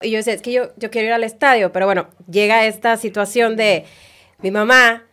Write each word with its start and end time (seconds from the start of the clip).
Y 0.00 0.10
yo 0.10 0.18
decía, 0.18 0.34
es 0.34 0.42
que 0.42 0.52
yo, 0.52 0.70
yo 0.76 0.90
quiero 0.90 1.08
ir 1.08 1.12
al 1.14 1.24
estadio, 1.24 1.72
pero 1.72 1.86
bueno, 1.86 2.08
llega 2.30 2.66
esta 2.66 2.96
situación 2.96 3.56
de 3.56 3.84
mi 4.42 4.50
mamá 4.50 5.04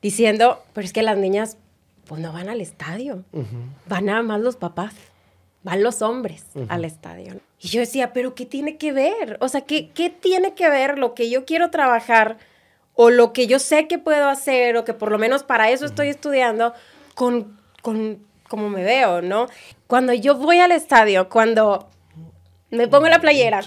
diciendo, 0.00 0.62
pero 0.72 0.84
es 0.84 0.92
que 0.92 1.02
las 1.02 1.18
niñas 1.18 1.58
pues 2.06 2.20
no 2.20 2.32
van 2.32 2.48
al 2.48 2.60
estadio, 2.60 3.24
van 3.86 4.06
nada 4.06 4.22
más 4.22 4.40
los 4.40 4.56
papás, 4.56 4.94
van 5.62 5.82
los 5.82 6.02
hombres 6.02 6.44
al 6.68 6.84
estadio. 6.84 7.34
Y 7.60 7.68
yo 7.68 7.80
decía, 7.80 8.12
pero 8.12 8.34
¿qué 8.34 8.46
tiene 8.46 8.78
que 8.78 8.92
ver? 8.92 9.36
O 9.40 9.48
sea, 9.48 9.60
¿qué, 9.60 9.90
¿qué 9.90 10.10
tiene 10.10 10.54
que 10.54 10.68
ver 10.70 10.98
lo 10.98 11.14
que 11.14 11.28
yo 11.30 11.44
quiero 11.44 11.70
trabajar 11.70 12.38
o 12.94 13.10
lo 13.10 13.32
que 13.32 13.46
yo 13.46 13.58
sé 13.58 13.86
que 13.86 13.98
puedo 13.98 14.28
hacer 14.28 14.76
o 14.76 14.84
que 14.84 14.94
por 14.94 15.12
lo 15.12 15.18
menos 15.18 15.42
para 15.42 15.70
eso 15.70 15.84
estoy 15.86 16.08
estudiando 16.08 16.72
con, 17.14 17.60
con 17.82 18.18
cómo 18.48 18.68
me 18.70 18.82
veo, 18.82 19.22
¿no? 19.22 19.46
Cuando 19.86 20.12
yo 20.12 20.34
voy 20.34 20.58
al 20.58 20.72
estadio, 20.72 21.28
cuando 21.28 21.88
me 22.70 22.88
pongo 22.88 23.08
la 23.08 23.20
playera, 23.20 23.62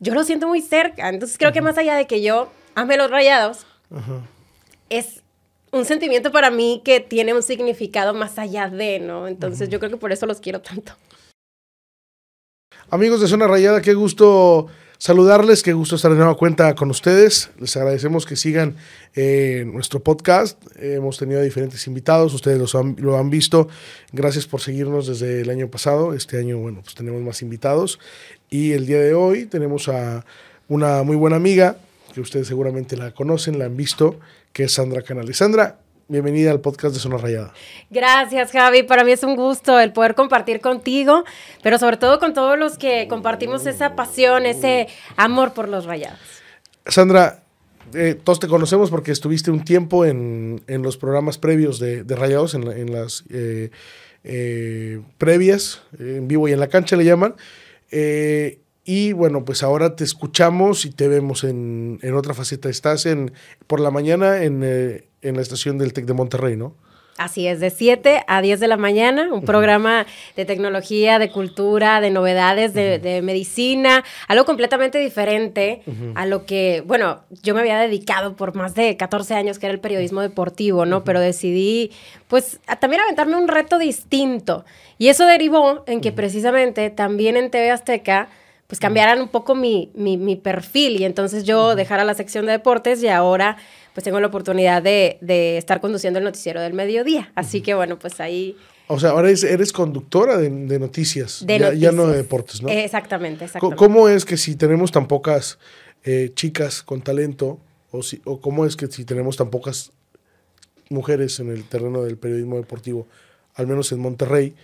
yo 0.00 0.14
lo 0.14 0.24
siento 0.24 0.48
muy 0.48 0.60
cerca. 0.60 1.08
Entonces 1.08 1.38
creo 1.38 1.52
que 1.52 1.60
más 1.60 1.78
allá 1.78 1.94
de 1.94 2.06
que 2.06 2.22
yo 2.22 2.50
ame 2.74 2.96
los 2.96 3.10
rayados, 3.10 3.66
es 4.88 5.22
un 5.70 5.84
sentimiento 5.84 6.32
para 6.32 6.50
mí 6.50 6.82
que 6.84 7.00
tiene 7.00 7.34
un 7.34 7.42
significado 7.42 8.14
más 8.14 8.38
allá 8.38 8.68
de, 8.68 8.98
¿no? 8.98 9.28
Entonces 9.28 9.68
yo 9.68 9.78
creo 9.78 9.90
que 9.90 9.98
por 9.98 10.10
eso 10.10 10.26
los 10.26 10.40
quiero 10.40 10.60
tanto. 10.60 10.92
Amigos 12.90 13.20
de 13.20 13.28
Zona 13.28 13.46
Rayada, 13.46 13.82
qué 13.82 13.94
gusto 13.94 14.66
saludarles, 14.98 15.62
qué 15.62 15.72
gusto 15.72 15.96
estar 15.96 16.10
de 16.10 16.16
nueva 16.16 16.36
cuenta 16.36 16.74
con 16.74 16.90
ustedes. 16.90 17.50
Les 17.58 17.76
agradecemos 17.76 18.26
que 18.26 18.34
sigan 18.34 18.76
eh, 19.14 19.64
nuestro 19.66 20.00
podcast. 20.00 20.60
hemos 20.76 21.16
tenido 21.18 21.40
diferentes 21.40 21.86
invitados, 21.86 22.34
ustedes 22.34 22.74
lo 22.74 23.16
han 23.16 23.30
visto. 23.30 23.68
Gracias 24.12 24.46
por 24.46 24.60
seguirnos 24.60 25.06
desde 25.06 25.42
el 25.42 25.50
año 25.50 25.70
pasado. 25.70 26.14
Este 26.14 26.38
año, 26.38 26.58
bueno, 26.58 26.80
pues 26.82 26.96
tenemos 26.96 27.22
más 27.22 27.42
invitados. 27.42 28.00
Y 28.52 28.72
el 28.72 28.84
día 28.84 28.98
de 28.98 29.14
hoy 29.14 29.46
tenemos 29.46 29.88
a 29.88 30.24
una 30.66 31.04
muy 31.04 31.14
buena 31.14 31.36
amiga, 31.36 31.76
que 32.12 32.20
ustedes 32.20 32.48
seguramente 32.48 32.96
la 32.96 33.12
conocen, 33.12 33.60
la 33.60 33.66
han 33.66 33.76
visto, 33.76 34.18
que 34.52 34.64
es 34.64 34.72
Sandra 34.72 35.02
Canales. 35.02 35.36
Sandra, 35.36 35.78
bienvenida 36.08 36.50
al 36.50 36.60
podcast 36.60 36.92
de 36.92 37.00
Zona 37.00 37.16
Rayada. 37.16 37.54
Gracias, 37.90 38.50
Javi. 38.50 38.82
Para 38.82 39.04
mí 39.04 39.12
es 39.12 39.22
un 39.22 39.36
gusto 39.36 39.78
el 39.78 39.92
poder 39.92 40.16
compartir 40.16 40.60
contigo, 40.60 41.22
pero 41.62 41.78
sobre 41.78 41.96
todo 41.96 42.18
con 42.18 42.34
todos 42.34 42.58
los 42.58 42.76
que 42.76 43.06
compartimos 43.08 43.66
esa 43.66 43.94
pasión, 43.94 44.44
ese 44.46 44.88
amor 45.16 45.54
por 45.54 45.68
los 45.68 45.84
rayados. 45.84 46.18
Sandra, 46.86 47.44
eh, 47.94 48.18
todos 48.20 48.40
te 48.40 48.48
conocemos 48.48 48.90
porque 48.90 49.12
estuviste 49.12 49.52
un 49.52 49.64
tiempo 49.64 50.04
en, 50.04 50.60
los 50.66 50.96
programas 50.96 51.38
previos 51.38 51.78
de, 51.78 52.02
Rayados, 52.08 52.54
en, 52.54 52.92
las 52.92 53.22
eh, 53.30 53.70
eh, 54.24 55.00
previas, 55.18 55.82
en 56.00 56.26
vivo 56.26 56.48
y 56.48 56.52
en 56.52 56.58
la 56.58 56.66
cancha 56.66 56.96
le 56.96 57.04
llaman. 57.04 57.36
Eh, 57.90 58.60
y 58.84 59.12
bueno, 59.12 59.44
pues 59.44 59.62
ahora 59.62 59.94
te 59.94 60.04
escuchamos 60.04 60.84
y 60.84 60.90
te 60.90 61.08
vemos 61.08 61.44
en, 61.44 61.98
en 62.02 62.14
otra 62.14 62.34
faceta. 62.34 62.68
Estás 62.68 63.06
en, 63.06 63.32
por 63.66 63.80
la 63.80 63.90
mañana 63.90 64.42
en, 64.42 64.62
eh, 64.64 65.08
en 65.22 65.36
la 65.36 65.42
estación 65.42 65.78
del 65.78 65.92
TEC 65.92 66.06
de 66.06 66.14
Monterrey, 66.14 66.56
¿no? 66.56 66.74
Así 67.20 67.46
es, 67.46 67.60
de 67.60 67.68
7 67.68 68.24
a 68.26 68.40
10 68.40 68.60
de 68.60 68.66
la 68.66 68.78
mañana, 68.78 69.28
un 69.30 69.42
programa 69.42 70.06
de 70.36 70.46
tecnología, 70.46 71.18
de 71.18 71.30
cultura, 71.30 72.00
de 72.00 72.08
novedades, 72.08 72.72
de, 72.72 73.20
medicina, 73.22 74.04
algo 74.26 74.46
completamente 74.46 74.96
diferente 74.96 75.82
a 76.14 76.24
lo 76.24 76.46
que, 76.46 76.82
bueno, 76.86 77.20
yo 77.42 77.54
me 77.54 77.60
había 77.60 77.78
dedicado 77.78 78.36
por 78.36 78.54
más 78.54 78.74
de 78.74 78.96
14 78.96 79.34
años, 79.34 79.58
que 79.58 79.66
era 79.66 79.74
el 79.74 79.80
periodismo 79.80 80.22
deportivo, 80.22 80.86
¿no? 80.86 81.04
Pero 81.04 81.20
decidí, 81.20 81.92
pues, 82.26 82.58
también 82.80 83.02
aventarme 83.02 83.36
un 83.36 83.48
reto 83.48 83.76
distinto. 83.76 84.64
Y 84.96 85.08
eso 85.08 85.26
derivó 85.26 85.84
en 85.86 86.00
que 86.00 86.12
precisamente 86.12 86.88
también 86.88 87.36
en 87.36 87.50
TV 87.50 87.70
Azteca, 87.70 88.30
pues 88.66 88.80
cambiaran 88.80 89.20
un 89.20 89.28
poco 89.28 89.54
mi, 89.54 89.90
mi, 89.94 90.16
mi 90.16 90.36
perfil. 90.36 90.98
Y 90.98 91.04
entonces 91.04 91.44
yo 91.44 91.74
dejara 91.74 92.04
la 92.04 92.14
sección 92.14 92.46
de 92.46 92.52
deportes 92.52 93.02
y 93.02 93.08
ahora 93.08 93.58
pues 93.94 94.04
tengo 94.04 94.20
la 94.20 94.28
oportunidad 94.28 94.82
de, 94.82 95.18
de 95.20 95.58
estar 95.58 95.80
conduciendo 95.80 96.18
el 96.18 96.24
noticiero 96.24 96.60
del 96.60 96.74
mediodía. 96.74 97.32
Así 97.34 97.60
que 97.60 97.74
bueno, 97.74 97.98
pues 97.98 98.20
ahí... 98.20 98.56
O 98.86 98.98
sea, 98.98 99.10
ahora 99.10 99.30
eres, 99.30 99.72
conductora 99.72 100.36
de, 100.36 100.50
noticias, 100.50 101.44
ya, 101.46 101.92
no 101.92 102.08
de 102.08 102.16
deportes, 102.16 102.60
¿no? 102.60 102.68
Exactamente, 102.68 103.44
exactamente. 103.44 103.76
¿Cómo 103.76 104.08
es 104.08 104.24
que 104.24 104.36
si 104.36 104.56
tenemos 104.56 104.90
tan 104.90 105.06
pocas 105.06 105.58
eh, 106.02 106.32
chicas 106.34 106.82
con 106.82 107.00
talento, 107.00 107.60
o, 107.92 108.02
si, 108.02 108.20
o 108.24 108.40
cómo 108.40 108.66
es 108.66 108.74
que 108.74 108.88
si 108.88 109.04
tenemos 109.04 109.36
tan 109.36 109.50
pocas 109.50 109.92
mujeres 110.88 111.38
en 111.38 111.50
el 111.50 111.64
terreno 111.64 112.02
del 112.02 112.16
periodismo 112.16 112.56
deportivo, 112.56 113.06
al 113.54 113.68
menos 113.68 113.92
en 113.92 114.00
Monterrey, 114.00 114.54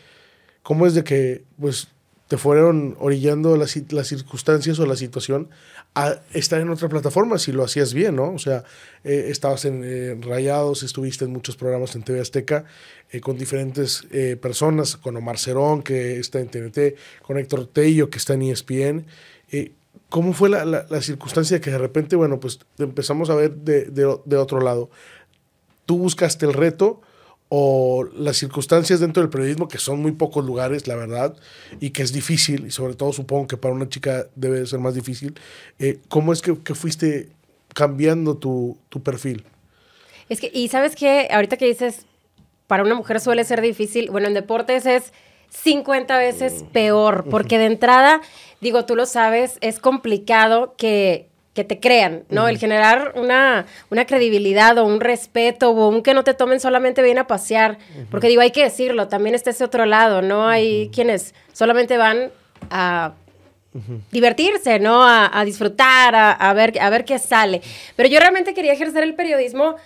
cómo 0.63 0.87
es 0.89 0.95
de 0.95 1.05
que 1.05 1.45
pues 1.61 1.89
te 2.29 2.37
fueron 2.39 2.97
orillando 2.99 3.57
las, 3.57 3.77
las 3.93 4.09
circunstancias 4.09 4.79
o 4.79 4.87
la 4.87 4.97
situación 4.97 5.49
a 5.95 6.21
estar 6.33 6.61
en 6.61 6.69
otra 6.71 6.89
plataforma 6.89 7.39
si 7.39 7.53
lo 7.53 7.65
hacías 7.65 7.95
bien, 7.95 8.17
¿no? 8.17 8.33
O 8.33 8.39
sea, 8.39 8.65
eh, 9.05 9.27
estabas 9.29 9.65
en 9.65 9.83
eh, 9.85 10.19
Rayados, 10.21 10.83
estuviste 10.83 11.25
en 11.25 11.33
muchos 11.33 11.57
programas 11.57 11.95
en 11.95 12.03
TV 12.03 12.21
Azteca 12.21 12.65
eh, 13.11 13.21
con 13.21 13.39
diferentes 13.39 14.07
personas, 14.41 14.97
con 14.97 15.17
Omar 15.17 15.39
Cerón, 15.39 15.83
que 15.83 16.19
está 16.19 16.41
en 16.41 16.49
TNT, 16.49 16.97
con 17.23 17.39
Héctor 17.39 17.67
Tello, 17.67 18.11
que 18.11 18.19
está 18.19 18.35
en 18.35 18.43
ESPN. 18.43 19.07
¿Cómo 20.09 20.33
fue 20.33 20.49
la, 20.49 20.65
la, 20.65 21.03
circunstancia 21.03 21.61
que 21.61 21.71
de 21.71 21.79
repente, 21.79 22.15
bueno, 22.15 22.39
pues 22.39 22.61
empezamos 22.79 23.31
a 23.31 23.35
ver 23.35 23.55
de, 23.57 23.87
de, 23.87 24.19
de 24.25 24.37
otro 24.37 24.61
lado? 24.61 24.91
Tú 25.85 25.99
buscaste 25.99 26.47
el 26.47 26.53
reto, 26.53 27.01
o 27.49 28.05
las 28.15 28.37
circunstancias 28.37 29.01
dentro 29.01 29.23
del 29.23 29.31
periodismo, 29.31 29.69
que 29.69 29.79
son 29.79 30.01
muy 30.01 30.13
pocos 30.13 30.45
lugares, 30.45 30.87
la 30.89 30.97
verdad, 30.97 31.37
y 31.81 31.91
que 31.91 32.03
es 32.03 32.13
difícil, 32.13 32.67
y 32.67 32.71
sobre 32.71 32.95
todo 32.95 33.13
supongo 33.13 33.47
que 33.47 33.57
para 33.57 33.73
una 33.73 33.89
chica 33.89 34.27
debe 34.35 34.67
ser 34.67 34.81
más 34.81 34.95
difícil, 34.95 35.39
eh, 35.79 36.01
¿cómo 36.09 36.33
es 36.33 36.43
que, 36.43 36.55
fuiste 36.75 37.29
cambiando 37.73 38.37
tu, 38.37 38.79
perfil? 39.05 39.45
Es 40.29 40.41
que, 40.41 40.51
y 40.53 40.69
sabes 40.69 40.97
que 40.97 41.29
ahorita 41.31 41.57
que 41.57 41.67
dices, 41.67 42.07
para 42.67 42.83
una 42.83 42.97
mujer 42.97 43.21
suele 43.21 43.45
ser 43.45 43.61
difícil, 43.61 44.11
bueno, 44.11 44.27
en 44.27 44.35
deportes 44.35 44.85
es 44.87 45.13
50 45.51 46.19
veces 46.19 46.65
peor, 46.73 47.27
porque 47.31 47.59
de 47.59 47.67
entrada, 47.67 48.21
digo, 48.61 48.85
tú 48.87 48.97
lo 48.97 49.07
sabes, 49.07 49.59
es 49.61 49.79
complicado 49.79 50.75
que, 50.77 51.29
que 51.57 51.65
te 51.65 51.81
crean, 51.81 52.23
¿no? 52.29 52.47
El 52.47 52.59
generar 52.59 53.15
una, 53.17 53.67
una, 53.91 54.05
credibilidad 54.05 54.79
o 54.79 54.85
un 54.85 55.01
respeto 55.01 55.71
o 55.71 55.89
un 55.89 56.03
que 56.03 56.15
no 56.15 56.23
te 56.23 56.35
tomen 56.35 56.61
solamente 56.61 57.03
bien 57.03 57.19
a 57.19 57.27
pasear, 57.27 57.79
porque 58.11 58.29
digo, 58.29 58.43
hay 58.43 58.53
que 58.53 58.63
decirlo, 58.63 59.09
también 59.09 59.35
está 59.35 59.51
ese 59.51 59.65
otro 59.65 59.87
lado, 59.87 60.23
¿no? 60.23 60.47
Hay 60.47 60.91
quienes 60.95 61.35
solamente 61.53 61.97
van 61.97 62.31
a 62.71 63.15
divertirse, 64.13 64.79
¿no? 64.79 65.03
A, 65.03 65.45
disfrutar, 65.45 66.15
a, 66.15 66.53
ver, 66.53 66.79
a 66.81 66.91
ver 66.91 67.05
qué 67.05 67.19
sale. 67.19 67.63
Pero 67.97 68.09
yo 68.09 68.21
realmente 68.21 68.55
quería 68.55 68.73
ejercer 68.73 69.03
el 69.03 69.15
periodismo 69.15 69.77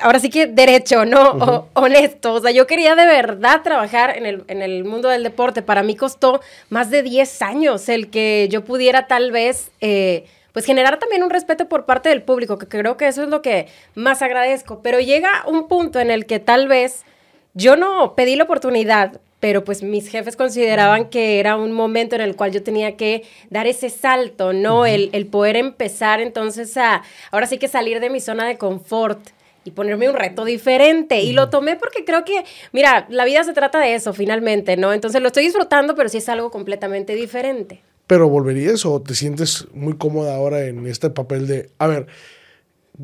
ahora 0.00 0.20
sí 0.20 0.30
que 0.30 0.46
derecho, 0.46 1.04
¿no? 1.04 1.68
honesto. 1.74 2.34
O 2.34 2.40
sea, 2.40 2.50
yo 2.50 2.66
quería 2.66 2.94
de 2.94 3.06
verdad 3.06 3.62
trabajar 3.62 4.16
en 4.16 4.26
el, 4.26 4.44
en 4.48 4.62
el, 4.62 4.84
mundo 4.84 5.08
del 5.08 5.22
deporte. 5.22 5.62
Para 5.62 5.82
mí 5.82 5.96
costó 5.96 6.40
más 6.68 6.90
de 6.90 7.02
10 7.02 7.42
años 7.42 7.88
el 7.88 8.10
que 8.10 8.48
yo 8.50 8.64
pudiera 8.64 9.06
tal 9.06 9.32
vez 9.32 9.70
eh, 9.80 10.26
pues 10.58 10.66
generar 10.66 10.98
también 10.98 11.22
un 11.22 11.30
respeto 11.30 11.68
por 11.68 11.84
parte 11.84 12.08
del 12.08 12.20
público, 12.20 12.58
que 12.58 12.66
creo 12.66 12.96
que 12.96 13.06
eso 13.06 13.22
es 13.22 13.28
lo 13.28 13.42
que 13.42 13.68
más 13.94 14.22
agradezco. 14.22 14.80
Pero 14.82 14.98
llega 14.98 15.44
un 15.46 15.68
punto 15.68 16.00
en 16.00 16.10
el 16.10 16.26
que 16.26 16.40
tal 16.40 16.66
vez 16.66 17.04
yo 17.54 17.76
no 17.76 18.16
pedí 18.16 18.34
la 18.34 18.42
oportunidad, 18.42 19.20
pero 19.38 19.62
pues 19.62 19.84
mis 19.84 20.08
jefes 20.08 20.34
consideraban 20.34 21.10
que 21.10 21.38
era 21.38 21.54
un 21.54 21.70
momento 21.70 22.16
en 22.16 22.22
el 22.22 22.34
cual 22.34 22.50
yo 22.50 22.64
tenía 22.64 22.96
que 22.96 23.22
dar 23.50 23.68
ese 23.68 23.88
salto, 23.88 24.52
¿no? 24.52 24.84
el, 24.84 25.10
el, 25.12 25.28
poder 25.28 25.54
empezar 25.54 26.20
entonces 26.20 26.76
a, 26.76 27.04
ahora 27.30 27.46
sí 27.46 27.58
que 27.58 27.68
salir 27.68 28.00
de 28.00 28.10
mi 28.10 28.18
zona 28.18 28.44
de 28.48 28.58
confort 28.58 29.20
y 29.62 29.70
ponerme 29.70 30.08
un 30.08 30.16
reto 30.16 30.44
diferente. 30.44 31.20
Y 31.20 31.34
lo 31.34 31.50
tomé 31.50 31.76
porque 31.76 32.04
creo 32.04 32.24
que, 32.24 32.44
mira, 32.72 33.06
la 33.10 33.24
vida 33.24 33.44
se 33.44 33.52
trata 33.52 33.78
de 33.78 33.94
eso 33.94 34.12
finalmente, 34.12 34.76
¿no? 34.76 34.92
Entonces 34.92 35.22
lo 35.22 35.28
estoy 35.28 35.44
disfrutando, 35.44 35.94
pero 35.94 36.08
sí 36.08 36.18
es 36.18 36.28
algo 36.28 36.50
completamente 36.50 37.14
diferente 37.14 37.80
pero 38.08 38.28
¿volverías 38.28 38.84
o 38.86 39.00
te 39.00 39.14
sientes 39.14 39.68
muy 39.72 39.96
cómoda 39.96 40.34
ahora 40.34 40.64
en 40.64 40.84
este 40.86 41.10
papel 41.10 41.46
de, 41.46 41.70
a 41.78 41.86
ver, 41.86 42.06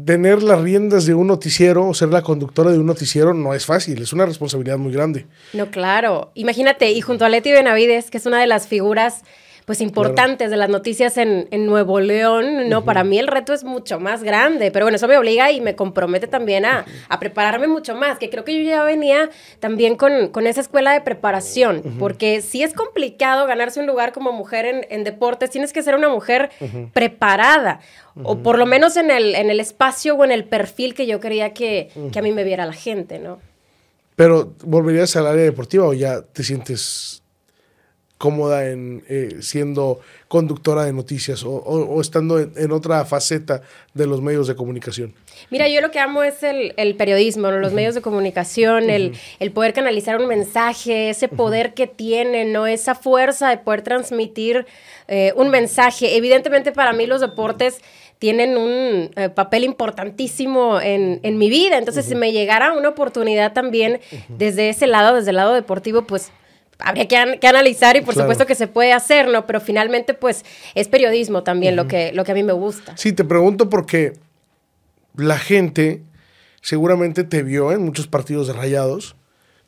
tener 0.05 0.43
las 0.43 0.61
riendas 0.61 1.05
de 1.07 1.15
un 1.15 1.29
noticiero 1.29 1.87
o 1.87 1.95
ser 1.95 2.09
la 2.09 2.23
conductora 2.23 2.73
de 2.73 2.79
un 2.79 2.87
noticiero 2.87 3.35
no 3.35 3.55
es 3.55 3.67
fácil, 3.67 4.03
es 4.03 4.13
una 4.13 4.27
responsabilidad 4.27 4.79
muy 4.79 4.93
grande. 4.93 5.27
No, 5.53 5.71
claro. 5.71 6.33
Imagínate, 6.35 6.91
y 6.91 7.03
junto 7.03 7.27
a 7.27 7.29
Leti 7.29 7.53
Benavides, 7.53 8.11
que 8.11 8.17
es 8.17 8.27
una 8.27 8.41
de 8.41 8.47
las 8.47 8.67
figuras 8.67 9.23
pues 9.65 9.81
importantes 9.81 10.51
de 10.51 10.57
las 10.57 10.69
noticias 10.69 11.17
en, 11.17 11.49
Nuevo 11.65 12.01
León, 12.01 12.69
¿no? 12.69 12.85
Para 12.85 13.05
mí 13.05 13.19
el 13.19 13.27
reto 13.27 13.55
es 13.55 13.65
mucho 13.65 13.99
más 13.99 14.23
grande, 14.23 14.71
pero 14.71 14.85
bueno, 14.85 14.97
eso 14.97 15.09
me 15.09 15.17
obliga 15.17 15.51
y 15.51 15.61
me 15.61 15.75
compromete 15.75 16.27
también 16.27 16.67
a, 16.67 16.85
prepararme 17.19 17.67
mucho 17.67 17.95
más, 17.95 18.19
que 18.19 18.29
creo 18.29 18.45
que 18.45 18.63
yo 18.63 18.69
ya 18.69 18.85
venía 18.85 19.31
también 19.61 19.97
con, 19.97 20.47
esa 20.47 20.61
escuela 20.61 20.93
de 20.93 21.01
preparación, 21.01 21.97
porque 21.99 22.43
si 22.43 22.63
es 22.63 22.75
complicado 22.75 23.47
ganarse 23.47 23.81
un 23.81 23.87
lugar 23.87 24.13
como 24.13 24.33
mujer 24.33 24.87
en, 24.91 25.05
deportes, 25.05 25.51
tienes 25.51 25.73
que 25.73 25.83
ser 25.83 25.95
una 25.95 26.09
mujer 26.09 26.51
preparada, 26.93 27.81
o 28.23 28.39
por 28.39 28.59
lo 28.59 28.67
menos 28.67 28.97
en 28.97 29.11
el, 29.11 29.35
en 29.35 29.51
el 29.51 29.61
espacio 29.61 30.15
o 30.17 30.25
en 30.25 30.33
el 30.33 30.45
perfil 30.45 30.95
que 30.95 31.07
yo 31.07 31.21
quería 31.21 31.55
que, 31.55 31.91
que 32.13 32.19
a 32.19 32.23
mí 32.23 32.33
me 32.33 32.45
viera 32.45 32.67
la 32.67 32.75
gente, 32.75 33.19
¿no? 33.19 33.39
Pero, 34.17 34.53
¿volverías 34.63 35.17
al 35.17 35.27
área 35.27 35.43
deportiva 35.43 35.87
o 35.87 35.93
ya 35.93 36.23
te 36.23 36.45
sientes 36.45 37.24
cómoda 38.19 38.71
en 38.71 39.03
eh, 39.09 39.37
siendo 39.41 40.01
conductora 40.29 40.85
de 40.85 40.93
noticias 40.93 41.45
o, 41.45 42.01
estando 42.01 42.39
en, 42.39 42.73
otra 42.73 43.05
faceta 43.05 43.63
de 43.93 44.07
los 44.07 44.21
medios 44.21 44.47
de 44.47 44.57
comunicación? 44.57 45.15
Mira, 45.51 45.69
yo 45.69 45.81
lo 45.81 45.91
que 45.91 45.99
amo 45.99 46.23
es 46.23 46.43
el, 46.43 46.97
periodismo, 46.97 47.51
los 47.51 47.73
medios 47.73 47.95
de 47.95 48.01
comunicación, 48.01 48.89
el, 48.91 49.13
poder 49.53 49.73
canalizar 49.73 50.21
un 50.21 50.27
mensaje, 50.27 51.11
ese 51.11 51.29
poder 51.29 51.75
que 51.75 51.87
tienen, 51.87 52.53
¿no? 52.53 52.67
Esa 52.67 52.95
fuerza 52.95 53.51
de 53.51 53.59
poder 53.59 53.83
transmitir 53.83 54.67
eh, 55.07 55.33
un 55.37 55.51
mensaje. 55.51 56.17
Evidentemente 56.17 56.73
para 56.73 56.93
mí 56.93 57.07
los 57.07 57.21
deportes 57.21 57.81
tienen 58.19 58.57
un 58.57 59.11
eh, 59.17 59.29
papel 59.29 59.65
importantísimo 59.65 60.81
en, 60.81 61.21
mi 61.37 61.51
vida. 61.51 61.79
Entonces, 61.79 62.07
si 62.07 62.15
me 62.15 62.33
llegara 62.33 62.73
una 62.73 62.89
oportunidad 62.89 63.53
también 63.53 64.01
desde 64.29 64.71
ese 64.71 64.87
lado, 64.87 65.17
desde 65.17 65.31
el 65.31 65.37
lado 65.37 65.53
deportivo, 65.53 66.07
pues 66.07 66.33
habría 66.79 67.09
que, 67.09 67.47
analizar 67.47 67.97
y 67.97 68.01
por 68.01 68.15
supuesto 68.15 68.47
que 68.47 68.55
se 68.55 68.67
puede 68.67 68.93
hacer, 68.93 69.29
¿no? 69.29 69.47
Pero 69.47 69.61
finalmente, 69.61 70.15
pues, 70.15 70.45
es 70.75 70.89
periodismo 70.89 71.43
también 71.43 71.77
lo, 71.77 71.89
que, 71.89 72.13
lo 72.13 72.25
que 72.25 72.33
a 72.33 72.35
mí 72.35 72.43
me 72.43 72.53
gusta. 72.53 72.97
Sí, 72.97 73.13
te 73.13 73.25
pregunto 73.25 73.69
porque 73.69 74.15
la 75.17 75.39
gente 75.39 76.03
seguramente 76.61 77.25
te 77.25 77.43
vio 77.43 77.73
en 77.73 77.83
muchos 77.83 78.07
partidos 78.07 78.47
de 78.47 78.55
rayados, 78.55 79.17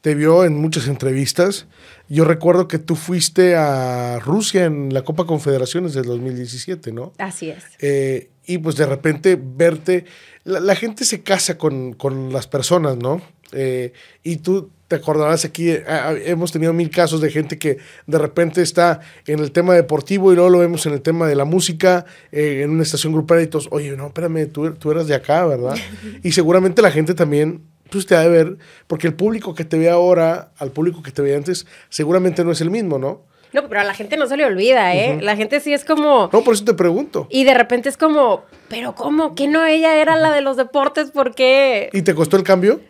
te 0.00 0.14
vio 0.14 0.44
en 0.44 0.56
muchas 0.56 0.88
entrevistas. 0.88 1.67
Yo 2.08 2.25
recuerdo 2.25 2.69
que 2.69 2.79
tú 2.79 2.97
fuiste 2.97 3.56
a 3.56 4.19
Rusia 4.20 4.64
en 4.64 4.94
la 4.94 5.02
Copa 5.02 5.26
Confederaciones 5.26 5.94
del 5.94 6.05
2017, 6.05 6.93
¿no? 6.93 7.12
Así 7.19 7.50
es. 7.50 7.64
Eh, 7.81 8.31
y 8.47 8.59
pues 8.59 8.76
de 8.76 8.87
repente 8.87 9.38
verte, 9.41 10.05
la, 10.44 10.76
gente 10.76 11.05
se 11.05 11.23
casa 11.23 11.59
con, 11.59 11.93
con 11.94 12.32
las 12.32 12.47
personas, 12.47 12.97
¿no? 12.97 13.20
Eh, 13.52 13.93
y 14.23 14.37
tú 14.37 14.70
te 14.88 14.97
acordarás 14.97 15.44
aquí, 15.44 15.71
eh, 15.71 15.85
hemos 16.27 16.53
tenido 16.53 16.73
mil 16.73 16.91
casos 16.91 17.21
de 17.21 17.31
gente 17.31 17.59
que 17.59 17.79
de 18.06 18.19
repente 18.19 18.62
está 18.62 19.00
en 19.27 19.41
el 19.41 19.50
tema 19.53 19.75
deportivo 19.75 20.33
y 20.33 20.37
luego 20.37 20.50
lo 20.50 20.59
vemos 20.61 20.87
en 20.87 20.93
el 20.93 21.03
tema 21.03 21.27
de 21.27 21.35
la 21.35 21.44
música, 21.44 22.06
eh, 22.31 22.62
en 22.62 22.71
una 22.71 22.83
estación 22.83 23.12
grupal 23.12 23.43
y 23.43 23.47
todos, 23.49 23.69
oye, 23.71 23.97
no, 23.97 24.06
espérame, 24.06 24.47
tú, 24.47 24.73
tú 24.75 24.91
eras 24.91 25.09
de 25.09 25.15
acá, 25.15 25.44
¿verdad? 25.47 25.77
y 26.23 26.33
seguramente 26.33 26.83
la 26.83 26.91
gente 26.91 27.15
también 27.15 27.62
pues 27.91 28.06
te 28.06 28.17
ha 28.17 28.21
de 28.21 28.29
ver, 28.29 28.56
porque 28.87 29.06
el 29.06 29.15
público 29.15 29.55
que 29.55 29.65
te 29.65 29.79
ve 29.79 29.88
ahora, 29.88 30.50
al 30.59 30.73
público 30.73 31.03
que 31.03 31.12
te 31.12 31.23
ve 31.23 31.37
antes, 31.37 31.67
seguramente 31.88 32.44
no 32.44 32.50
es 32.50 32.61
el 32.61 32.71
mismo, 32.71 32.99
¿no? 32.99 33.25
No, 33.53 33.69
pero 33.69 33.81
a 33.81 33.85
la 33.85 33.94
gente 33.94 34.17
no 34.17 34.27
se 34.27 34.37
le 34.37 34.44
olvida, 34.44 34.94
¿eh? 34.94 35.19
La 35.23 35.37
gente 35.37 35.61
sí 35.61 35.73
es 35.73 35.85
como... 35.85 36.29
No, 36.33 36.43
por 36.43 36.55
eso 36.55 36.65
te 36.65 36.75
pregunto. 36.75 37.27
Y 37.31 37.44
de 37.44 37.55
repente 37.55 37.88
es 37.88 37.97
como, 37.97 38.44
pero 38.69 38.94
¿cómo? 38.94 39.35
¿Que 39.35 39.47
no 39.47 39.65
ella 39.65 39.97
era 39.97 40.17
la 40.17 40.33
de 40.33 40.43
los 40.43 40.56
deportes? 40.56 41.11
¿Por 41.11 41.35
qué? 41.35 41.88
¿Y 41.93 42.03
te 42.03 42.15
costó 42.15 42.37
el 42.37 42.43
cambio? 42.43 42.81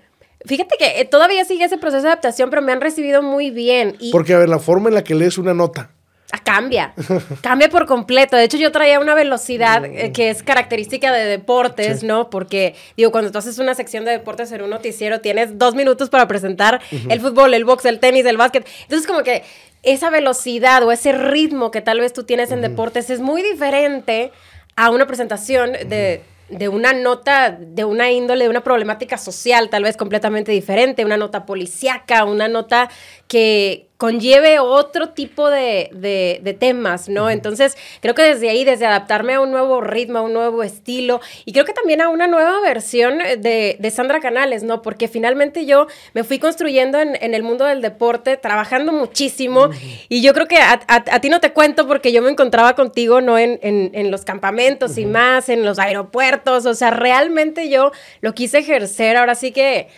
Fíjate 0.47 0.77
que 0.79 1.01
eh, 1.01 1.05
todavía 1.05 1.45
sigue 1.45 1.65
ese 1.65 1.79
proceso 1.79 2.03
de 2.03 2.09
adaptación, 2.09 2.51
pero 2.51 2.63
me 2.63 2.73
han 2.73 2.81
recibido 2.81 3.23
muy 3.23 3.51
bien. 3.51 3.97
Porque, 4.13 4.35
a 4.35 4.39
ver, 4.39 4.49
la 4.49 4.59
forma 4.59 4.89
en 4.89 4.95
la 4.95 5.05
que 5.05 5.15
lees 5.15 5.39
una 5.39 5.55
nota. 5.55 5.91
Ah, 6.33 6.41
cambia, 6.43 6.93
cambia 7.41 7.69
por 7.69 7.87
completo. 7.87 8.37
De 8.37 8.43
hecho, 8.43 8.57
yo 8.57 8.73
traía 8.73 8.99
una 8.99 9.15
velocidad 9.15 9.85
eh, 9.85 10.11
que 10.13 10.31
es 10.31 10.43
característica 10.43 11.13
de 11.13 11.25
deportes, 11.25 12.03
¿no? 12.03 12.31
Porque, 12.31 12.75
digo, 12.97 13.13
cuando 13.13 13.31
tú 13.31 13.39
haces 13.39 13.59
una 13.59 13.75
sección 13.75 14.05
de 14.05 14.11
deportes 14.11 14.51
en 14.51 14.63
un 14.63 14.71
noticiero, 14.71 15.21
tienes 15.21 15.57
dos 15.57 15.77
minutos 15.77 16.11
para 16.11 16.27
presentar 16.27 16.81
el 17.09 17.21
fútbol, 17.21 17.55
el 17.55 17.65
box, 17.65 17.85
el 17.85 18.01
tenis, 18.01 18.27
el 18.27 18.37
básquet. 18.37 18.67
Entonces, 18.83 19.07
como 19.07 19.23
que 19.23 19.45
esa 19.85 20.11
velocidad 20.11 20.83
o 20.83 20.91
ese 20.91 21.13
ritmo 21.13 21.71
que 21.71 21.81
tal 21.81 22.01
vez 22.01 22.13
tú 22.13 22.25
tienes 22.25 22.51
en 22.51 22.61
deportes 22.61 23.09
es 23.09 23.21
muy 23.21 23.43
diferente 23.43 24.33
a 24.75 24.91
una 24.91 25.07
presentación 25.07 25.73
de 25.73 26.23
de 26.49 26.69
una 26.69 26.93
nota, 26.93 27.51
de 27.51 27.85
una 27.85 28.11
índole, 28.11 28.45
de 28.45 28.51
una 28.51 28.63
problemática 28.63 29.19
social 29.19 29.69
tal 29.69 29.83
vez 29.83 29.97
completamente 29.97 30.53
diferente, 30.53 31.05
una 31.05 31.17
nota 31.17 31.45
policíaca, 31.45 32.25
una 32.25 32.49
nota 32.49 32.89
que, 33.27 33.86
conlleve 33.97 34.59
otro 34.59 35.11
tipo 35.11 35.49
de, 35.49 35.91
de, 35.93 36.55
temas, 36.55 37.09
¿no? 37.09 37.31
Entonces, 37.31 37.77
creo 38.01 38.15
que 38.15 38.23
desde 38.23 38.51
ahí, 38.51 38.65
desde 38.65 38.87
adaptarme 38.87 39.35
a 39.35 39.41
un 39.41 39.51
nuevo 39.51 39.81
ritmo, 39.81 40.19
a 40.19 40.23
un 40.23 40.33
nuevo 40.33 40.63
estilo, 40.63 41.21
y 41.45 41.53
creo 41.53 41.65
que 41.65 41.73
también 41.73 42.01
a 42.01 42.09
una 42.09 42.27
nueva 42.27 42.61
versión 42.61 43.19
de, 43.19 43.77
de 43.79 43.91
Sandra 43.91 44.21
Canales, 44.21 44.63
¿no? 44.63 44.83
Porque 44.83 45.09
finalmente 45.09 45.65
yo 45.65 45.87
me 46.13 46.25
fui 46.25 46.39
construyendo 46.39 47.01
en, 47.01 47.17
en 47.21 47.35
el 47.35 47.43
mundo 47.43 47.65
del 47.65 47.81
deporte, 47.81 48.37
trabajando 48.37 48.93
muchísimo, 48.93 49.71
y 50.09 50.21
yo 50.21 50.35
creo 50.35 50.47
que 50.47 50.59
a, 50.59 50.81
a, 50.89 51.21
ti 51.21 51.31
no 51.31 51.41
te 51.41 51.53
cuento 51.53 51.87
porque 51.87 52.13
yo 52.13 52.21
me 52.23 52.31
encontraba 52.31 52.75
contigo, 52.75 53.21
¿no? 53.21 53.39
En, 53.39 53.59
en, 53.63 53.91
en 53.95 54.11
los 54.11 54.25
campamentos 54.25 54.99
y 54.99 55.07
más, 55.07 55.49
en 55.49 55.65
los 55.65 55.79
aeropuertos, 55.79 56.67
o 56.67 56.75
sea, 56.75 56.91
realmente 56.91 57.71
yo 57.71 57.93
lo 58.21 58.35
quise 58.35 58.59
ejercer, 58.59 59.17
ahora 59.17 59.35
sí 59.35 59.53
que 59.53 59.89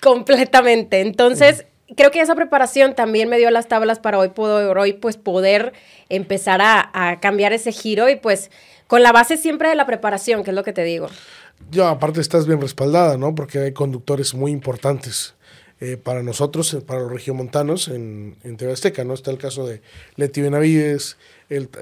completamente. 0.00 1.00
Entonces, 1.00 1.64
creo 1.96 2.10
que 2.10 2.20
esa 2.20 2.34
preparación 2.34 2.94
también 2.94 3.28
me 3.28 3.38
dio 3.38 3.50
las 3.50 3.68
tablas 3.68 3.98
para 3.98 4.18
hoy, 4.18 4.28
puedo, 4.28 4.72
hoy 4.72 4.92
pues 4.92 5.16
poder 5.16 5.72
empezar 6.08 6.60
a, 6.62 7.18
cambiar 7.20 7.52
ese 7.52 7.72
giro 7.72 8.08
y 8.08 8.16
pues 8.16 8.50
con 8.86 9.02
la 9.02 9.12
base 9.12 9.36
siempre 9.36 9.68
de 9.68 9.74
la 9.74 9.86
preparación, 9.86 10.44
que 10.44 10.50
es 10.50 10.56
lo 10.56 10.64
que 10.64 10.72
te 10.72 10.84
digo. 10.84 11.08
Yo, 11.70 11.86
aparte 11.86 12.20
estás 12.20 12.46
bien 12.46 12.60
respaldada, 12.60 13.16
¿no? 13.16 13.34
Porque 13.34 13.58
hay 13.58 13.72
conductores 13.72 14.34
muy 14.34 14.50
importantes 14.50 15.34
eh, 15.80 15.96
para 15.96 16.22
nosotros, 16.22 16.74
eh, 16.74 16.80
para 16.80 17.00
los 17.00 17.12
regiomontanos 17.12 17.88
en, 17.88 18.36
en 18.42 18.56
TV 18.56 18.72
Azteca, 18.72 19.04
¿no? 19.04 19.14
Está 19.14 19.30
el 19.30 19.38
caso 19.38 19.66
de 19.66 19.80
Leti 20.16 20.40
Benavides, 20.42 21.16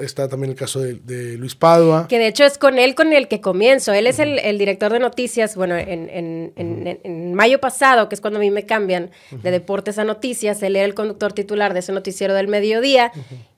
está 0.01 0.29
también 0.29 0.53
el 0.53 0.57
caso 0.57 0.81
de, 0.81 1.37
Luis 1.37 1.55
Padua. 1.55 2.07
Que 2.09 2.19
de 2.19 2.27
hecho 2.27 2.45
es 2.45 2.59
con 2.59 2.79
él 2.79 2.95
con 2.95 3.13
el 3.13 3.29
que 3.29 3.41
comienzo. 3.41 3.93
Él 3.93 4.07
es 4.07 4.19
el, 4.19 4.59
director 4.59 4.93
de 4.93 4.99
noticias, 4.99 5.57
bueno, 5.57 5.77
en, 5.77 7.35
mayo 7.35 7.61
pasado, 7.61 8.09
que 8.09 8.15
es 8.15 8.21
cuando 8.21 8.39
a 8.39 8.41
mí 8.41 8.51
me 8.51 8.67
cambian 8.67 9.11
de 9.31 9.51
deportes 9.51 9.99
a 9.99 10.05
noticias, 10.05 10.63
él 10.63 10.77
era 10.77 10.85
el 10.85 10.95
conductor 10.95 11.33
titular 11.33 11.73
de 11.75 11.81
ese 11.81 11.93
noticiero 11.93 12.35
del 12.35 12.49
mediodía. 12.49 13.13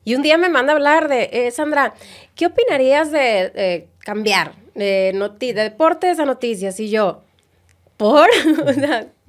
Y 0.04 0.14
un 0.14 0.22
día 0.22 0.36
me 0.38 0.48
manda 0.48 0.72
a 0.72 0.76
hablar 0.76 1.08
de, 1.08 1.30
eh, 1.32 1.50
Sandra, 1.50 1.94
¿qué 2.34 2.46
opinarías 2.46 3.10
de 3.12 3.88
cambiar 4.00 4.54
de, 4.74 5.30
de 5.38 5.54
deportes 5.54 6.18
a 6.18 6.24
noticias? 6.24 6.78
Y 6.80 6.90
yo, 6.90 7.22
¿por? 7.96 8.28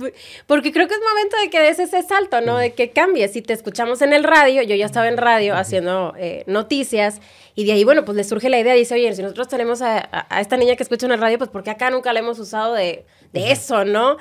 Porque 0.47 0.71
creo 0.71 0.87
que 0.87 0.93
es 0.93 0.99
momento 1.01 1.37
de 1.37 1.49
que 1.49 1.59
des 1.61 1.79
ese 1.79 2.01
salto, 2.03 2.41
¿no? 2.41 2.57
De 2.57 2.73
que 2.73 2.91
cambies. 2.91 3.33
Si 3.33 3.41
te 3.41 3.53
escuchamos 3.53 4.01
en 4.01 4.13
el 4.13 4.23
radio, 4.23 4.61
yo 4.63 4.75
ya 4.75 4.85
estaba 4.85 5.07
en 5.07 5.17
radio 5.17 5.55
haciendo 5.55 6.13
eh, 6.17 6.43
noticias, 6.47 7.19
y 7.55 7.65
de 7.65 7.73
ahí, 7.73 7.83
bueno, 7.83 8.03
pues 8.03 8.15
le 8.15 8.23
surge 8.23 8.49
la 8.49 8.59
idea, 8.59 8.73
dice, 8.73 8.95
oye, 8.95 9.13
si 9.13 9.21
nosotros 9.21 9.47
tenemos 9.47 9.81
a, 9.81 10.09
esta 10.39 10.57
niña 10.57 10.75
que 10.75 10.83
escucha 10.83 11.05
en 11.05 11.11
el 11.11 11.19
radio, 11.19 11.37
pues 11.37 11.49
porque 11.51 11.69
acá 11.69 11.91
nunca 11.91 12.11
la 12.11 12.19
hemos 12.19 12.39
usado 12.39 12.73
de, 12.73 13.05
eso, 13.33 13.85
¿no? 13.85 14.17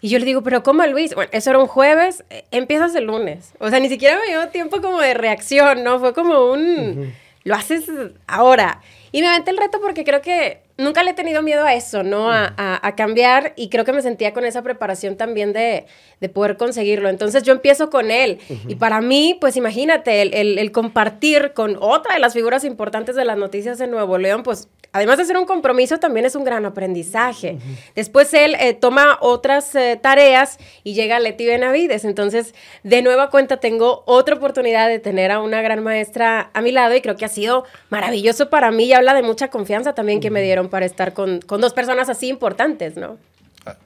Y 0.00 0.08
yo 0.08 0.18
le 0.18 0.24
digo, 0.24 0.42
pero 0.42 0.62
¿cómo, 0.62 0.86
Luis? 0.86 1.14
Bueno, 1.14 1.30
eso 1.34 1.50
era 1.50 1.58
un 1.58 1.66
jueves, 1.66 2.24
eh, 2.30 2.44
empiezas 2.50 2.94
el 2.94 3.04
lunes. 3.04 3.52
O 3.58 3.68
sea, 3.68 3.80
ni 3.80 3.90
siquiera 3.90 4.18
me 4.18 4.28
dio 4.28 4.48
tiempo 4.48 4.80
como 4.80 4.98
de 4.98 5.12
reacción, 5.12 5.84
¿no? 5.84 5.98
Fue 6.00 6.14
como 6.14 6.50
un, 6.50 7.12
lo 7.44 7.54
haces 7.54 7.84
ahora. 8.26 8.80
Y 9.12 9.20
me 9.20 9.28
aventé 9.28 9.50
el 9.50 9.58
reto 9.58 9.78
porque 9.80 10.04
creo 10.04 10.22
que 10.22 10.62
nunca 10.80 11.02
le 11.04 11.10
he 11.10 11.14
tenido 11.14 11.42
miedo 11.42 11.64
a 11.64 11.74
eso, 11.74 12.02
¿no? 12.02 12.30
A, 12.30 12.52
a, 12.56 12.96
cambiar 12.96 13.52
y 13.56 13.68
creo 13.68 13.84
que 13.84 13.92
me 13.92 14.02
sentía 14.02 14.32
con 14.32 14.44
esa 14.44 14.62
preparación 14.62 15.16
también 15.16 15.52
de, 15.52 15.86
de 16.20 16.28
poder 16.28 16.56
conseguirlo. 16.56 17.08
Entonces 17.08 17.42
yo 17.42 17.52
empiezo 17.52 17.90
con 17.90 18.10
él 18.10 18.38
y 18.66 18.74
para 18.74 19.00
mí, 19.00 19.36
pues 19.40 19.56
imagínate, 19.56 20.22
el, 20.22 20.34
el, 20.34 20.58
el, 20.58 20.72
compartir 20.72 21.52
con 21.54 21.76
otra 21.80 22.14
de 22.14 22.20
las 22.20 22.32
figuras 22.34 22.64
importantes 22.64 23.14
de 23.14 23.24
las 23.24 23.38
noticias 23.38 23.78
de 23.78 23.86
Nuevo 23.86 24.18
León, 24.18 24.42
pues 24.42 24.68
además 24.92 25.18
de 25.18 25.24
ser 25.24 25.36
un 25.36 25.46
compromiso, 25.46 25.98
también 25.98 26.26
es 26.26 26.34
un 26.34 26.44
gran 26.44 26.64
aprendizaje. 26.64 27.58
Después 27.94 28.32
él 28.34 28.56
eh, 28.58 28.74
toma 28.74 29.18
otras 29.20 29.74
eh, 29.74 29.98
tareas 30.00 30.58
y 30.84 30.94
llega 30.94 31.16
a 31.16 31.20
Leti 31.20 31.46
Benavides. 31.46 32.04
Entonces, 32.04 32.54
de 32.82 33.02
nueva 33.02 33.30
cuenta, 33.30 33.58
tengo 33.58 34.02
otra 34.06 34.36
oportunidad 34.36 34.88
de 34.88 34.98
tener 34.98 35.30
a 35.30 35.40
una 35.40 35.62
gran 35.62 35.82
maestra 35.82 36.50
a 36.52 36.60
mi 36.60 36.72
lado 36.72 36.94
y 36.94 37.00
creo 37.00 37.16
que 37.16 37.24
ha 37.24 37.28
sido 37.28 37.64
maravilloso 37.88 38.50
para 38.50 38.70
mí 38.70 38.84
y 38.84 38.92
habla 38.92 39.14
de 39.14 39.22
mucha 39.22 39.48
confianza 39.48 39.94
también 39.94 40.20
que 40.20 40.30
me 40.30 40.42
dieron 40.42 40.68
para 40.68 40.86
estar 40.86 41.12
con, 41.14 41.40
dos 41.40 41.72
personas 41.72 42.08
así 42.08 42.28
importantes, 42.28 42.96
¿no? 42.96 43.18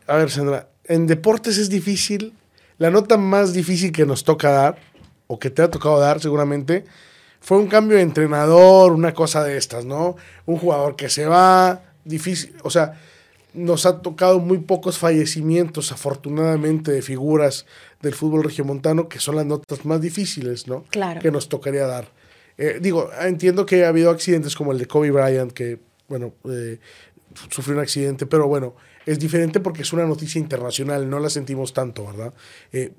A, 0.06 0.16
ver, 0.16 0.30
Sandra, 0.30 0.68
en 0.84 1.06
deportes 1.06 1.58
es 1.58 1.68
difícil. 1.68 2.32
La 2.78 2.90
nota 2.90 3.16
más 3.16 3.52
difícil 3.52 3.92
que 3.92 4.06
nos 4.06 4.25
toca 4.25 4.50
dar, 4.50 4.76
o 5.26 5.38
que 5.38 5.50
te 5.50 5.62
ha 5.62 5.70
tocado 5.70 5.99
dar 5.99 6.20
seguramente, 6.20 6.84
fue 7.44 7.58
un 7.58 7.66
cambio 7.66 7.98
de 7.98 8.02
entrenador, 8.02 8.92
una 8.92 9.12
cosa 9.12 9.44
de 9.44 9.58
estas, 9.58 9.84
¿no? 9.84 10.16
Un 10.46 10.56
jugador 10.56 10.96
que 10.96 11.10
se 11.10 11.26
va, 11.26 11.82
difícil, 12.02 12.56
o 12.62 12.70
sea, 12.70 12.98
nos 13.52 13.84
ha 13.84 14.00
tocado 14.00 14.38
muy 14.40 14.58
pocos 14.58 14.96
fallecimientos, 14.96 15.92
afortunadamente, 15.92 16.90
de 16.90 17.02
figuras 17.02 17.66
del 18.00 18.14
fútbol 18.14 18.44
regiomontano, 18.44 19.10
que 19.10 19.20
son 19.20 19.36
las 19.36 19.44
notas 19.44 19.84
más 19.84 20.00
difíciles, 20.00 20.66
¿no? 20.66 20.84
Claro. 20.84 21.20
Que 21.20 21.30
nos 21.30 21.50
tocaría 21.50 21.86
dar. 21.86 22.08
Eh, 22.56 22.78
digo, 22.80 23.10
entiendo 23.20 23.66
que 23.66 23.84
ha 23.84 23.88
habido 23.88 24.10
accidentes 24.10 24.56
como 24.56 24.72
el 24.72 24.78
de 24.78 24.86
Kobe 24.86 25.10
Bryant, 25.10 25.52
que, 25.52 25.78
bueno, 26.08 26.32
eh, 26.48 26.78
sufrió 27.50 27.76
un 27.76 27.82
accidente, 27.82 28.24
pero 28.24 28.48
bueno, 28.48 28.74
es 29.04 29.18
diferente 29.18 29.60
porque 29.60 29.82
es 29.82 29.92
una 29.92 30.06
noticia 30.06 30.38
internacional, 30.38 31.10
no 31.10 31.20
la 31.20 31.28
sentimos 31.28 31.74
tanto, 31.74 32.06
¿verdad? 32.06 32.32
Eh, 32.72 32.94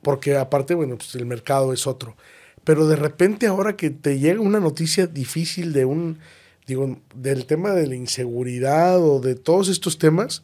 porque 0.00 0.38
aparte, 0.38 0.74
bueno, 0.74 0.96
pues 0.96 1.14
el 1.16 1.26
mercado 1.26 1.74
es 1.74 1.86
otro 1.86 2.16
pero 2.64 2.86
de 2.86 2.96
repente 2.96 3.46
ahora 3.46 3.76
que 3.76 3.90
te 3.90 4.18
llega 4.18 4.40
una 4.40 4.60
noticia 4.60 5.06
difícil 5.06 5.72
de 5.72 5.84
un, 5.84 6.18
digo, 6.66 6.98
del 7.14 7.46
tema 7.46 7.70
de 7.70 7.86
la 7.86 7.96
inseguridad 7.96 9.02
o 9.02 9.20
de 9.20 9.34
todos 9.34 9.68
estos 9.68 9.98
temas, 9.98 10.42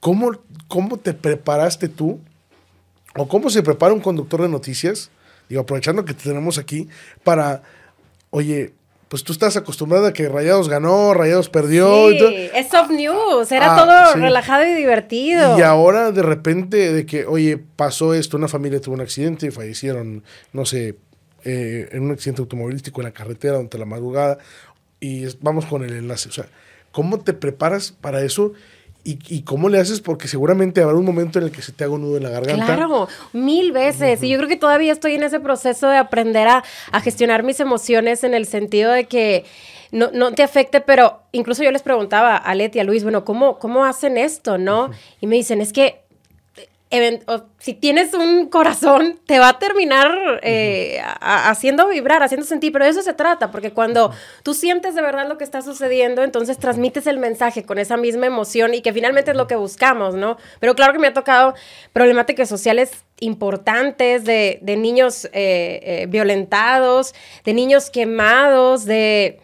¿cómo, 0.00 0.32
cómo 0.68 0.98
te 0.98 1.14
preparaste 1.14 1.88
tú? 1.88 2.20
¿O 3.16 3.28
cómo 3.28 3.50
se 3.50 3.62
prepara 3.62 3.94
un 3.94 4.00
conductor 4.00 4.42
de 4.42 4.48
noticias? 4.48 5.10
digo, 5.48 5.60
aprovechando 5.60 6.04
que 6.04 6.14
te 6.14 6.24
tenemos 6.24 6.56
aquí, 6.56 6.88
para, 7.22 7.62
oye, 8.30 8.72
pues 9.12 9.24
tú 9.24 9.34
estás 9.34 9.58
acostumbrada 9.58 10.08
a 10.08 10.12
que 10.14 10.26
Rayados 10.26 10.70
ganó, 10.70 11.12
Rayados 11.12 11.50
perdió. 11.50 12.08
Sí, 12.08 12.48
es 12.54 12.68
soft 12.70 12.90
news, 12.92 13.52
era 13.52 13.74
Ah, 13.74 13.76
todo 13.76 14.12
sí. 14.14 14.20
relajado 14.20 14.64
y 14.64 14.72
divertido. 14.72 15.58
Y 15.58 15.60
ahora 15.60 16.12
de 16.12 16.22
repente 16.22 16.94
de 16.94 17.04
que, 17.04 17.26
oye, 17.26 17.58
pasó 17.76 18.14
esto, 18.14 18.38
una 18.38 18.48
familia 18.48 18.80
tuvo 18.80 18.94
un 18.94 19.02
accidente 19.02 19.48
y 19.48 19.50
fallecieron, 19.50 20.24
no 20.54 20.64
sé, 20.64 20.96
eh, 21.44 21.90
en 21.92 22.04
un 22.04 22.12
accidente 22.12 22.40
automovilístico 22.40 23.02
en 23.02 23.04
la 23.04 23.12
carretera 23.12 23.56
durante 23.56 23.76
la 23.76 23.84
madrugada 23.84 24.38
y 24.98 25.26
vamos 25.42 25.66
con 25.66 25.84
el 25.84 25.92
enlace. 25.92 26.30
O 26.30 26.32
sea, 26.32 26.46
¿cómo 26.90 27.20
te 27.20 27.34
preparas 27.34 27.92
para 27.92 28.22
eso 28.22 28.54
y, 29.04 29.18
y 29.28 29.42
cómo 29.42 29.68
le 29.68 29.78
haces? 29.78 30.00
Porque 30.00 30.28
seguramente 30.28 30.82
habrá 30.82 30.96
un 30.96 31.04
momento 31.04 31.38
en 31.38 31.46
el 31.46 31.50
que 31.50 31.62
se 31.62 31.72
te 31.72 31.84
haga 31.84 31.94
un 31.94 32.02
nudo 32.02 32.16
en 32.16 32.22
la 32.22 32.30
garganta. 32.30 32.64
Claro, 32.64 33.08
mil 33.32 33.72
veces. 33.72 34.22
Y 34.22 34.28
yo 34.28 34.38
creo 34.38 34.48
que 34.48 34.56
todavía 34.56 34.92
estoy 34.92 35.14
en 35.14 35.22
ese 35.22 35.40
proceso 35.40 35.88
de 35.88 35.96
aprender 35.96 36.48
a, 36.48 36.64
a 36.90 37.00
gestionar 37.00 37.42
mis 37.42 37.60
emociones 37.60 38.24
en 38.24 38.34
el 38.34 38.46
sentido 38.46 38.92
de 38.92 39.04
que 39.04 39.44
no, 39.92 40.10
no 40.12 40.32
te 40.32 40.42
afecte, 40.42 40.80
pero 40.80 41.20
incluso 41.32 41.62
yo 41.62 41.70
les 41.70 41.82
preguntaba 41.82 42.36
a 42.36 42.54
Leti 42.54 42.78
y 42.78 42.80
a 42.80 42.84
Luis, 42.84 43.02
bueno, 43.02 43.24
¿cómo, 43.24 43.58
cómo 43.58 43.84
hacen 43.84 44.16
esto, 44.16 44.56
no? 44.56 44.90
Y 45.20 45.26
me 45.26 45.36
dicen, 45.36 45.60
es 45.60 45.72
que 45.72 46.01
si 47.58 47.72
tienes 47.72 48.12
un 48.12 48.48
corazón, 48.48 49.18
te 49.26 49.38
va 49.38 49.48
a 49.48 49.58
terminar 49.58 50.40
eh, 50.42 51.00
a- 51.02 51.48
haciendo 51.48 51.88
vibrar, 51.88 52.22
haciendo 52.22 52.46
sentir, 52.46 52.70
pero 52.70 52.84
de 52.84 52.90
eso 52.90 53.00
se 53.00 53.14
trata, 53.14 53.50
porque 53.50 53.72
cuando 53.72 54.12
tú 54.42 54.52
sientes 54.52 54.94
de 54.94 55.00
verdad 55.00 55.26
lo 55.26 55.38
que 55.38 55.44
está 55.44 55.62
sucediendo, 55.62 56.22
entonces 56.22 56.58
transmites 56.58 57.06
el 57.06 57.18
mensaje 57.18 57.62
con 57.64 57.78
esa 57.78 57.96
misma 57.96 58.26
emoción 58.26 58.74
y 58.74 58.82
que 58.82 58.92
finalmente 58.92 59.30
es 59.30 59.36
lo 59.38 59.46
que 59.46 59.56
buscamos, 59.56 60.14
¿no? 60.14 60.36
Pero 60.60 60.74
claro 60.74 60.92
que 60.92 60.98
me 60.98 61.06
ha 61.06 61.14
tocado 61.14 61.54
problemáticas 61.94 62.48
sociales 62.48 62.90
importantes 63.20 64.24
de, 64.24 64.58
de 64.60 64.76
niños 64.76 65.24
eh, 65.26 65.30
eh, 65.32 66.06
violentados, 66.10 67.14
de 67.44 67.54
niños 67.54 67.88
quemados, 67.88 68.84
de 68.84 69.40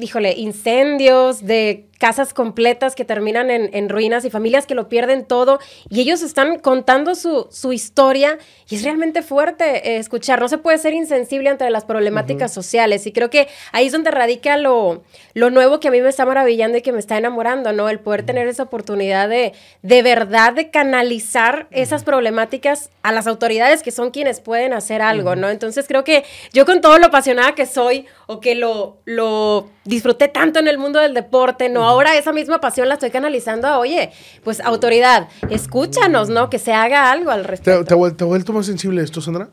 híjole, 0.00 0.32
incendios, 0.32 1.44
de 1.44 1.89
casas 2.00 2.32
completas 2.32 2.94
que 2.94 3.04
terminan 3.04 3.50
en, 3.50 3.68
en 3.74 3.90
ruinas 3.90 4.24
y 4.24 4.30
familias 4.30 4.66
que 4.66 4.74
lo 4.74 4.88
pierden 4.88 5.26
todo. 5.26 5.60
Y 5.90 6.00
ellos 6.00 6.22
están 6.22 6.58
contando 6.58 7.14
su, 7.14 7.46
su 7.50 7.74
historia 7.74 8.38
y 8.70 8.76
es 8.76 8.84
realmente 8.84 9.20
fuerte 9.20 9.90
eh, 9.90 9.98
escuchar. 9.98 10.40
No 10.40 10.48
se 10.48 10.56
puede 10.56 10.78
ser 10.78 10.94
insensible 10.94 11.50
ante 11.50 11.68
las 11.68 11.84
problemáticas 11.84 12.54
sociales. 12.54 13.06
Y 13.06 13.12
creo 13.12 13.28
que 13.28 13.48
ahí 13.72 13.86
es 13.86 13.92
donde 13.92 14.10
radica 14.10 14.56
lo, 14.56 15.02
lo 15.34 15.50
nuevo 15.50 15.78
que 15.78 15.88
a 15.88 15.90
mí 15.90 16.00
me 16.00 16.08
está 16.08 16.24
maravillando 16.24 16.78
y 16.78 16.82
que 16.82 16.90
me 16.90 16.98
está 16.98 17.18
enamorando, 17.18 17.72
¿no? 17.74 17.90
El 17.90 18.00
poder 18.00 18.24
tener 18.24 18.48
esa 18.48 18.62
oportunidad 18.62 19.28
de, 19.28 19.52
de 19.82 20.02
verdad, 20.02 20.54
de 20.54 20.70
canalizar 20.70 21.66
esas 21.70 22.02
problemáticas 22.02 22.88
a 23.02 23.12
las 23.12 23.26
autoridades 23.26 23.82
que 23.82 23.90
son 23.90 24.10
quienes 24.10 24.40
pueden 24.40 24.72
hacer 24.72 25.02
algo, 25.02 25.36
¿no? 25.36 25.50
Entonces 25.50 25.86
creo 25.86 26.02
que 26.02 26.24
yo 26.54 26.64
con 26.64 26.80
todo 26.80 26.98
lo 26.98 27.06
apasionada 27.06 27.54
que 27.54 27.66
soy 27.66 28.06
o 28.26 28.40
que 28.40 28.54
lo, 28.54 28.96
lo 29.04 29.68
disfruté 29.84 30.28
tanto 30.28 30.58
en 30.60 30.68
el 30.68 30.78
mundo 30.78 30.98
del 31.00 31.12
deporte, 31.12 31.68
¿no? 31.68 31.89
Ahora 31.90 32.16
esa 32.16 32.32
misma 32.32 32.60
pasión 32.60 32.88
la 32.88 32.94
estoy 32.94 33.10
canalizando 33.10 33.66
a, 33.68 33.78
oye, 33.78 34.10
pues 34.44 34.60
autoridad, 34.60 35.28
escúchanos, 35.50 36.28
¿no? 36.28 36.48
Que 36.50 36.58
se 36.58 36.72
haga 36.72 37.10
algo 37.10 37.30
al 37.30 37.42
¿Te, 37.42 37.48
respecto. 37.48 37.84
te 37.84 38.14
te 38.14 38.24
ha 38.24 38.26
vuelto 38.26 38.52
más 38.52 38.66
sensible 38.66 39.02
esto, 39.02 39.20
Sandra? 39.20 39.50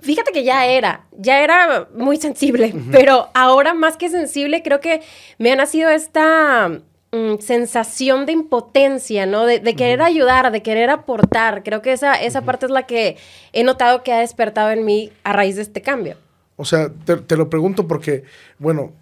Fíjate 0.00 0.32
que 0.32 0.44
ya 0.44 0.66
era, 0.66 1.06
ya 1.12 1.42
era 1.42 1.88
muy 1.94 2.16
sensible, 2.16 2.74
pero 2.90 3.28
ahora 3.34 3.74
más 3.74 3.96
que 3.96 4.08
sensible 4.08 4.62
creo 4.62 4.80
que 4.80 5.02
me 5.38 5.52
ha 5.52 5.56
nacido 5.56 5.90
esta 5.90 6.68
mm, 7.12 7.38
sensación 7.40 8.26
de 8.26 8.32
impotencia, 8.32 9.26
¿no? 9.26 9.44
De, 9.46 9.60
de 9.60 9.76
querer 9.76 10.02
ayudar, 10.02 10.50
de 10.52 10.62
querer 10.62 10.90
aportar. 10.90 11.62
Creo 11.62 11.82
que 11.82 11.92
esa, 11.92 12.14
esa 12.14 12.42
parte 12.42 12.66
es 12.66 12.72
la 12.72 12.84
que 12.84 13.16
he 13.52 13.62
notado 13.62 14.02
que 14.02 14.12
ha 14.12 14.20
despertado 14.20 14.70
en 14.70 14.84
mí 14.84 15.12
a 15.22 15.32
raíz 15.32 15.56
de 15.56 15.62
este 15.62 15.82
cambio. 15.82 16.16
O 16.56 16.64
sea, 16.64 16.90
te, 17.04 17.16
te 17.16 17.36
lo 17.36 17.50
pregunto 17.50 17.86
porque, 17.86 18.24
bueno, 18.58 18.92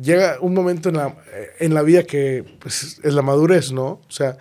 llega 0.00 0.38
un 0.40 0.54
momento 0.54 0.88
en 0.88 0.96
la, 0.96 1.14
en 1.58 1.74
la 1.74 1.82
vida 1.82 2.04
que 2.04 2.44
pues, 2.58 3.00
es 3.02 3.14
la 3.14 3.22
madurez, 3.22 3.72
¿no? 3.72 3.86
O 3.86 4.10
sea, 4.10 4.36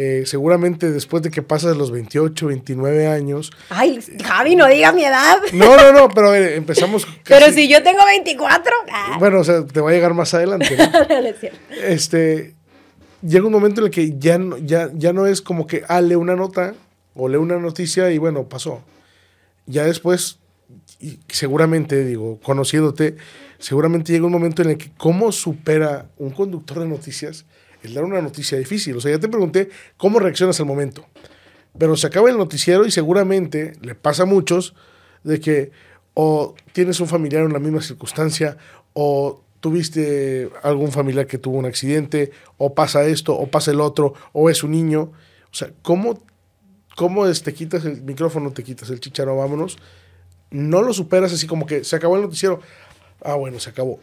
eh, 0.00 0.22
seguramente 0.26 0.92
después 0.92 1.24
de 1.24 1.30
que 1.32 1.42
pasas 1.42 1.76
los 1.76 1.90
28, 1.90 2.46
29 2.46 3.08
años. 3.08 3.50
Ay, 3.68 3.98
Javi, 4.24 4.54
no 4.54 4.68
digas 4.68 4.94
mi 4.94 5.04
edad. 5.04 5.38
No, 5.52 5.76
no, 5.76 5.92
no, 5.92 6.08
pero 6.08 6.28
a 6.28 6.30
ver, 6.30 6.52
empezamos. 6.52 7.04
Pero 7.24 7.50
si 7.50 7.68
yo 7.68 7.82
tengo 7.82 8.04
24. 8.04 8.72
ah. 8.92 9.16
Bueno, 9.18 9.40
o 9.40 9.44
sea, 9.44 9.66
te 9.66 9.80
va 9.80 9.90
a 9.90 9.92
llegar 9.92 10.14
más 10.14 10.32
adelante, 10.34 10.68
este, 11.82 12.54
llega 13.22 13.46
un 13.46 13.52
momento 13.52 13.80
en 13.80 13.86
el 13.86 13.90
que 13.90 14.16
ya 14.18 14.38
no, 14.38 14.56
ya, 14.58 14.88
ya 14.94 15.12
no 15.12 15.26
es 15.26 15.42
como 15.42 15.66
que, 15.66 15.82
ah, 15.88 16.00
lee 16.00 16.14
una 16.14 16.36
nota 16.36 16.74
o 17.14 17.28
lee 17.28 17.38
una 17.38 17.56
noticia 17.56 18.08
y 18.12 18.18
bueno, 18.18 18.48
pasó. 18.48 18.82
Ya 19.66 19.84
después, 19.84 20.38
y 21.00 21.20
seguramente, 21.28 22.04
digo, 22.04 22.40
conociéndote, 22.40 23.16
seguramente 23.58 24.12
llega 24.12 24.26
un 24.26 24.32
momento 24.32 24.62
en 24.62 24.70
el 24.70 24.78
que 24.78 24.90
cómo 24.96 25.32
supera 25.32 26.10
un 26.18 26.30
conductor 26.30 26.80
de 26.80 26.86
noticias 26.88 27.46
el 27.82 27.94
dar 27.94 28.04
una 28.04 28.20
noticia 28.20 28.58
difícil. 28.58 28.96
O 28.96 29.00
sea, 29.00 29.12
ya 29.12 29.20
te 29.20 29.28
pregunté 29.28 29.70
cómo 29.96 30.18
reaccionas 30.18 30.58
al 30.60 30.66
momento. 30.66 31.06
Pero 31.78 31.96
se 31.96 32.06
acaba 32.06 32.30
el 32.30 32.36
noticiero 32.36 32.86
y 32.86 32.90
seguramente 32.90 33.74
le 33.80 33.94
pasa 33.94 34.24
a 34.24 34.26
muchos 34.26 34.74
de 35.22 35.40
que 35.40 35.70
o 36.14 36.54
tienes 36.72 36.98
un 36.98 37.06
familiar 37.06 37.44
en 37.44 37.52
la 37.52 37.60
misma 37.60 37.80
circunstancia 37.80 38.56
o 38.92 39.44
tuviste 39.60 40.50
algún 40.62 40.90
familiar 40.90 41.26
que 41.26 41.38
tuvo 41.38 41.58
un 41.58 41.66
accidente 41.66 42.32
o 42.56 42.74
pasa 42.74 43.06
esto 43.06 43.36
o 43.36 43.46
pasa 43.48 43.70
el 43.70 43.80
otro 43.80 44.14
o 44.32 44.50
es 44.50 44.64
un 44.64 44.72
niño. 44.72 45.12
O 45.52 45.54
sea, 45.54 45.70
¿cómo, 45.82 46.20
cómo 46.96 47.30
te 47.30 47.54
quitas 47.54 47.84
el 47.84 48.02
micrófono, 48.02 48.50
te 48.50 48.64
quitas 48.64 48.90
el 48.90 48.98
chicharo, 48.98 49.36
vámonos? 49.36 49.78
No 50.50 50.82
lo 50.82 50.92
superas 50.92 51.32
así 51.32 51.46
como 51.46 51.66
que 51.66 51.84
se 51.84 51.96
acabó 51.96 52.16
el 52.16 52.22
noticiero. 52.22 52.60
Ah, 53.22 53.34
bueno, 53.34 53.58
se 53.60 53.70
acabó. 53.70 54.00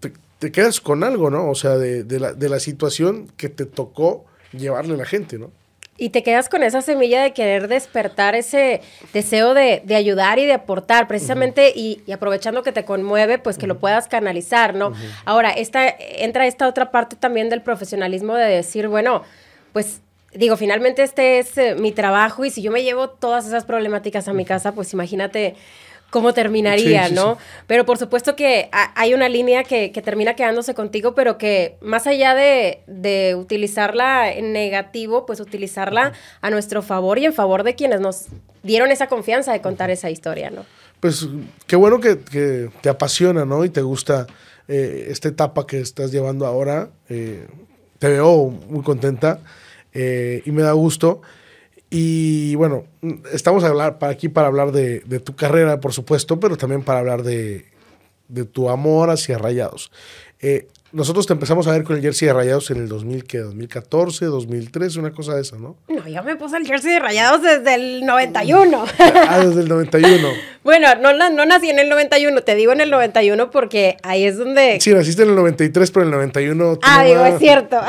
Te, 0.00 0.12
te 0.38 0.50
quedas 0.50 0.80
con 0.80 1.04
algo, 1.04 1.30
¿no? 1.30 1.48
O 1.50 1.54
sea, 1.54 1.76
de, 1.76 2.04
de 2.04 2.20
la, 2.20 2.32
de 2.32 2.48
la 2.48 2.60
situación 2.60 3.28
que 3.36 3.48
te 3.48 3.66
tocó 3.66 4.24
llevarle 4.52 4.94
a 4.94 4.96
la 4.96 5.04
gente, 5.06 5.38
¿no? 5.38 5.50
Y 5.98 6.08
te 6.08 6.22
quedas 6.22 6.48
con 6.48 6.62
esa 6.62 6.80
semilla 6.80 7.22
de 7.22 7.32
querer 7.32 7.68
despertar 7.68 8.34
ese 8.34 8.80
deseo 9.12 9.52
de, 9.52 9.82
de 9.84 9.94
ayudar 9.94 10.38
y 10.38 10.46
de 10.46 10.54
aportar, 10.54 11.06
precisamente, 11.06 11.72
y, 11.76 12.02
y 12.06 12.12
aprovechando 12.12 12.62
que 12.62 12.72
te 12.72 12.84
conmueve, 12.84 13.38
pues 13.38 13.58
que 13.58 13.66
lo 13.66 13.78
puedas 13.78 14.08
canalizar, 14.08 14.74
¿no? 14.74 14.94
Ahora, 15.26 15.50
esta, 15.50 15.86
entra 15.88 16.46
esta 16.46 16.66
otra 16.66 16.90
parte 16.90 17.14
también 17.14 17.50
del 17.50 17.60
profesionalismo 17.62 18.34
de 18.34 18.46
decir, 18.46 18.88
bueno, 18.88 19.22
pues 19.74 20.00
digo, 20.34 20.56
finalmente 20.56 21.02
este 21.02 21.38
es 21.38 21.56
eh, 21.58 21.74
mi 21.78 21.92
trabajo 21.92 22.44
y 22.44 22.50
si 22.50 22.62
yo 22.62 22.70
me 22.72 22.82
llevo 22.82 23.10
todas 23.10 23.46
esas 23.46 23.64
problemáticas 23.64 24.28
a 24.28 24.32
mi 24.32 24.44
casa, 24.44 24.72
pues 24.72 24.92
imagínate 24.92 25.54
cómo 26.10 26.34
terminaría, 26.34 27.04
Sí, 27.04 27.08
sí, 27.10 27.14
¿no? 27.14 27.36
sí. 27.36 27.40
Pero 27.66 27.86
por 27.86 27.96
supuesto 27.96 28.36
que 28.36 28.68
ha- 28.72 28.92
hay 29.00 29.14
una 29.14 29.28
línea 29.30 29.64
que, 29.64 29.92
que 29.92 30.02
termina 30.02 30.34
quedándose 30.36 30.74
contigo, 30.74 31.14
pero 31.14 31.38
que 31.38 31.76
más 31.80 32.06
allá 32.06 32.34
de, 32.34 32.82
de 32.86 33.34
utilizarla 33.34 34.30
en 34.30 34.52
negativo, 34.52 35.24
pues 35.24 35.40
utilizarla 35.40 36.12
a 36.42 36.50
nuestro 36.50 36.82
favor 36.82 37.18
y 37.18 37.24
en 37.24 37.32
favor 37.32 37.62
de 37.62 37.74
quienes 37.74 38.00
nos 38.00 38.26
dieron 38.62 38.90
esa 38.90 39.06
confianza 39.08 39.52
de 39.52 39.62
contar 39.62 39.90
esa 39.90 40.10
historia, 40.10 40.50
¿no? 40.50 40.66
Pues 41.00 41.26
qué 41.66 41.76
bueno 41.76 41.98
que, 41.98 42.18
que 42.20 42.68
te 42.82 42.88
apasiona, 42.90 43.44
¿no? 43.46 43.64
Y 43.64 43.70
te 43.70 43.80
gusta 43.80 44.26
eh, 44.68 45.06
esta 45.08 45.28
etapa 45.28 45.66
que 45.66 45.80
estás 45.80 46.12
llevando 46.12 46.46
ahora. 46.46 46.90
Eh, 47.08 47.46
te 47.98 48.08
veo 48.08 48.48
muy 48.68 48.82
contenta 48.84 49.40
eh, 49.92 50.42
y 50.44 50.52
me 50.52 50.62
da 50.62 50.72
gusto. 50.72 51.22
Y 51.90 52.54
bueno, 52.54 52.84
estamos 53.32 53.64
a 53.64 53.68
hablar, 53.68 53.98
aquí 54.00 54.28
para 54.28 54.46
hablar 54.48 54.72
de, 54.72 55.00
de 55.00 55.20
tu 55.20 55.36
carrera, 55.36 55.80
por 55.80 55.92
supuesto, 55.92 56.40
pero 56.40 56.56
también 56.56 56.82
para 56.82 57.00
hablar 57.00 57.22
de, 57.22 57.66
de 58.28 58.44
tu 58.44 58.70
amor 58.70 59.10
hacia 59.10 59.36
Rayados. 59.36 59.92
Eh, 60.40 60.68
nosotros 60.92 61.26
te 61.26 61.32
empezamos 61.32 61.66
a 61.66 61.72
ver 61.72 61.84
con 61.84 61.96
el 61.96 62.02
jersey 62.02 62.28
de 62.28 62.34
Rayados 62.34 62.70
en 62.70 62.78
el 62.78 62.88
2000, 62.88 63.24
¿qué? 63.24 63.38
2014, 63.38 64.26
2003, 64.26 64.96
una 64.96 65.12
cosa 65.12 65.34
de 65.34 65.42
esa, 65.42 65.56
¿no? 65.56 65.76
No, 65.88 66.06
yo 66.06 66.22
me 66.22 66.36
puse 66.36 66.56
el 66.58 66.66
jersey 66.66 66.92
de 66.92 67.00
rayados 67.00 67.42
desde 67.42 67.74
el 67.74 68.04
91. 68.04 68.84
Ah, 69.28 69.38
desde 69.38 69.62
el 69.62 69.68
91. 69.68 70.28
bueno, 70.64 70.94
no, 70.96 71.12
no 71.12 71.46
nací 71.46 71.70
en 71.70 71.78
el 71.78 71.88
91, 71.88 72.42
te 72.42 72.54
digo 72.54 72.72
en 72.72 72.80
el 72.80 72.90
91 72.90 73.50
porque 73.50 73.96
ahí 74.02 74.24
es 74.24 74.36
donde... 74.36 74.78
Sí, 74.80 74.92
naciste 74.92 75.22
en 75.22 75.30
el 75.30 75.36
93, 75.36 75.90
pero 75.90 76.02
en 76.02 76.08
el 76.08 76.14
91... 76.16 76.78
Ah, 76.82 77.04
digo, 77.04 77.24
es 77.24 77.38
cierto. 77.38 77.80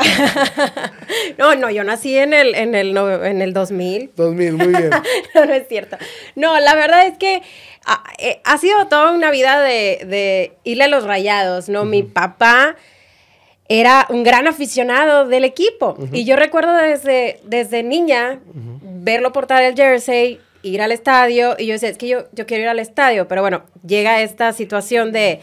no, 1.38 1.54
no, 1.56 1.70
yo 1.70 1.84
nací 1.84 2.16
en 2.16 2.32
el, 2.32 2.54
en 2.54 2.74
el, 2.74 2.96
en 2.96 3.42
el 3.42 3.52
2000. 3.52 4.12
2000, 4.16 4.52
muy 4.52 4.68
bien. 4.68 4.90
no, 5.34 5.44
no 5.44 5.52
es 5.54 5.68
cierto. 5.68 5.96
No, 6.36 6.58
la 6.60 6.74
verdad 6.74 7.06
es 7.06 7.18
que 7.18 7.42
ah, 7.86 8.04
eh, 8.18 8.40
ha 8.44 8.58
sido 8.58 8.86
toda 8.86 9.12
una 9.12 9.30
vida 9.30 9.60
de, 9.60 10.04
de 10.06 10.56
irle 10.64 10.84
a 10.84 10.88
los 10.88 11.04
rayados, 11.04 11.68
¿no? 11.68 11.84
Mi 11.84 12.02
papá 12.02 12.76
era 13.68 14.06
un 14.10 14.22
gran 14.24 14.46
aficionado 14.46 15.26
del 15.26 15.44
equipo. 15.44 15.96
Y 16.12 16.24
yo 16.24 16.36
recuerdo 16.36 16.74
desde, 16.74 17.40
desde 17.44 17.82
niña 17.82 18.40
verlo 18.82 19.32
portar 19.32 19.62
el 19.62 19.74
jersey, 19.74 20.40
ir 20.62 20.82
al 20.82 20.92
estadio. 20.92 21.56
Y 21.58 21.66
yo 21.66 21.72
decía, 21.72 21.88
es 21.88 21.98
que 21.98 22.08
yo, 22.08 22.24
yo 22.32 22.46
quiero 22.46 22.64
ir 22.64 22.68
al 22.68 22.78
estadio. 22.78 23.26
Pero 23.26 23.40
bueno, 23.40 23.64
llega 23.86 24.20
esta 24.20 24.52
situación 24.52 25.12
de 25.12 25.40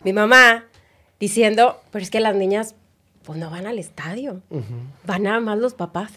mi 0.00 0.12
mamá 0.12 0.64
diciendo, 1.20 1.80
pero 1.92 2.02
es 2.02 2.10
que 2.10 2.20
las 2.20 2.34
niñas 2.34 2.74
pues 3.22 3.38
no 3.38 3.50
van 3.50 3.66
al 3.66 3.78
estadio. 3.78 4.42
Van 5.04 5.22
nada 5.22 5.40
más 5.40 5.58
los 5.58 5.74
papás. 5.74 6.10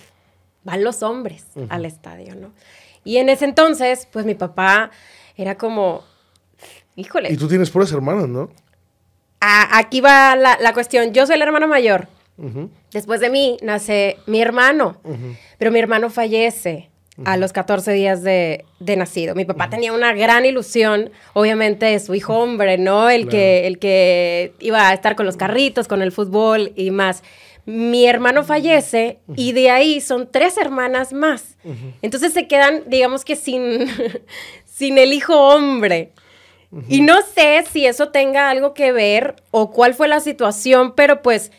Van 0.64 0.84
los 0.84 1.04
hombres 1.04 1.46
al 1.70 1.86
estadio, 1.86 2.36
¿no? 2.36 2.52
Y 3.04 3.18
en 3.18 3.28
ese 3.30 3.46
entonces, 3.46 4.08
pues 4.12 4.26
mi 4.26 4.34
papá 4.34 4.90
era 5.38 5.56
como, 5.58 6.04
Híjole. 6.96 7.32
Y 7.32 7.38
tú 7.38 7.48
tienes 7.48 7.70
puras 7.72 7.92
hermanas, 7.92 8.28
¿no? 8.30 8.52
A- 9.40 9.78
aquí 9.80 10.00
va 10.00 10.36
la, 10.36 10.58
la 10.62 10.74
cuestión. 10.74 11.12
Yo 11.14 11.26
soy 11.26 11.38
la 11.38 11.46
hermana 11.46 11.68
mayor. 11.68 12.08
Después 12.92 13.20
de 13.20 13.30
mí 13.30 13.58
nace 13.62 14.18
mi 14.26 14.42
hermano, 14.42 14.98
pero 15.60 15.72
mi 15.72 15.78
hermano 15.80 16.10
fallece 16.10 16.90
a 17.26 17.38
los 17.38 17.54
14 17.54 17.92
días 17.94 18.24
de, 18.24 18.66
de 18.80 18.96
nacido. 18.98 19.36
Mi 19.36 19.46
papá 19.46 19.70
tenía 19.70 19.94
una 19.94 20.14
gran 20.14 20.44
ilusión, 20.46 21.12
obviamente, 21.34 21.86
de 21.86 22.00
su 22.00 22.16
hijo 22.16 22.36
hombre, 22.40 22.80
¿no? 22.80 23.08
El, 23.10 23.28
que, 23.30 23.68
el 23.68 23.78
que 23.78 24.54
iba 24.60 24.90
a 24.90 24.94
estar 24.96 25.16
con 25.16 25.26
los 25.28 25.38
carritos, 25.38 25.88
con 25.88 26.02
el 26.02 26.12
fútbol 26.12 26.74
y 26.76 26.90
más. 26.90 27.24
Mi 27.66 28.06
hermano 28.08 28.44
fallece 28.44 29.20
y 29.36 29.52
de 29.54 29.70
ahí 29.70 30.02
son 30.02 30.28
tres 30.32 30.58
hermanas 30.58 31.14
más. 31.14 31.56
Entonces 32.02 32.34
se 32.34 32.48
quedan, 32.48 32.84
digamos 32.88 33.24
que 33.24 33.36
sin, 33.36 33.86
sin 34.74 34.98
el 34.98 35.14
hijo 35.14 35.40
hombre. 35.40 36.12
Y 36.90 37.02
no 37.02 37.22
sé 37.22 37.64
si 37.72 37.86
eso 37.86 38.10
tenga 38.10 38.50
algo 38.50 38.74
que 38.74 38.92
ver 38.92 39.36
o 39.52 39.70
cuál 39.70 39.94
fue 39.94 40.08
la 40.08 40.20
situación, 40.20 40.94
pero 40.96 41.22
pues 41.22 41.52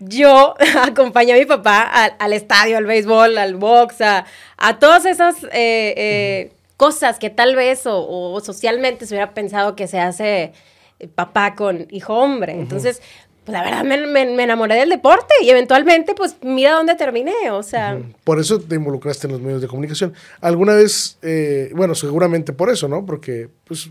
yo 0.00 0.54
acompañé 0.82 1.32
a 1.32 1.36
mi 1.36 1.46
papá 1.46 1.82
al, 1.82 2.14
al 2.18 2.34
estadio, 2.34 2.76
al 2.76 2.84
béisbol, 2.84 3.38
al 3.38 3.54
box, 3.54 4.02
a, 4.02 4.26
a 4.58 4.78
todas 4.78 5.06
esas 5.06 5.42
eh, 5.44 5.94
eh, 5.96 6.52
cosas 6.76 7.18
que 7.18 7.30
tal 7.30 7.56
vez 7.56 7.86
o, 7.86 8.06
o 8.06 8.38
socialmente 8.40 9.06
se 9.06 9.14
hubiera 9.14 9.32
pensado 9.32 9.74
que 9.74 9.86
se 9.86 9.98
hace 9.98 10.52
eh, 10.98 11.08
papá 11.08 11.54
con 11.54 11.86
hijo 11.90 12.14
hombre. 12.14 12.52
Entonces, 12.52 13.00
pues 13.48 13.58
la 13.58 13.64
verdad 13.64 13.82
me, 13.82 14.06
me- 14.06 14.26
me 14.26 14.42
enamoré 14.42 14.74
del 14.74 14.90
deporte 14.90 15.32
y 15.42 15.48
eventualmente, 15.48 16.14
pues 16.14 16.36
mira 16.42 16.72
dónde 16.72 16.94
terminé. 16.96 17.50
O 17.50 17.62
sea, 17.62 17.98
Por 18.24 18.38
eso 18.38 18.60
te 18.60 18.74
involucraste 18.74 19.26
en 19.26 19.32
los 19.32 19.40
medios 19.40 19.62
de 19.62 19.68
comunicación. 19.68 20.12
¿Alguna 20.42 20.74
vez, 20.74 21.16
eh, 21.22 21.70
bueno, 21.74 21.94
seguramente 21.94 22.52
por 22.52 22.68
eso, 22.68 22.88
¿no? 22.88 23.06
Porque, 23.06 23.48
pues, 23.64 23.88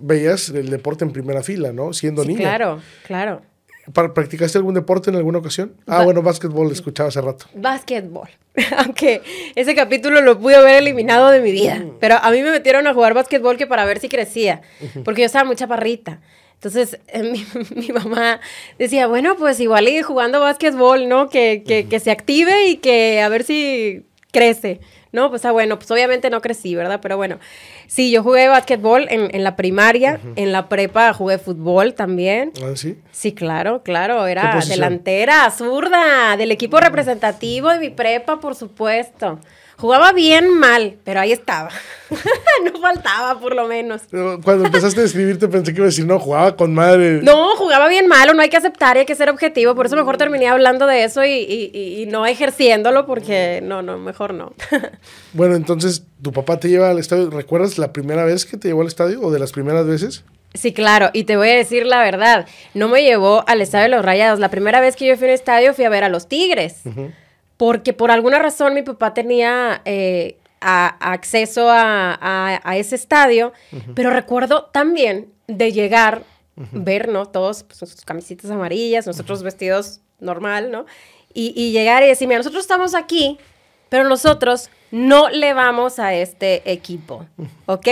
veías 0.00 0.48
el 0.48 0.68
deporte 0.68 1.04
en 1.04 1.12
primera 1.12 1.44
fila, 1.44 1.72
¿no? 1.72 1.92
Siendo 1.92 2.22
sí, 2.22 2.28
niña. 2.28 2.40
claro, 2.40 2.80
claro. 3.06 3.42
¿Pra- 3.92 4.12
¿Practicaste 4.12 4.58
algún 4.58 4.74
deporte 4.74 5.10
en 5.10 5.16
alguna 5.16 5.38
ocasión? 5.38 5.74
Ah, 5.86 5.98
Ba- 5.98 6.04
bueno, 6.04 6.22
básquetbol, 6.22 6.70
escuchaba 6.72 7.08
hace 7.08 7.20
rato. 7.20 7.46
Básquetbol. 7.54 8.28
Aunque 8.78 9.22
ese 9.54 9.74
capítulo 9.76 10.20
lo 10.22 10.38
pude 10.40 10.56
haber 10.56 10.76
eliminado 10.76 11.30
de 11.30 11.40
mi 11.40 11.52
vida. 11.52 11.84
Pero 12.00 12.16
a 12.20 12.30
mí 12.32 12.42
me 12.42 12.50
metieron 12.50 12.86
a 12.86 12.94
jugar 12.94 13.14
básquetbol 13.14 13.56
que 13.56 13.66
para 13.66 13.84
ver 13.84 13.98
si 14.00 14.08
crecía. 14.08 14.62
Porque 15.04 15.22
yo 15.22 15.26
estaba 15.26 15.44
muy 15.44 15.56
chaparrita. 15.56 16.20
Entonces, 16.62 17.00
eh, 17.08 17.24
mi, 17.24 17.44
mi 17.74 17.88
mamá 17.88 18.40
decía, 18.78 19.08
bueno, 19.08 19.34
pues 19.36 19.58
igual 19.58 19.88
y 19.88 20.00
jugando 20.02 20.38
básquetbol, 20.38 21.08
¿no? 21.08 21.28
Que, 21.28 21.64
que, 21.66 21.88
que 21.88 21.98
se 21.98 22.12
active 22.12 22.68
y 22.68 22.76
que 22.76 23.20
a 23.20 23.28
ver 23.28 23.42
si 23.42 24.06
crece. 24.30 24.80
No, 25.10 25.28
pues 25.28 25.44
ah, 25.44 25.50
bueno, 25.50 25.76
pues 25.76 25.90
obviamente 25.90 26.30
no 26.30 26.40
crecí, 26.40 26.74
¿verdad? 26.74 27.00
Pero 27.02 27.16
bueno, 27.16 27.38
sí, 27.86 28.12
yo 28.12 28.22
jugué 28.22 28.46
básquetbol 28.48 29.08
en, 29.10 29.34
en 29.34 29.44
la 29.44 29.56
primaria, 29.56 30.20
en 30.36 30.52
la 30.52 30.68
prepa 30.68 31.12
jugué 31.12 31.36
fútbol 31.36 31.94
también. 31.94 32.52
¿Ah, 32.64 32.74
sí? 32.76 32.96
Sí, 33.10 33.32
claro, 33.32 33.82
claro, 33.82 34.24
¿Qué 34.24 34.30
era 34.30 34.58
delantera, 34.66 35.50
zurda, 35.50 36.36
del 36.38 36.52
equipo 36.52 36.78
representativo 36.80 37.70
de 37.70 37.80
mi 37.80 37.90
prepa, 37.90 38.40
por 38.40 38.54
supuesto. 38.54 39.38
Jugaba 39.82 40.12
bien 40.12 40.48
mal, 40.60 40.94
pero 41.02 41.18
ahí 41.18 41.32
estaba. 41.32 41.68
no 42.64 42.80
faltaba, 42.80 43.40
por 43.40 43.52
lo 43.56 43.66
menos. 43.66 44.02
Cuando 44.44 44.66
empezaste 44.66 45.00
a 45.00 45.04
escribirte 45.04 45.48
pensé 45.48 45.72
que 45.72 45.78
iba 45.78 45.86
a 45.86 45.90
decir, 45.90 46.06
no, 46.06 46.20
jugaba 46.20 46.54
con 46.54 46.72
madre. 46.72 47.20
No, 47.20 47.56
jugaba 47.56 47.88
bien 47.88 48.06
malo, 48.06 48.32
no 48.32 48.42
hay 48.42 48.48
que 48.48 48.56
aceptar 48.56 48.96
y 48.96 49.00
hay 49.00 49.06
que 49.06 49.16
ser 49.16 49.28
objetivo. 49.28 49.74
Por 49.74 49.86
eso 49.86 49.96
mejor 49.96 50.18
terminé 50.18 50.46
hablando 50.46 50.86
de 50.86 51.02
eso 51.02 51.24
y, 51.24 51.30
y- 51.32 51.70
y- 51.74 52.02
y 52.02 52.06
no 52.06 52.24
ejerciéndolo, 52.26 53.06
porque 53.06 53.58
no, 53.60 53.82
no, 53.82 53.98
mejor 53.98 54.34
no. 54.34 54.52
Bueno, 55.32 55.56
entonces, 55.56 56.04
¿tu 56.22 56.30
papá 56.30 56.60
te 56.60 56.68
lleva 56.68 56.90
al 56.90 57.00
estadio? 57.00 57.28
¿Recuerdas 57.30 57.76
la 57.76 57.92
primera 57.92 58.24
vez 58.24 58.46
que 58.46 58.56
te 58.56 58.68
llevó 58.68 58.82
al 58.82 58.86
estadio 58.86 59.20
o 59.20 59.32
de 59.32 59.40
las 59.40 59.50
primeras 59.50 59.84
veces? 59.84 60.22
Sí, 60.54 60.72
claro, 60.72 61.10
y 61.12 61.24
te 61.24 61.36
voy 61.36 61.48
a 61.48 61.56
decir 61.56 61.86
la 61.86 62.02
verdad, 62.02 62.46
no 62.74 62.86
me 62.88 63.02
llevó 63.02 63.42
al 63.48 63.62
Estadio 63.62 63.84
de 63.84 63.96
los 63.96 64.04
Rayados. 64.04 64.38
La 64.38 64.50
primera 64.50 64.80
vez 64.80 64.94
que 64.96 65.06
yo 65.06 65.16
fui 65.16 65.26
a 65.26 65.30
un 65.30 65.34
estadio 65.34 65.72
fui 65.74 65.84
a 65.86 65.88
ver 65.88 66.04
a 66.04 66.10
los 66.10 66.28
Tigres, 66.28 66.82
porque 67.56 67.92
por 67.92 68.10
alguna 68.10 68.38
razón 68.38 68.74
mi 68.74 68.82
papá 68.82 69.14
tenía 69.14 69.82
eh, 69.84 70.36
a- 70.60 70.96
acceso 71.12 71.68
a, 71.70 72.60
ese 72.76 72.94
estadio, 72.96 73.52
pero 73.94 74.10
recuerdo 74.10 74.64
también 74.72 75.32
de 75.46 75.72
llegar, 75.72 76.22
ver, 76.56 77.08
¿no? 77.08 77.26
Todos 77.26 77.62
pues, 77.64 77.78
sus 77.78 78.04
camisitas 78.04 78.50
amarillas, 78.50 79.06
nosotros 79.06 79.42
vestidos 79.42 80.00
normal, 80.20 80.70
¿no? 80.70 80.86
Y, 81.34 81.52
y 81.56 81.72
llegar 81.72 82.02
y 82.02 82.06
decirme, 82.08 82.36
nosotros 82.36 82.62
estamos 82.62 82.94
aquí, 82.94 83.38
pero 83.88 84.04
nosotros 84.04 84.70
no 84.90 85.28
le 85.30 85.54
vamos 85.54 85.98
a 85.98 86.14
este 86.14 86.62
equipo, 86.70 87.26
¿ok? 87.66 87.88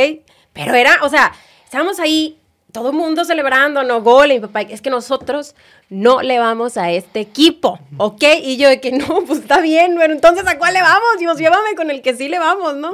Pero 0.53 0.75
era, 0.75 0.99
o 1.03 1.09
sea, 1.09 1.33
estábamos 1.65 1.99
ahí, 2.01 2.39
todo 2.73 2.91
el 2.91 2.97
mundo 2.97 3.25
celebrando, 3.25 3.83
no 3.83 4.03
gol, 4.03 4.31
y 4.31 4.35
mi 4.35 4.41
papá, 4.41 4.61
es 4.63 4.81
que 4.81 4.91
nosotros 4.91 5.55
no 5.91 6.23
le 6.23 6.39
vamos 6.39 6.77
a 6.77 6.91
este 6.91 7.21
equipo, 7.21 7.79
¿ok? 7.99 8.23
Y 8.43 8.57
yo 8.57 8.69
de 8.69 8.81
que 8.81 8.93
no, 8.93 9.25
pues 9.27 9.41
está 9.41 9.61
bien, 9.61 9.97
pero 9.99 10.13
entonces 10.13 10.47
¿a 10.47 10.57
cuál 10.57 10.75
le 10.75 10.81
vamos? 10.81 11.19
Dios, 11.19 11.37
llévame 11.39 11.75
con 11.77 11.91
el 11.91 12.01
que 12.01 12.15
sí 12.17 12.29
le 12.29 12.39
vamos, 12.39 12.77
¿no? 12.77 12.93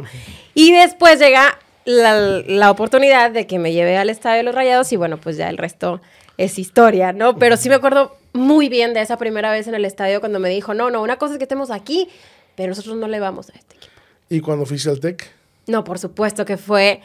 Y 0.55 0.73
después 0.73 1.19
llega 1.21 1.59
la, 1.85 2.19
la 2.19 2.71
oportunidad 2.71 3.31
de 3.31 3.47
que 3.47 3.59
me 3.59 3.73
lleve 3.73 3.97
al 3.97 4.11
Estadio 4.11 4.39
de 4.39 4.43
los 4.43 4.55
Rayados 4.55 4.91
y 4.93 4.97
bueno, 4.97 5.19
pues 5.19 5.37
ya 5.37 5.49
el 5.51 5.59
resto 5.59 6.01
es 6.39 6.59
historia, 6.59 7.13
¿no? 7.13 7.37
Pero 7.39 7.57
sí 7.57 7.69
me 7.69 7.77
acuerdo 7.77 8.17
muy 8.33 8.69
bien 8.69 8.95
de 8.95 9.01
esa 9.01 9.17
primera 9.17 9.51
vez 9.51 9.67
en 9.67 9.75
el 9.75 9.85
estadio 9.85 10.21
cuando 10.21 10.39
me 10.39 10.49
dijo, 10.49 10.75
no, 10.75 10.91
no, 10.91 11.03
una 11.03 11.17
cosa 11.17 11.35
es 11.35 11.39
que 11.39 11.45
estemos 11.45 11.71
aquí, 11.71 12.09
pero 12.55 12.69
nosotros 12.69 12.97
no 12.97 13.09
le 13.09 13.21
vamos 13.21 13.49
a 13.51 13.53
este 13.53 13.77
equipo. 13.77 13.93
¿Y 14.29 14.41
cuando 14.41 14.67
fuiste 14.67 14.91
al 14.91 15.01
TEC? 15.01 15.31
No, 15.67 15.85
por 15.85 15.99
supuesto 15.99 16.45
que 16.45 16.57
fue 16.57 17.01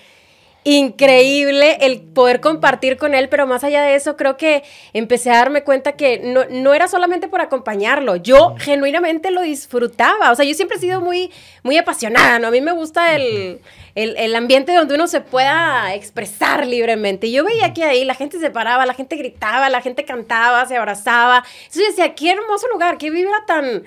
increíble 0.64 1.78
el 1.82 2.02
poder 2.02 2.40
compartir 2.40 2.98
con 2.98 3.16
él, 3.16 3.30
pero 3.30 3.48
más 3.48 3.64
allá 3.64 3.82
de 3.82 3.96
eso, 3.96 4.16
creo 4.16 4.38
que 4.38 4.64
empecé 4.94 5.32
a 5.32 5.38
darme 5.38 5.64
cuenta 5.64 5.94
que 5.94 6.20
no, 6.20 6.46
no 6.50 6.74
era 6.76 6.88
solamente 6.88 7.28
por 7.28 7.42
acompañarlo, 7.42 8.16
yo 8.16 8.56
genuinamente 8.60 9.32
lo 9.32 9.42
disfrutaba, 9.42 10.32
o 10.32 10.36
sea, 10.36 10.46
yo 10.46 10.54
siempre 10.54 10.78
he 10.78 10.80
sido 10.80 11.02
muy, 11.02 11.32
muy 11.64 11.78
apasionada, 11.78 12.38
¿no? 12.38 12.48
A 12.48 12.52
mí 12.52 12.62
me 12.62 12.74
gusta 12.74 13.16
el, 13.16 13.60
el, 13.96 14.16
el 14.18 14.36
ambiente 14.36 14.74
donde 14.76 14.94
uno 14.94 15.08
se 15.08 15.22
pueda 15.22 15.96
expresar 15.96 16.68
libremente, 16.68 17.28
y 17.28 17.32
yo 17.32 17.44
veía 17.44 17.74
que 17.74 17.84
ahí 17.84 18.06
la 18.06 18.14
gente 18.14 18.40
se 18.40 18.52
paraba, 18.52 18.86
la 18.86 18.94
gente 18.94 19.16
gritaba, 19.16 19.68
la 19.70 19.82
gente 19.82 20.06
cantaba, 20.06 20.68
se 20.68 20.78
abrazaba, 20.78 21.44
entonces 21.64 21.82
yo 21.82 21.88
decía, 21.88 22.14
qué 22.14 22.32
hermoso 22.32 22.68
lugar, 22.72 23.00
qué 23.00 23.10
vibra 23.10 23.46
tan 23.48 23.84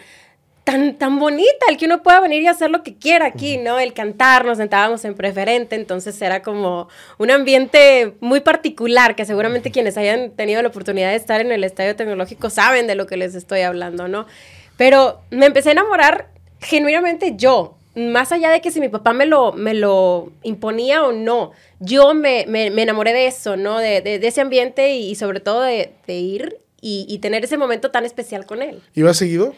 tan, 0.65 0.97
tan 0.97 1.19
bonita, 1.19 1.67
el 1.69 1.77
que 1.77 1.85
uno 1.87 2.03
pueda 2.03 2.21
venir 2.21 2.43
y 2.43 2.47
hacer 2.47 2.71
lo 2.71 2.83
que 2.83 2.95
quiera 2.97 3.27
aquí, 3.27 3.59
¿no? 3.59 3.79
El 3.79 3.93
cantar, 3.93 4.45
nos 4.47 4.57
sentábamos 4.59 5.05
en 5.05 5.15
preferente, 5.15 5.77
entonces 5.77 6.21
era 6.23 6.43
como 6.43 6.89
un 7.19 7.31
ambiente 7.31 8.15
muy 8.21 8.41
particular, 8.41 9.15
que 9.15 9.25
seguramente 9.27 9.71
quienes 9.71 9.97
hayan 9.99 10.31
tenido 10.31 10.63
la 10.63 10.69
oportunidad 10.69 11.11
de 11.11 11.17
estar 11.17 11.41
en 11.41 11.53
el 11.53 11.65
estadio 11.65 11.95
tecnológico 11.97 12.49
saben 12.51 12.87
de 12.87 12.95
lo 12.95 13.07
que 13.07 13.17
les 13.19 13.35
estoy 13.35 13.61
hablando, 13.61 14.09
¿no? 14.09 14.27
Pero 14.77 15.21
me 15.31 15.47
empecé 15.47 15.69
a 15.69 15.73
enamorar 15.73 16.29
genuinamente 16.61 17.35
yo, 17.37 17.77
más 17.95 18.33
allá 18.33 18.51
de 18.51 18.61
que 18.61 18.71
si 18.73 18.81
mi 18.81 18.89
papá 18.89 19.13
me 19.13 19.27
lo, 19.27 19.53
me 19.53 19.75
lo 19.75 20.33
imponía 20.43 21.05
o 21.05 21.13
no, 21.13 21.53
yo 21.79 22.15
me, 22.15 22.45
me- 22.49 22.71
me 22.71 22.83
enamoré 22.83 23.13
de 23.13 23.27
eso, 23.27 23.57
¿no? 23.57 23.79
De, 23.79 24.01
de- 24.01 24.19
de 24.19 24.27
ese 24.27 24.41
ambiente 24.41 24.97
y, 24.97 25.15
sobre 25.15 25.41
todo 25.41 25.63
de, 25.63 25.93
de 26.07 26.15
ir 26.15 26.57
y, 26.81 27.07
y 27.09 27.19
tener 27.19 27.45
ese 27.45 27.57
momento 27.57 27.91
tan 27.91 28.05
especial 28.05 28.47
con 28.47 28.63
él. 28.63 28.83
¿Ibas 28.95 29.19
seguido? 29.19 29.55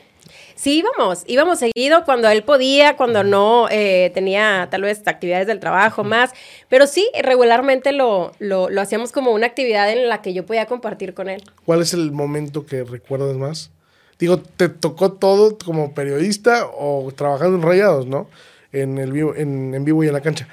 Sí, 0.57 0.79
íbamos, 0.79 1.23
íbamos 1.27 1.59
seguido 1.59 2.05
cuando 2.07 2.29
él 2.31 2.43
podía, 2.43 2.97
cuando 2.97 3.23
no 3.23 3.69
eh, 3.71 4.11
tenía 4.15 4.69
tal 4.71 4.83
vez 4.83 5.07
actividades 5.07 5.47
del 5.47 5.61
trabajo 5.61 6.03
más, 6.03 6.33
pero 6.71 6.87
sí, 6.87 7.09
regularmente 7.23 7.93
lo, 7.93 8.33
lo, 8.39 8.71
lo 8.71 8.81
hacíamos 8.81 9.13
como 9.13 9.33
una 9.33 9.47
actividad 9.47 9.91
en 9.93 10.09
la 10.09 10.23
que 10.23 10.33
yo 10.33 10.47
podía 10.47 10.65
compartir 10.65 11.13
con 11.13 11.29
él. 11.29 11.43
¿Cuál 11.67 11.83
es 11.83 11.93
el 11.93 12.11
momento 12.11 12.65
que 12.65 12.85
recuerdas 12.85 13.37
más? 13.37 13.71
Digo, 14.19 14.39
¿te 14.39 14.71
tocó 14.71 15.13
todo 15.13 15.59
como 15.63 15.93
periodista 15.93 16.67
o 16.67 17.13
trabajando 17.15 17.57
en 17.57 17.63
Rayados, 17.63 18.07
no? 18.07 18.27
En, 18.73 18.97
el 18.97 19.13
vivo, 19.13 19.35
en, 19.37 19.75
en 19.75 19.85
vivo 19.85 20.05
y 20.05 20.07
en 20.07 20.15
la 20.15 20.23
cancha. 20.23 20.49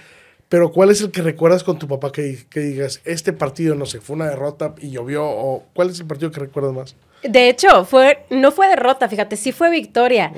Pero 0.54 0.72
¿cuál 0.72 0.92
es 0.92 1.02
el 1.02 1.10
que 1.10 1.24
recuerdas 1.24 1.64
con 1.64 1.80
tu 1.80 1.88
papá 1.88 2.12
que, 2.12 2.38
que 2.48 2.60
digas, 2.60 3.02
este 3.06 3.34
partido, 3.34 3.74
no 3.74 3.88
sé, 3.88 4.02
fue 4.02 4.16
una 4.16 4.28
derrota 4.28 4.76
y 4.80 4.92
llovió? 4.92 5.26
¿O 5.26 5.64
cuál 5.74 5.90
es 5.90 6.00
el 6.00 6.06
partido 6.06 6.30
que 6.30 6.42
recuerdas 6.42 6.74
más? 6.74 6.96
De 7.24 7.50
hecho, 7.50 7.86
fue, 7.86 8.24
no 8.30 8.52
fue 8.52 8.68
derrota, 8.68 9.10
fíjate, 9.10 9.36
sí 9.36 9.52
fue 9.52 9.72
victoria. 9.72 10.32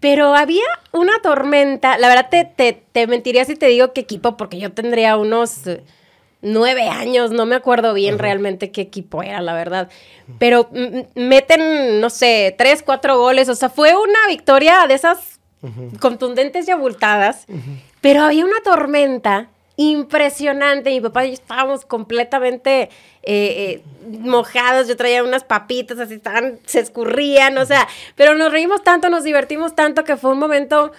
Pero 0.00 0.34
había 0.34 0.64
una 0.92 1.20
tormenta. 1.20 1.98
La 1.98 2.08
verdad, 2.08 2.28
te, 2.30 2.46
te, 2.46 2.82
te 2.92 3.06
mentiría 3.06 3.44
si 3.44 3.56
te 3.56 3.66
digo 3.66 3.92
qué 3.92 4.00
equipo, 4.00 4.38
porque 4.38 4.58
yo 4.58 4.72
tendría 4.72 5.18
unos 5.18 5.66
eh, 5.66 5.82
nueve 6.40 6.88
años, 6.88 7.30
no 7.30 7.44
me 7.44 7.54
acuerdo 7.54 7.92
bien 7.92 8.18
realmente 8.18 8.70
qué 8.70 8.80
equipo 8.80 9.22
era, 9.22 9.42
la 9.42 9.52
verdad. 9.52 9.90
Pero 10.38 10.70
mm, 10.72 10.80
mm, 10.80 11.28
meten, 11.28 12.00
no 12.00 12.08
sé, 12.08 12.54
tres, 12.56 12.82
cuatro 12.82 13.18
goles. 13.18 13.50
O 13.50 13.54
sea, 13.54 13.68
fue 13.68 13.94
una 13.94 14.28
victoria 14.28 14.86
de 14.86 14.94
esas 14.94 15.40
contundentes 16.00 16.66
y 16.68 16.70
abultadas. 16.70 17.44
Pero 18.00 18.22
había 18.22 18.46
una 18.46 18.62
tormenta 18.64 19.50
impresionante. 19.78 20.90
Mi 20.90 21.00
papá 21.00 21.24
y 21.24 21.28
yo 21.28 21.34
estábamos 21.34 21.86
completamente 21.86 22.82
eh, 22.82 22.90
eh, 23.22 23.82
mojados. 24.10 24.88
Yo 24.88 24.96
traía 24.96 25.22
unas 25.22 25.44
papitas 25.44 25.98
así, 26.00 26.14
estaban, 26.14 26.58
se 26.66 26.80
escurrían, 26.80 27.56
o 27.56 27.64
sea, 27.64 27.86
pero 28.16 28.34
nos 28.34 28.50
reímos 28.52 28.82
tanto, 28.82 29.08
nos 29.08 29.22
divertimos 29.24 29.74
tanto 29.76 30.02
que 30.04 30.16
fue 30.16 30.32
un 30.32 30.38
momento 30.40 30.92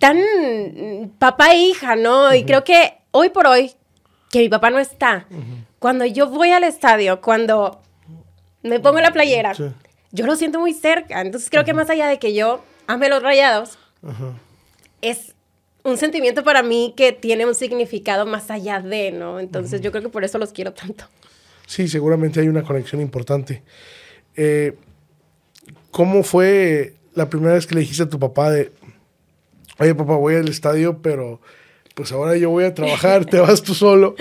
tan 0.00 0.18
mm, 0.18 1.10
papá 1.18 1.52
e 1.54 1.58
hija, 1.58 1.94
¿no? 1.94 2.34
Y 2.34 2.44
creo 2.44 2.64
que 2.64 2.94
hoy 3.12 3.28
por 3.30 3.46
hoy 3.46 3.72
que 4.30 4.40
mi 4.40 4.48
papá 4.48 4.70
no 4.70 4.78
está. 4.78 5.26
Cuando 5.78 6.04
yo 6.04 6.28
voy 6.28 6.50
al 6.50 6.64
estadio, 6.64 7.20
cuando 7.20 7.80
me 8.62 8.80
pongo 8.80 9.00
la 9.00 9.12
playera, 9.12 9.54
Sí. 9.54 9.64
yo 10.10 10.26
lo 10.26 10.34
siento 10.36 10.58
muy 10.58 10.72
cerca. 10.74 11.20
Entonces 11.20 11.48
creo 11.48 11.64
que 11.64 11.74
más 11.74 11.90
allá 11.90 12.08
de 12.08 12.18
que 12.18 12.34
yo 12.34 12.60
ame 12.88 13.08
los 13.08 13.22
rayados, 13.22 13.78
es 15.00 15.29
un 15.82 15.96
sentimiento 15.96 16.44
para 16.44 16.62
mí 16.62 16.94
que 16.96 17.12
tiene 17.12 17.46
un 17.46 17.54
significado 17.54 18.26
más 18.26 18.50
allá 18.50 18.80
de, 18.80 19.12
¿no? 19.12 19.40
Entonces 19.40 19.80
yo 19.80 19.90
creo 19.90 20.02
que 20.02 20.08
por 20.08 20.24
eso 20.24 20.38
los 20.38 20.52
quiero 20.52 20.72
tanto. 20.72 21.04
Sí, 21.66 21.88
seguramente 21.88 22.40
hay 22.40 22.48
una 22.48 22.62
conexión 22.62 23.00
importante. 23.00 23.62
Eh, 24.36 24.74
¿Cómo 25.90 26.22
fue 26.22 26.94
la 27.14 27.28
primera 27.28 27.54
vez 27.54 27.66
que 27.66 27.74
le 27.74 27.80
dijiste 27.82 28.02
a 28.02 28.08
tu 28.08 28.18
papá 28.18 28.50
de, 28.50 28.72
oye 29.78 29.94
papá, 29.94 30.16
voy 30.16 30.34
al 30.34 30.48
estadio, 30.48 30.98
pero 31.02 31.40
pues 31.94 32.12
ahora 32.12 32.36
yo 32.36 32.50
voy 32.50 32.64
a 32.64 32.74
trabajar, 32.74 33.24
te 33.24 33.38
vas 33.38 33.62
tú 33.62 33.74
solo? 33.74 34.14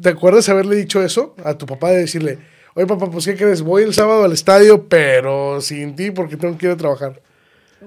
¿Te 0.00 0.10
acuerdas 0.10 0.48
haberle 0.48 0.76
dicho 0.76 1.02
eso 1.02 1.34
a 1.44 1.56
tu 1.56 1.66
papá 1.66 1.90
de 1.90 1.98
decirle, 1.98 2.38
oye 2.74 2.86
papá, 2.86 3.10
pues 3.10 3.24
qué 3.24 3.36
crees, 3.36 3.62
voy 3.62 3.82
el 3.82 3.94
sábado 3.94 4.24
al 4.24 4.32
estadio, 4.32 4.88
pero 4.88 5.60
sin 5.60 5.96
ti 5.96 6.10
porque 6.10 6.36
tengo 6.36 6.56
que 6.56 6.66
ir 6.66 6.72
a 6.72 6.76
trabajar? 6.76 7.20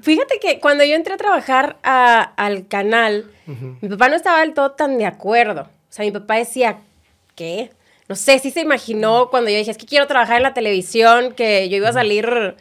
Fíjate 0.01 0.39
que 0.39 0.59
cuando 0.59 0.83
yo 0.83 0.95
entré 0.95 1.13
a 1.13 1.17
trabajar 1.17 1.77
a- 1.83 2.21
al 2.37 2.67
canal, 2.67 3.29
mi 3.81 3.89
papá 3.89 4.07
no 4.09 4.15
estaba 4.15 4.39
del 4.41 4.53
todo 4.53 4.71
tan 4.71 4.97
de 4.97 5.05
acuerdo. 5.05 5.63
O 5.63 5.93
sea, 5.93 6.05
mi 6.05 6.11
papá 6.11 6.35
decía, 6.35 6.77
¿qué? 7.35 7.71
No 8.07 8.15
sé 8.15 8.39
si 8.39 8.51
se 8.51 8.61
imaginó 8.61 9.29
cuando 9.29 9.49
yo 9.49 9.57
dije, 9.57 9.71
es 9.71 9.77
que 9.77 9.85
quiero 9.85 10.07
trabajar 10.07 10.37
en 10.37 10.43
la 10.43 10.53
televisión, 10.53 11.33
que 11.33 11.67
yo 11.69 11.77
iba 11.77 11.89
a 11.89 11.93
salir 11.93 12.55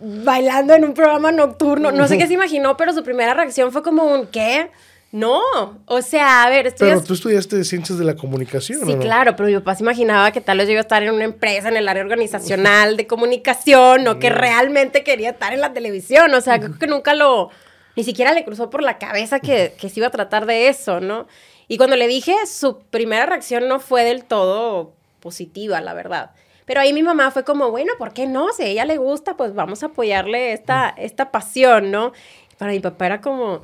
bailando 0.00 0.74
en 0.74 0.84
un 0.84 0.94
programa 0.94 1.32
nocturno. 1.32 1.90
No 1.92 2.06
sé 2.08 2.18
qué 2.18 2.26
se 2.26 2.34
imaginó, 2.34 2.76
pero 2.76 2.92
su 2.92 3.02
primera 3.02 3.34
reacción 3.34 3.72
fue 3.72 3.82
como 3.82 4.04
un, 4.04 4.26
¿qué? 4.26 4.70
No. 5.10 5.40
O 5.86 6.02
sea, 6.02 6.44
a 6.44 6.50
ver, 6.50 6.66
estoy... 6.66 6.88
Pero 6.90 7.02
tú 7.02 7.14
estudiaste 7.14 7.64
ciencias 7.64 7.98
de 7.98 8.04
la 8.04 8.14
comunicación, 8.14 8.80
Sí, 8.84 8.92
¿o 8.92 8.96
no? 8.96 9.02
claro, 9.02 9.36
pero 9.36 9.48
mi 9.48 9.54
papá 9.54 9.74
se 9.74 9.82
imaginaba 9.82 10.30
que 10.32 10.40
tal 10.40 10.58
vez 10.58 10.66
yo 10.66 10.72
iba 10.72 10.80
a 10.80 10.82
estar 10.82 11.02
en 11.02 11.10
una 11.14 11.24
empresa 11.24 11.68
en 11.68 11.76
el 11.78 11.88
área 11.88 12.02
organizacional 12.02 12.96
de 12.96 13.06
comunicación 13.06 14.06
o 14.06 14.18
que 14.18 14.28
realmente 14.28 15.04
quería 15.04 15.30
estar 15.30 15.52
en 15.54 15.60
la 15.62 15.72
televisión. 15.72 16.34
O 16.34 16.40
sea, 16.42 16.58
creo 16.60 16.78
que 16.78 16.86
nunca 16.86 17.14
lo, 17.14 17.48
ni 17.96 18.04
siquiera 18.04 18.32
le 18.32 18.44
cruzó 18.44 18.68
por 18.68 18.82
la 18.82 18.98
cabeza 18.98 19.40
que, 19.40 19.74
que 19.80 19.88
se 19.88 20.00
iba 20.00 20.08
a 20.08 20.10
tratar 20.10 20.44
de 20.44 20.68
eso, 20.68 21.00
¿no? 21.00 21.26
Y 21.68 21.78
cuando 21.78 21.96
le 21.96 22.06
dije, 22.06 22.34
su 22.46 22.78
primera 22.90 23.24
reacción 23.26 23.66
no 23.68 23.80
fue 23.80 24.04
del 24.04 24.24
todo 24.24 24.92
positiva, 25.20 25.80
la 25.80 25.94
verdad. 25.94 26.30
Pero 26.66 26.80
ahí 26.80 26.92
mi 26.92 27.02
mamá 27.02 27.30
fue 27.30 27.44
como, 27.44 27.70
bueno, 27.70 27.92
¿por 27.98 28.12
qué 28.12 28.26
no? 28.26 28.52
Si 28.52 28.62
a 28.62 28.66
ella 28.66 28.84
le 28.84 28.98
gusta, 28.98 29.38
pues 29.38 29.54
vamos 29.54 29.82
a 29.82 29.86
apoyarle 29.86 30.52
esta, 30.52 30.94
esta 30.98 31.30
pasión, 31.30 31.90
¿no? 31.90 32.12
Para 32.58 32.72
mi 32.72 32.80
papá 32.80 33.06
era 33.06 33.20
como, 33.22 33.62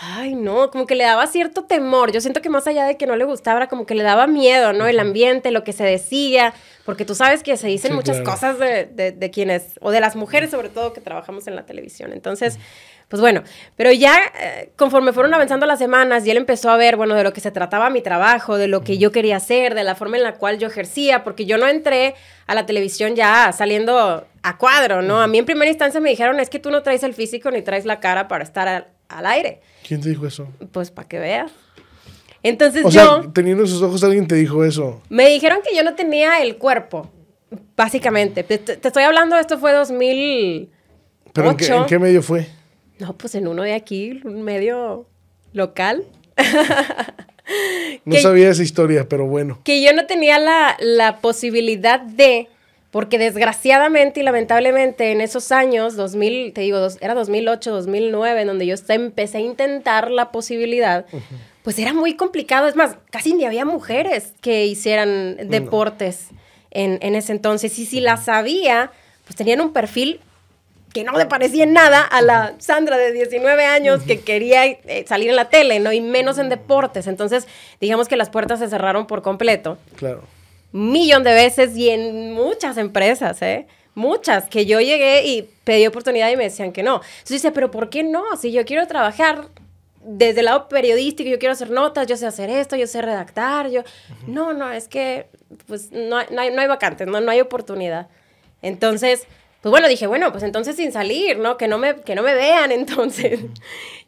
Ay, 0.00 0.36
no, 0.36 0.70
como 0.70 0.86
que 0.86 0.94
le 0.94 1.02
daba 1.02 1.26
cierto 1.26 1.64
temor. 1.64 2.12
Yo 2.12 2.20
siento 2.20 2.40
que 2.40 2.48
más 2.50 2.68
allá 2.68 2.84
de 2.84 2.96
que 2.96 3.06
no 3.06 3.16
le 3.16 3.24
gustaba, 3.24 3.58
era 3.58 3.66
como 3.68 3.84
que 3.84 3.96
le 3.96 4.04
daba 4.04 4.28
miedo, 4.28 4.72
¿no? 4.72 4.86
El 4.86 5.00
ambiente, 5.00 5.50
lo 5.50 5.64
que 5.64 5.72
se 5.72 5.82
decía, 5.82 6.54
porque 6.84 7.04
tú 7.04 7.16
sabes 7.16 7.42
que 7.42 7.56
se 7.56 7.66
dicen 7.66 7.90
Sí, 7.90 7.96
muchas 7.96 8.18
claro. 8.18 8.30
cosas 8.30 8.58
de, 8.60 8.84
de- 8.86 9.10
de 9.10 9.30
quienes, 9.32 9.76
o 9.80 9.90
de 9.90 9.98
las 10.00 10.14
mujeres 10.14 10.50
sobre 10.52 10.68
todo, 10.68 10.92
que 10.92 11.00
trabajamos 11.00 11.48
en 11.48 11.56
la 11.56 11.66
televisión. 11.66 12.12
Entonces, 12.12 12.60
pues 13.08 13.20
bueno, 13.20 13.42
pero 13.74 13.90
ya 13.90 14.14
eh, 14.40 14.70
conforme 14.76 15.12
fueron 15.12 15.34
avanzando 15.34 15.66
las 15.66 15.80
semanas 15.80 16.24
y 16.24 16.30
él 16.30 16.36
empezó 16.36 16.70
a 16.70 16.76
ver, 16.76 16.94
bueno, 16.96 17.16
de 17.16 17.24
lo 17.24 17.32
que 17.32 17.40
se 17.40 17.50
trataba 17.50 17.90
mi 17.90 18.00
trabajo, 18.00 18.56
de 18.56 18.68
lo 18.68 18.82
que 18.84 18.98
yo 18.98 19.10
quería 19.10 19.38
hacer, 19.38 19.74
de 19.74 19.82
la 19.82 19.96
forma 19.96 20.16
en 20.16 20.22
la 20.22 20.34
cual 20.34 20.58
yo 20.60 20.68
ejercía, 20.68 21.24
porque 21.24 21.44
yo 21.44 21.58
no 21.58 21.66
entré 21.66 22.14
a 22.46 22.54
la 22.54 22.66
televisión 22.66 23.16
ya 23.16 23.50
saliendo 23.52 24.26
a 24.44 24.58
cuadro, 24.58 25.02
¿no? 25.02 25.20
A 25.20 25.26
mí 25.26 25.38
en 25.38 25.44
primera 25.44 25.68
instancia 25.70 26.00
me 26.00 26.10
dijeron, 26.10 26.38
es 26.38 26.50
que 26.50 26.60
tú 26.60 26.70
no 26.70 26.84
traes 26.84 27.02
el 27.02 27.14
físico 27.14 27.50
ni 27.50 27.62
traes 27.62 27.84
la 27.84 27.98
cara 27.98 28.28
para 28.28 28.44
estar 28.44 28.68
al- 28.68 28.86
al 29.08 29.26
aire. 29.26 29.60
¿Quién 29.86 30.00
te 30.00 30.08
dijo 30.10 30.26
eso? 30.26 30.48
Pues 30.72 30.90
para 30.90 31.08
que 31.08 31.18
veas. 31.18 31.50
Entonces 32.42 32.84
O 32.84 32.90
yo 32.90 33.22
sea, 33.22 33.32
teniendo 33.32 33.64
esos 33.64 33.82
ojos 33.82 34.02
alguien 34.04 34.26
te 34.28 34.36
dijo 34.36 34.64
eso. 34.64 35.02
me 35.08 35.28
dijeron 35.28 35.58
que 35.68 35.74
yo 35.74 35.82
no 35.82 35.94
tenía 35.94 36.40
el 36.42 36.56
cuerpo, 36.56 37.10
básicamente. 37.76 38.42
Te, 38.44 38.54
estoy 38.86 39.02
hablando, 39.02 39.36
esto 39.36 39.58
fue 39.58 39.72
2000. 39.72 40.70
¿Pero 41.32 41.50
en 41.50 41.56
qué, 41.56 41.66
en 41.66 41.86
qué 41.86 41.98
medio 41.98 42.22
fue? 42.22 42.46
No, 42.98 43.16
pues 43.16 43.34
en 43.34 43.48
uno 43.48 43.62
de 43.62 43.74
aquí, 43.74 44.20
un 44.24 44.42
medio 44.42 45.06
local. 45.52 46.04
No 48.04 48.14
Que- 48.14 48.20
sabía 48.20 48.50
esa 48.50 48.62
historia, 48.62 49.08
pero 49.08 49.26
bueno. 49.26 49.60
Que 49.64 49.82
yo 49.82 49.94
no 49.94 50.04
tenía 50.06 50.38
la, 50.38 50.76
la 50.80 51.20
posibilidad 51.20 51.98
de, 52.00 52.48
porque 52.98 53.16
desgraciadamente 53.16 54.18
y 54.18 54.22
lamentablemente 54.24 55.12
en 55.12 55.20
esos 55.20 55.52
años, 55.52 55.94
2000, 55.94 56.52
te 56.52 56.62
digo, 56.62 56.78
dos- 56.80 56.98
era 57.00 57.14
2008, 57.14 57.70
2009, 57.70 58.40
en 58.40 58.48
donde 58.48 58.66
yo 58.66 58.74
empecé 58.88 59.38
a 59.38 59.40
intentar 59.40 60.10
la 60.10 60.32
posibilidad, 60.32 61.06
pues 61.62 61.78
era 61.78 61.92
muy 61.92 62.14
complicado. 62.16 62.66
Es 62.66 62.74
más, 62.74 62.96
casi 63.12 63.34
ni 63.34 63.44
había 63.44 63.64
mujeres 63.64 64.32
que 64.40 64.66
hicieran 64.66 65.36
deportes 65.48 66.26
en, 66.72 66.98
en 67.00 67.14
ese 67.14 67.30
entonces. 67.30 67.78
Y 67.78 67.86
si 67.86 68.00
las 68.00 68.28
había, 68.28 68.90
pues 69.26 69.36
tenían 69.36 69.60
un 69.60 69.72
perfil 69.72 70.18
que 70.92 71.04
no 71.04 71.12
le 71.16 71.26
parecía 71.26 71.62
en 71.62 71.74
nada 71.74 72.00
a 72.02 72.20
la 72.20 72.54
Sandra 72.58 72.96
de 72.96 73.12
19 73.12 73.64
años 73.64 74.02
que 74.02 74.18
quería 74.22 74.66
eh, 74.66 75.04
salir 75.06 75.30
en 75.30 75.36
la 75.36 75.50
tele, 75.50 75.78
¿no? 75.78 75.92
Y 75.92 76.00
menos 76.00 76.38
en 76.38 76.48
deportes. 76.48 77.06
Entonces, 77.06 77.46
digamos 77.80 78.08
que 78.08 78.16
las 78.16 78.28
puertas 78.28 78.58
se 78.58 78.68
cerraron 78.68 79.06
por 79.06 79.22
completo. 79.22 79.78
Claro. 79.94 80.24
Millón 80.72 81.24
de 81.24 81.32
veces 81.34 81.76
y 81.76 81.88
en 81.90 82.32
muchas 82.32 82.76
empresas, 82.76 83.40
¿eh? 83.42 83.66
Muchas, 83.94 84.48
que 84.48 84.64
yo 84.66 84.80
llegué 84.80 85.26
y 85.26 85.50
pedí 85.64 85.86
oportunidad 85.86 86.30
y 86.30 86.36
me 86.36 86.44
decían 86.44 86.72
que 86.72 86.82
no. 86.82 86.96
Entonces 86.96 87.28
dice, 87.42 87.50
pero 87.52 87.70
¿por 87.70 87.90
qué 87.90 88.02
no? 88.04 88.22
Si 88.36 88.52
yo 88.52 88.64
quiero 88.64 88.86
trabajar 88.86 89.48
desde 90.04 90.40
el 90.40 90.44
lado 90.46 90.68
periodístico, 90.68 91.28
yo 91.28 91.38
quiero 91.38 91.52
hacer 91.54 91.70
notas, 91.70 92.06
yo 92.06 92.16
sé 92.16 92.26
hacer 92.26 92.48
esto, 92.50 92.76
yo 92.76 92.86
sé 92.86 93.02
redactar, 93.02 93.68
yo... 93.70 93.82
No, 94.26 94.52
no, 94.52 94.70
es 94.70 94.86
que 94.88 95.26
pues 95.66 95.90
no, 95.90 96.16
hay- 96.18 96.26
no 96.30 96.40
hay, 96.42 96.50
no 96.52 96.60
hay 96.62 96.68
vacantes, 96.68 97.08
no, 97.08 97.20
no 97.20 97.30
hay 97.30 97.40
oportunidad. 97.40 98.08
Entonces, 98.62 99.26
pues 99.62 99.70
bueno, 99.70 99.88
dije, 99.88 100.06
bueno, 100.06 100.30
pues 100.30 100.44
entonces 100.44 100.76
sin 100.76 100.92
salir, 100.92 101.38
¿no? 101.38 101.56
Que 101.56 101.66
no 101.66 101.78
me, 101.78 101.96
que 101.96 102.14
no 102.14 102.22
me 102.22 102.34
vean 102.34 102.70
entonces. 102.72 103.40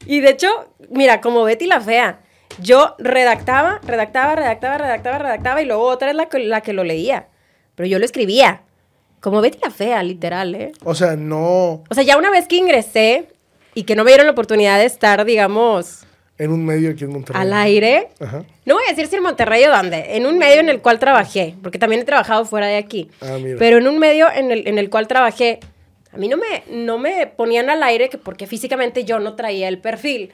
Y 0.06 0.20
de 0.20 0.30
hecho, 0.30 0.48
mira, 0.90 1.20
como 1.20 1.42
Betty 1.44 1.66
la 1.66 1.80
Fea, 1.80 2.20
yo 2.58 2.94
redactaba, 2.98 3.80
redactaba, 3.86 4.34
redactaba, 4.36 4.78
redactaba, 4.78 5.18
redactaba 5.18 5.62
y 5.62 5.66
luego 5.66 5.84
otra 5.84 6.10
es 6.10 6.16
la 6.16 6.26
que, 6.28 6.38
la 6.40 6.60
que 6.60 6.72
lo 6.72 6.84
leía. 6.84 7.26
Pero 7.74 7.86
yo 7.88 7.98
lo 7.98 8.04
escribía. 8.04 8.62
Como 9.20 9.40
Betty 9.42 9.58
la 9.62 9.70
Fea, 9.70 10.02
literal, 10.02 10.54
¿eh? 10.54 10.72
O 10.82 10.94
sea, 10.94 11.14
no 11.16 11.82
O 11.88 11.94
sea, 11.94 12.02
ya 12.02 12.16
una 12.16 12.30
vez 12.30 12.48
que 12.48 12.56
ingresé 12.56 13.26
y 13.74 13.84
que 13.84 13.94
no 13.94 14.02
me 14.04 14.10
dieron 14.10 14.26
la 14.26 14.32
oportunidad 14.32 14.78
de 14.78 14.86
estar, 14.86 15.24
digamos, 15.24 16.04
en 16.38 16.52
un 16.52 16.64
medio 16.64 16.90
aquí 16.92 17.04
en 17.04 17.12
Monterrey. 17.12 17.42
al 17.42 17.52
aire, 17.52 18.08
Ajá. 18.18 18.44
no 18.64 18.74
voy 18.74 18.84
a 18.86 18.90
decir 18.90 19.08
si 19.08 19.16
en 19.16 19.22
Monterrey 19.22 19.62
o 19.64 19.70
dónde, 19.70 20.16
en 20.16 20.24
un 20.24 20.38
medio 20.38 20.60
en 20.60 20.70
el 20.70 20.80
cual 20.80 20.98
trabajé, 20.98 21.54
porque 21.62 21.78
también 21.78 22.00
he 22.00 22.04
trabajado 22.06 22.46
fuera 22.46 22.66
de 22.66 22.76
aquí. 22.78 23.10
Ah, 23.20 23.36
mira. 23.38 23.56
Pero 23.58 23.76
en 23.76 23.86
un 23.86 23.98
medio 23.98 24.26
en 24.34 24.50
el, 24.50 24.66
en 24.66 24.78
el 24.78 24.88
cual 24.88 25.06
trabajé, 25.06 25.60
a 26.12 26.16
mí 26.16 26.28
no 26.28 26.38
me, 26.38 26.64
no 26.70 26.96
me 26.96 27.26
ponían 27.26 27.68
al 27.68 27.82
aire 27.82 28.08
que 28.08 28.16
porque 28.16 28.46
físicamente 28.46 29.04
yo 29.04 29.18
no 29.20 29.34
traía 29.36 29.68
el 29.68 29.78
perfil, 29.78 30.32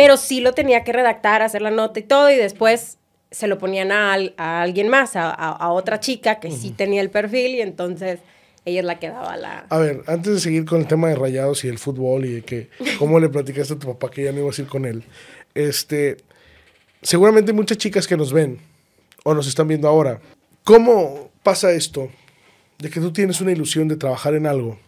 pero 0.00 0.16
sí 0.16 0.40
lo 0.40 0.52
tenía 0.54 0.82
que 0.82 0.92
redactar, 0.94 1.42
hacer 1.42 1.60
la 1.60 1.70
nota 1.70 2.00
y 2.00 2.04
todo, 2.04 2.30
y 2.30 2.36
después 2.36 2.96
se 3.30 3.46
lo 3.48 3.58
ponían 3.58 3.92
a, 3.92 4.14
al- 4.14 4.32
a 4.38 4.62
alguien 4.62 4.88
más, 4.88 5.14
a, 5.14 5.28
a- 5.30 5.70
otra 5.72 6.00
chica 6.00 6.40
que 6.40 6.50
sí 6.50 6.70
tenía 6.70 7.02
el 7.02 7.10
perfil, 7.10 7.54
y 7.56 7.60
entonces 7.60 8.18
ella 8.64 8.80
es 8.80 8.86
la 8.86 8.98
que 8.98 9.10
daba 9.10 9.36
la... 9.36 9.66
A 9.68 9.76
ver, 9.78 10.02
antes 10.06 10.32
de 10.32 10.40
seguir 10.40 10.64
con 10.64 10.80
el 10.80 10.86
tema 10.86 11.08
de 11.08 11.16
rayados 11.16 11.64
y 11.64 11.68
el 11.68 11.78
fútbol 11.78 12.24
y 12.24 12.32
de 12.32 12.42
que 12.42 12.70
cómo 12.98 13.20
le 13.20 13.28
platicaste 13.28 13.74
a 13.74 13.78
tu 13.78 13.88
papá 13.88 14.10
que 14.10 14.24
ya 14.24 14.32
no 14.32 14.38
ibas 14.40 14.58
a 14.58 14.62
ir 14.62 14.68
con 14.68 14.86
él, 14.86 15.02
este, 15.54 16.16
seguramente 17.02 17.50
hay 17.50 17.56
muchas 17.56 17.76
chicas 17.76 18.06
que 18.06 18.16
nos 18.16 18.32
ven 18.32 18.58
o 19.24 19.34
nos 19.34 19.46
están 19.46 19.68
viendo 19.68 19.86
ahora. 19.86 20.18
¿Cómo 20.64 21.30
pasa 21.42 21.72
esto 21.72 22.08
de 22.78 22.88
que 22.88 23.00
tú 23.00 23.12
tienes 23.12 23.40
una 23.42 23.52
ilusión 23.52 23.86
de 23.86 23.96
trabajar 23.96 24.34
en 24.34 24.46
algo 24.46 24.78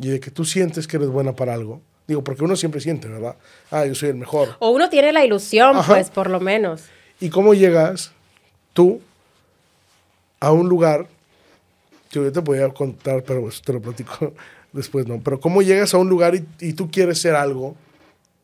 y 0.00 0.08
de 0.08 0.18
que 0.18 0.32
tú 0.32 0.44
sientes 0.44 0.88
que 0.88 0.96
eres 0.96 1.08
buena 1.08 1.34
para 1.36 1.54
algo? 1.54 1.82
Digo, 2.08 2.24
porque 2.24 2.42
uno 2.42 2.56
siempre 2.56 2.80
siente, 2.80 3.06
¿verdad? 3.06 3.36
Ah, 3.70 3.84
yo 3.84 3.94
soy 3.94 4.08
el 4.08 4.14
mejor. 4.16 4.56
O 4.60 4.70
uno 4.70 4.88
tiene 4.88 5.12
la 5.12 5.24
ilusión, 5.24 5.76
Ajá. 5.76 5.92
pues, 5.92 6.08
por 6.08 6.30
lo 6.30 6.40
menos. 6.40 6.84
¿Y 7.20 7.28
cómo 7.28 7.52
llegas 7.52 8.12
tú 8.72 9.02
a 10.40 10.50
un 10.50 10.70
lugar? 10.70 11.06
Yo 12.10 12.24
yo 12.24 12.32
te 12.32 12.40
voy 12.40 12.60
a 12.60 12.70
contar, 12.70 13.22
pero 13.24 13.46
eso 13.46 13.60
te 13.62 13.74
lo 13.74 13.82
platico 13.82 14.32
después, 14.72 15.06
¿no? 15.06 15.20
Pero 15.22 15.38
¿cómo 15.38 15.60
llegas 15.60 15.92
a 15.92 15.98
un 15.98 16.08
lugar 16.08 16.34
y, 16.34 16.46
y 16.60 16.72
tú 16.72 16.90
quieres 16.90 17.20
ser 17.20 17.34
algo 17.34 17.76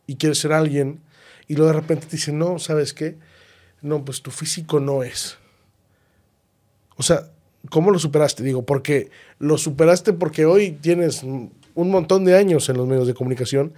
y 0.07 0.17
quieres 0.17 0.39
ser 0.39 0.53
alguien 0.53 1.01
y 1.49 1.57
luego 1.57 1.73
de 1.73 1.81
repente 1.81 2.07
te 2.07 2.17
dicen, 2.17 2.39
no, 2.39 2.59
¿sabes 2.59 2.93
qué? 2.93 3.17
No, 3.81 4.05
pues 4.05 4.21
tu 4.21 4.31
físico 4.31 4.79
no 4.79 5.03
es. 5.03 5.39
O 6.97 7.03
sea, 7.03 7.31
¿cómo 7.71 7.91
lo 7.91 7.99
superaste? 7.99 8.43
Digo, 8.43 8.65
porque 8.65 9.11
lo 9.39 9.57
superaste 9.57 10.13
porque 10.13 10.45
hoy 10.45 10.73
tienes 10.73 11.23
un 11.75 11.91
montón 11.91 12.25
de 12.25 12.37
años 12.37 12.69
en 12.69 12.77
los 12.77 12.87
medios 12.87 13.07
de 13.07 13.15
comunicación 13.15 13.73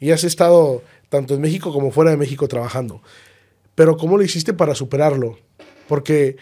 y 0.00 0.10
has 0.10 0.24
estado 0.24 0.82
tanto 1.08 1.34
en 1.34 1.40
México 1.40 1.72
como 1.72 1.90
fuera 1.90 2.10
de 2.10 2.16
México 2.16 2.46
trabajando. 2.48 3.02
Pero 3.74 3.96
¿cómo 3.96 4.16
lo 4.16 4.22
hiciste 4.24 4.52
para 4.54 4.74
superarlo? 4.74 5.38
Porque 5.88 6.36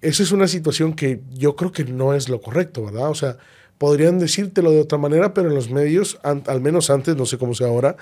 esa 0.00 0.22
es 0.22 0.32
una 0.32 0.48
situación 0.48 0.94
que 0.94 1.20
yo 1.34 1.54
creo 1.56 1.72
que 1.72 1.84
no 1.84 2.14
es 2.14 2.28
lo 2.28 2.40
correcto, 2.40 2.84
¿verdad? 2.84 3.10
O 3.10 3.14
sea, 3.14 3.36
podrían 3.78 4.18
decírtelo 4.18 4.70
de 4.72 4.80
otra 4.80 4.98
manera, 4.98 5.32
pero 5.34 5.48
en 5.48 5.54
los 5.54 5.70
medios, 5.70 6.18
al 6.22 6.60
menos 6.60 6.90
antes, 6.90 7.14
no 7.16 7.26
sé 7.26 7.38
cómo 7.38 7.54
sea 7.54 7.68
ahora, 7.68 7.96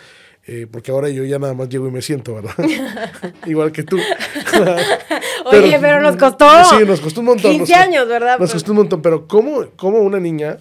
eh, 0.46 0.66
porque 0.70 0.90
ahora 0.92 1.08
yo 1.10 1.24
ya 1.24 1.38
nada 1.38 1.52
más 1.54 1.68
llego 1.68 1.86
y 1.88 1.90
me 1.90 2.00
siento, 2.00 2.34
¿verdad? 2.34 2.54
Igual 3.46 3.72
que 3.72 3.82
tú. 3.82 3.98
Oye, 5.46 5.78
pero 5.80 6.00
nos 6.00 6.16
costó 6.16 6.46
Sí, 6.64 6.84
nos 6.86 7.00
costó 7.00 7.20
un 7.20 7.26
montón. 7.26 7.50
15 7.52 7.72
nos- 7.72 7.80
años, 7.80 8.08
¿verdad? 8.08 8.38
Nos 8.38 8.52
costó 8.52 8.72
un 8.72 8.78
montón, 8.78 9.02
pero 9.02 9.26
¿cómo, 9.26 9.64
cómo 9.76 9.98
una 9.98 10.18
niña 10.20 10.58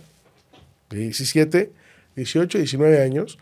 de 0.90 0.98
17, 0.98 1.72
18, 2.16 2.58
19 2.60 3.02
años 3.02 3.38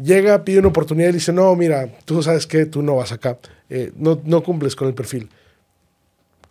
llega, 0.00 0.44
pide 0.44 0.60
una 0.60 0.68
oportunidad 0.68 1.08
y 1.10 1.12
dice, 1.14 1.32
no, 1.32 1.54
mira, 1.56 1.88
tú 2.04 2.22
sabes 2.22 2.46
que 2.46 2.66
tú 2.66 2.82
no 2.82 2.96
vas 2.96 3.10
acá, 3.12 3.38
eh, 3.68 3.90
no, 3.96 4.20
no 4.24 4.42
cumples 4.42 4.76
con 4.76 4.86
el 4.88 4.94
perfil. 4.94 5.28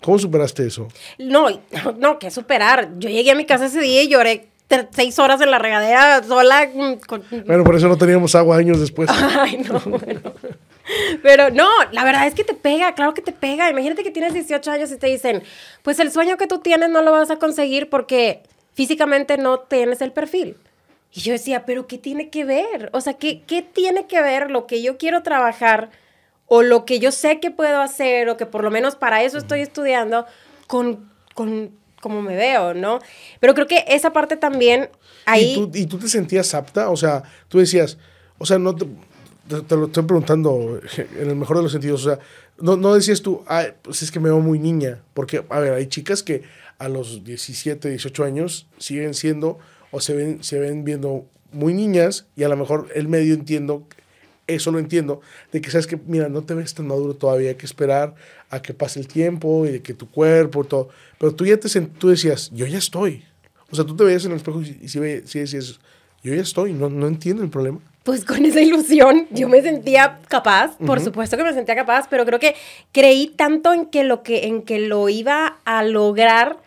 ¿Cómo 0.01 0.19
superaste 0.19 0.67
eso? 0.67 0.87
No, 1.17 1.49
no, 1.71 1.91
no, 1.97 2.19
que 2.19 2.29
superar. 2.29 2.89
Yo 2.99 3.09
llegué 3.09 3.31
a 3.31 3.35
mi 3.35 3.45
casa 3.45 3.65
ese 3.67 3.79
día 3.81 4.03
y 4.03 4.09
lloré 4.09 4.47
seis 4.91 5.17
horas 5.17 5.39
en 5.41 5.49
la 5.49 5.59
regadera 5.59 6.21
sola. 6.23 6.69
mm, 6.73 6.93
con- 7.07 7.23
Bueno, 7.45 7.63
por 7.63 7.75
eso 7.75 7.87
no 7.87 7.97
teníamos 7.97 8.35
agua 8.35 8.57
años 8.57 8.79
después. 8.79 9.09
Ay, 9.39 9.57
no, 9.59 9.79
bueno. 9.79 10.33
Pero 11.23 11.49
no, 11.49 11.67
la 11.91 12.03
verdad 12.05 12.27
es 12.27 12.33
que 12.33 12.43
te 12.43 12.53
pega, 12.53 12.93
claro 12.95 13.13
que 13.13 13.21
te 13.21 13.31
pega. 13.31 13.69
Imagínate 13.69 14.03
que 14.03 14.11
tienes 14.11 14.33
18 14.33 14.71
años 14.71 14.91
y 14.91 14.97
te 14.97 15.07
dicen, 15.07 15.41
pues 15.83 15.99
el 15.99 16.11
sueño 16.11 16.37
que 16.37 16.47
tú 16.47 16.59
tienes 16.59 16.89
no 16.89 17.01
lo 17.01 17.11
vas 17.11 17.29
a 17.31 17.37
conseguir 17.37 17.89
porque 17.89 18.41
físicamente 18.73 19.37
no 19.37 19.59
tienes 19.59 20.01
el 20.01 20.11
perfil. 20.11 20.55
Y 21.13 21.21
yo 21.21 21.33
decía, 21.33 21.65
pero 21.65 21.87
¿qué 21.87 21.97
tiene 21.97 22.29
que 22.29 22.45
ver? 22.45 22.89
O 22.93 23.01
sea, 23.01 23.13
¿qué, 23.13 23.41
qué 23.47 23.61
tiene 23.61 24.07
que 24.07 24.21
ver 24.21 24.51
lo 24.51 24.67
que 24.67 24.81
yo 24.81 24.97
quiero 24.97 25.23
trabajar 25.23 25.89
o 26.45 26.61
lo 26.63 26.85
que 26.85 26.99
yo 26.99 27.11
sé 27.11 27.39
que 27.39 27.51
puedo 27.51 27.81
hacer 27.81 28.29
o 28.29 28.37
que 28.37 28.45
por 28.45 28.63
lo 28.63 28.71
menos 28.71 28.95
para 28.95 29.23
eso 29.23 29.37
estoy 29.37 29.61
estudiando 29.61 30.25
con, 30.67 31.09
con 31.33 31.71
cómo 32.01 32.21
me 32.21 32.35
veo, 32.35 32.73
¿no? 32.73 32.99
Pero 33.39 33.53
creo 33.53 33.67
que 33.67 33.83
esa 33.87 34.13
parte 34.13 34.37
también 34.37 34.89
ahí... 35.25 35.53
¿Y, 35.53 35.55
tú, 35.55 35.71
¿Y 35.73 35.85
tú 35.87 35.97
te 35.97 36.07
sentías 36.07 36.53
apta? 36.53 36.89
O 36.89 36.95
sea, 36.97 37.23
tú 37.47 37.59
decías, 37.59 37.97
o 38.37 38.45
sea, 38.45 38.59
no 38.59 38.75
te, 38.75 38.85
te- 39.49 39.61
te 39.61 39.75
lo 39.75 39.85
estoy 39.87 40.03
preguntando 40.03 40.79
en 41.19 41.29
el 41.29 41.35
mejor 41.35 41.57
de 41.57 41.63
los 41.63 41.71
sentidos, 41.71 42.05
o 42.05 42.09
sea, 42.15 42.19
no, 42.59 42.75
no 42.77 42.93
decías 42.93 43.21
tú, 43.21 43.43
"Ay, 43.47 43.67
pues 43.81 44.01
es 44.03 44.11
que 44.11 44.19
me 44.19 44.29
veo 44.29 44.39
muy 44.39 44.59
niña, 44.59 45.01
porque, 45.13 45.43
a 45.49 45.59
ver, 45.59 45.73
hay 45.73 45.87
chicas 45.87 46.21
que 46.23 46.43
a 46.79 46.87
los 46.89 47.23
17, 47.23 47.89
18 47.89 48.23
años 48.23 48.67
siguen 48.77 49.13
siendo 49.13 49.57
o 49.91 49.99
se 50.01 50.13
ven, 50.13 50.43
se 50.43 50.59
ven 50.59 50.83
viendo 50.83 51.25
muy 51.51 51.73
niñas 51.73 52.25
y 52.35 52.43
a 52.43 52.49
lo 52.49 52.57
mejor 52.57 52.89
el 52.95 53.07
medio 53.07 53.33
entiendo, 53.33 53.83
eso 54.47 54.71
lo 54.71 54.79
entiendo, 54.79 55.21
de 55.51 55.61
que 55.61 55.71
sabes 55.71 55.87
que, 55.87 55.97
mira, 56.07 56.29
no 56.29 56.43
te 56.43 56.53
ves 56.53 56.73
tan 56.73 56.87
maduro 56.87 57.13
todavía, 57.15 57.49
hay 57.49 57.55
que 57.55 57.65
esperar 57.65 58.15
a 58.49 58.61
que 58.61 58.73
pase 58.73 58.99
el 58.99 59.07
tiempo 59.07 59.65
y 59.65 59.71
de 59.71 59.81
que 59.81 59.93
tu 59.93 60.09
cuerpo, 60.09 60.63
todo, 60.63 60.89
pero 61.19 61.33
tú 61.35 61.45
ya 61.45 61.57
te 61.57 61.67
sent- 61.67 61.91
tú 61.97 62.09
decías, 62.09 62.49
yo 62.53 62.65
ya 62.65 62.77
estoy. 62.77 63.23
O 63.69 63.75
sea, 63.75 63.85
tú 63.85 63.95
te 63.95 64.03
veías 64.05 64.23
en 64.25 64.31
el 64.31 64.37
espejo 64.37 64.61
y, 64.61 64.77
y 64.81 64.87
si, 64.87 64.99
ve- 64.99 65.23
si 65.25 65.39
decías, 65.39 65.79
yo 66.23 66.33
ya 66.33 66.41
estoy, 66.41 66.73
no, 66.73 66.89
no 66.89 67.07
entiendo 67.07 67.43
el 67.43 67.49
problema. 67.49 67.79
Pues 68.03 68.23
con 68.23 68.45
esa 68.45 68.61
ilusión 68.61 69.27
yo 69.31 69.49
me 69.49 69.61
sentía 69.61 70.19
capaz, 70.29 70.77
por 70.77 70.99
supuesto 71.01 71.35
que 71.35 71.43
me 71.43 71.53
sentía 71.53 71.75
capaz, 71.75 72.07
pero 72.09 72.25
creo 72.25 72.39
que 72.39 72.55
creí 72.93 73.27
tanto 73.35 73.73
en 73.73 73.85
que 73.87 74.05
lo 74.05 74.23
que 74.23 74.47
en 74.47 74.61
que 74.61 74.79
lo 74.79 75.09
iba 75.09 75.59
a 75.65 75.83
lograr 75.83 76.57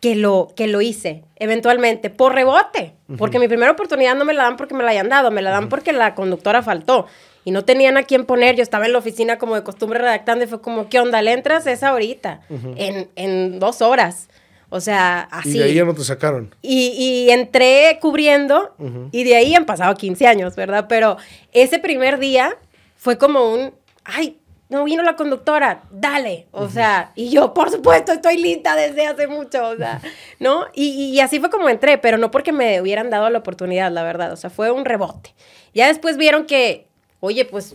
que 0.00 0.14
lo 0.14 0.52
que 0.54 0.68
lo 0.68 0.80
hice 0.80 1.24
eventualmente 1.36 2.08
por 2.08 2.34
rebote, 2.34 2.94
porque 3.18 3.38
mi 3.38 3.48
primera 3.48 3.72
oportunidad 3.72 4.14
no 4.14 4.24
me 4.24 4.32
la 4.32 4.44
dan 4.44 4.56
porque 4.56 4.74
me 4.74 4.84
la 4.84 4.90
hayan 4.90 5.08
dado, 5.08 5.30
me 5.30 5.42
la 5.42 5.50
dan 5.50 5.68
porque 5.68 5.92
la 5.92 6.14
conductora 6.14 6.62
faltó 6.62 7.06
y 7.44 7.50
no 7.50 7.64
tenían 7.64 7.96
a 7.96 8.04
quién 8.04 8.26
poner, 8.26 8.54
yo 8.54 8.62
estaba 8.62 8.86
en 8.86 8.92
la 8.92 8.98
oficina 8.98 9.38
como 9.38 9.54
de 9.54 9.62
costumbre 9.62 9.98
redactando 9.98 10.44
y 10.44 10.48
fue 10.48 10.60
como, 10.60 10.88
¿qué 10.88 11.00
onda? 11.00 11.20
Le 11.22 11.32
entras 11.32 11.66
es 11.66 11.82
ahorita, 11.82 12.42
en, 12.76 13.08
en 13.16 13.58
dos 13.58 13.82
horas. 13.82 14.28
O 14.72 14.80
sea, 14.80 15.22
así. 15.32 15.56
Y 15.56 15.58
de 15.58 15.64
ahí 15.64 15.74
ya 15.74 15.84
no 15.84 15.94
te 15.94 16.04
sacaron. 16.04 16.54
Y, 16.62 16.90
y 16.96 17.30
entré 17.30 17.98
cubriendo 18.00 18.72
y 19.10 19.24
de 19.24 19.34
ahí 19.34 19.54
han 19.54 19.66
pasado 19.66 19.94
15 19.96 20.26
años, 20.28 20.54
¿verdad? 20.54 20.86
Pero 20.88 21.16
ese 21.52 21.80
primer 21.80 22.20
día 22.20 22.56
fue 22.94 23.18
como 23.18 23.52
un, 23.52 23.72
ay, 24.04 24.38
no 24.70 24.84
vino 24.84 25.02
la 25.02 25.16
conductora, 25.16 25.82
dale. 25.90 26.46
O 26.52 26.68
sea, 26.68 27.12
y 27.16 27.28
yo, 27.30 27.52
por 27.52 27.70
supuesto, 27.70 28.12
estoy 28.12 28.38
lista 28.38 28.76
desde 28.76 29.06
hace 29.06 29.26
mucho, 29.26 29.68
o 29.68 29.76
sea, 29.76 30.00
¿no? 30.38 30.66
Y, 30.72 31.10
y 31.12 31.20
así 31.20 31.40
fue 31.40 31.50
como 31.50 31.68
entré, 31.68 31.98
pero 31.98 32.16
no 32.16 32.30
porque 32.30 32.52
me 32.52 32.80
hubieran 32.80 33.10
dado 33.10 33.28
la 33.30 33.38
oportunidad, 33.40 33.90
la 33.90 34.04
verdad. 34.04 34.32
O 34.32 34.36
sea, 34.36 34.48
fue 34.48 34.70
un 34.70 34.84
rebote. 34.84 35.34
Ya 35.74 35.88
después 35.88 36.16
vieron 36.16 36.46
que, 36.46 36.86
oye, 37.18 37.44
pues, 37.44 37.74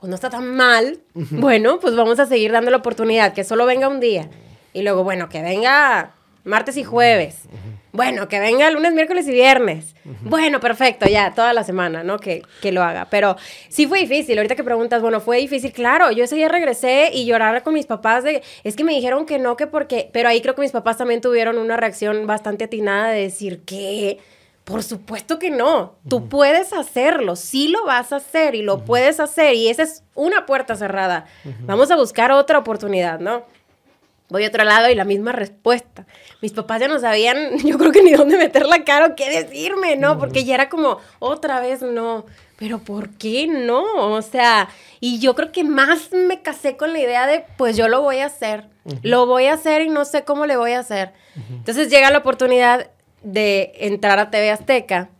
pues 0.00 0.08
no 0.08 0.14
está 0.14 0.30
tan 0.30 0.56
mal. 0.56 1.00
Bueno, 1.14 1.78
pues 1.80 1.94
vamos 1.94 2.18
a 2.18 2.26
seguir 2.26 2.50
dando 2.50 2.70
la 2.70 2.78
oportunidad, 2.78 3.34
que 3.34 3.44
solo 3.44 3.66
venga 3.66 3.88
un 3.88 4.00
día. 4.00 4.28
Y 4.72 4.82
luego, 4.82 5.04
bueno, 5.04 5.28
que 5.28 5.42
venga 5.42 6.14
martes 6.44 6.76
y 6.78 6.82
jueves. 6.84 7.42
Bueno, 7.92 8.26
que 8.26 8.40
venga 8.40 8.70
lunes, 8.70 8.94
miércoles 8.94 9.28
y 9.28 9.32
viernes. 9.32 9.94
Bueno, 10.22 10.60
perfecto, 10.60 11.06
ya, 11.06 11.34
toda 11.34 11.52
la 11.52 11.62
semana, 11.62 12.02
¿no? 12.02 12.18
Que, 12.18 12.42
que 12.62 12.72
lo 12.72 12.82
haga. 12.82 13.08
Pero 13.10 13.36
sí 13.68 13.86
fue 13.86 14.00
difícil. 14.00 14.38
Ahorita 14.38 14.56
que 14.56 14.64
preguntas, 14.64 15.02
bueno, 15.02 15.20
fue 15.20 15.36
difícil. 15.36 15.72
Claro, 15.72 16.10
yo 16.10 16.24
ese 16.24 16.36
día 16.36 16.48
regresé 16.48 17.10
y 17.12 17.26
lloraba 17.26 17.60
con 17.60 17.74
mis 17.74 17.84
papás 17.84 18.24
de, 18.24 18.42
es 18.64 18.76
que 18.76 18.84
me 18.84 18.94
dijeron 18.94 19.26
que 19.26 19.38
no, 19.38 19.56
que 19.56 19.66
porque, 19.66 20.08
pero 20.10 20.30
ahí 20.30 20.40
creo 20.40 20.54
que 20.54 20.62
mis 20.62 20.72
papás 20.72 20.96
también 20.96 21.20
tuvieron 21.20 21.58
una 21.58 21.76
reacción 21.76 22.26
bastante 22.26 22.64
atinada 22.64 23.10
de 23.10 23.22
decir, 23.22 23.62
¿qué? 23.66 24.18
Por 24.64 24.82
supuesto 24.82 25.38
que 25.38 25.50
no. 25.50 25.96
Tú 26.08 26.28
puedes 26.28 26.72
hacerlo, 26.72 27.36
sí 27.36 27.68
lo 27.68 27.84
vas 27.84 28.12
a 28.12 28.16
hacer 28.16 28.54
y 28.54 28.62
lo 28.62 28.84
puedes 28.84 29.20
hacer 29.20 29.54
y 29.54 29.68
esa 29.68 29.82
es 29.82 30.04
una 30.14 30.46
puerta 30.46 30.76
cerrada. 30.76 31.26
Vamos 31.62 31.90
a 31.90 31.96
buscar 31.96 32.30
otra 32.30 32.58
oportunidad, 32.58 33.18
¿no? 33.20 33.44
Voy 34.32 34.44
a 34.44 34.48
otro 34.48 34.64
lado 34.64 34.88
y 34.88 34.94
la 34.94 35.04
misma 35.04 35.30
respuesta. 35.32 36.06
Mis 36.40 36.52
papás 36.52 36.80
ya 36.80 36.88
no 36.88 36.98
sabían, 36.98 37.58
yo 37.64 37.76
creo 37.78 37.92
que 37.92 38.02
ni 38.02 38.12
dónde 38.12 38.38
meter 38.38 38.66
la 38.66 38.82
cara 38.82 39.06
o 39.06 39.14
qué 39.14 39.30
decirme, 39.30 39.96
¿no? 39.96 40.18
Porque 40.18 40.44
ya 40.44 40.54
era 40.54 40.68
como, 40.70 40.98
otra 41.18 41.60
vez 41.60 41.82
no. 41.82 42.24
Pero 42.56 42.78
¿por 42.78 43.10
qué 43.10 43.46
no? 43.46 43.84
O 43.96 44.22
sea, 44.22 44.70
y 45.00 45.18
yo 45.18 45.34
creo 45.34 45.52
que 45.52 45.64
más 45.64 46.12
me 46.12 46.40
casé 46.40 46.76
con 46.76 46.92
la 46.92 47.00
idea 47.00 47.26
de, 47.26 47.44
pues 47.58 47.76
yo 47.76 47.88
lo 47.88 48.00
voy 48.00 48.18
a 48.18 48.26
hacer. 48.26 48.68
Lo 49.02 49.26
voy 49.26 49.46
a 49.46 49.54
hacer 49.54 49.82
y 49.82 49.90
no 49.90 50.04
sé 50.04 50.24
cómo 50.24 50.46
le 50.46 50.56
voy 50.56 50.72
a 50.72 50.80
hacer. 50.80 51.12
Entonces 51.50 51.90
llega 51.90 52.10
la 52.10 52.18
oportunidad 52.18 52.90
de 53.22 53.72
entrar 53.76 54.18
a 54.18 54.30
TV 54.30 54.50
Azteca 54.50 55.10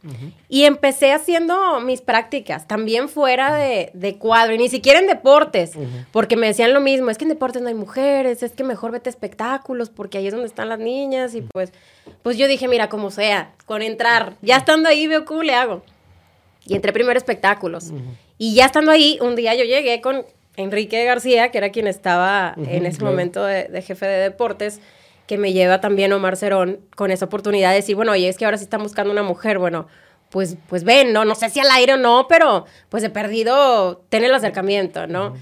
y 0.48 0.64
empecé 0.64 1.12
haciendo 1.12 1.80
mis 1.80 2.00
prácticas, 2.00 2.66
también 2.66 3.08
fuera 3.08 3.54
de, 3.54 3.90
de 3.94 4.16
cuadro, 4.16 4.54
y 4.54 4.58
ni 4.58 4.68
siquiera 4.68 4.98
en 4.98 5.06
deportes, 5.06 5.72
porque 6.10 6.36
me 6.36 6.48
decían 6.48 6.72
lo 6.72 6.80
mismo, 6.80 7.10
es 7.10 7.18
que 7.18 7.24
en 7.24 7.30
deportes 7.30 7.62
no 7.62 7.68
hay 7.68 7.74
mujeres, 7.74 8.42
es 8.42 8.52
que 8.52 8.64
mejor 8.64 8.90
vete 8.90 9.08
a 9.08 9.12
espectáculos, 9.12 9.90
porque 9.90 10.18
ahí 10.18 10.26
es 10.26 10.32
donde 10.32 10.48
están 10.48 10.68
las 10.68 10.78
niñas, 10.78 11.34
y 11.34 11.42
pues, 11.42 11.72
pues 12.22 12.36
yo 12.36 12.48
dije, 12.48 12.68
mira, 12.68 12.88
como 12.88 13.10
sea, 13.10 13.52
con 13.66 13.82
entrar, 13.82 14.34
ya 14.42 14.56
estando 14.56 14.88
ahí 14.88 15.06
veo 15.06 15.24
cómo 15.24 15.42
le 15.42 15.54
hago. 15.54 15.82
Y 16.64 16.74
entré 16.74 16.92
primero 16.92 17.16
a 17.16 17.18
espectáculos. 17.18 17.92
Y 18.38 18.54
ya 18.54 18.66
estando 18.66 18.92
ahí, 18.92 19.18
un 19.20 19.34
día 19.34 19.54
yo 19.54 19.64
llegué 19.64 20.00
con 20.00 20.24
Enrique 20.56 21.04
García, 21.04 21.50
que 21.50 21.58
era 21.58 21.70
quien 21.70 21.86
estaba 21.86 22.54
en 22.56 22.86
ese 22.86 23.02
momento 23.02 23.44
de, 23.44 23.64
de 23.64 23.82
jefe 23.82 24.06
de 24.06 24.18
deportes, 24.18 24.80
que 25.26 25.38
me 25.38 25.52
lleva 25.52 25.80
también 25.80 26.12
Omar 26.12 26.36
Cerón 26.36 26.80
con 26.96 27.10
esa 27.10 27.26
oportunidad 27.26 27.70
de 27.70 27.76
decir, 27.76 27.96
bueno, 27.96 28.12
oye, 28.12 28.28
es 28.28 28.36
que 28.38 28.44
ahora 28.44 28.58
sí 28.58 28.64
están 28.64 28.82
buscando 28.82 29.12
una 29.12 29.22
mujer, 29.22 29.58
bueno, 29.58 29.86
pues, 30.30 30.56
pues 30.68 30.84
ven, 30.84 31.12
¿no? 31.12 31.24
No 31.24 31.34
sé 31.34 31.50
si 31.50 31.60
al 31.60 31.70
aire 31.70 31.94
o 31.94 31.96
no, 31.96 32.26
pero 32.28 32.66
pues 32.88 33.02
he 33.04 33.10
perdido, 33.10 34.02
ten 34.08 34.24
el 34.24 34.34
acercamiento, 34.34 35.06
¿no? 35.06 35.34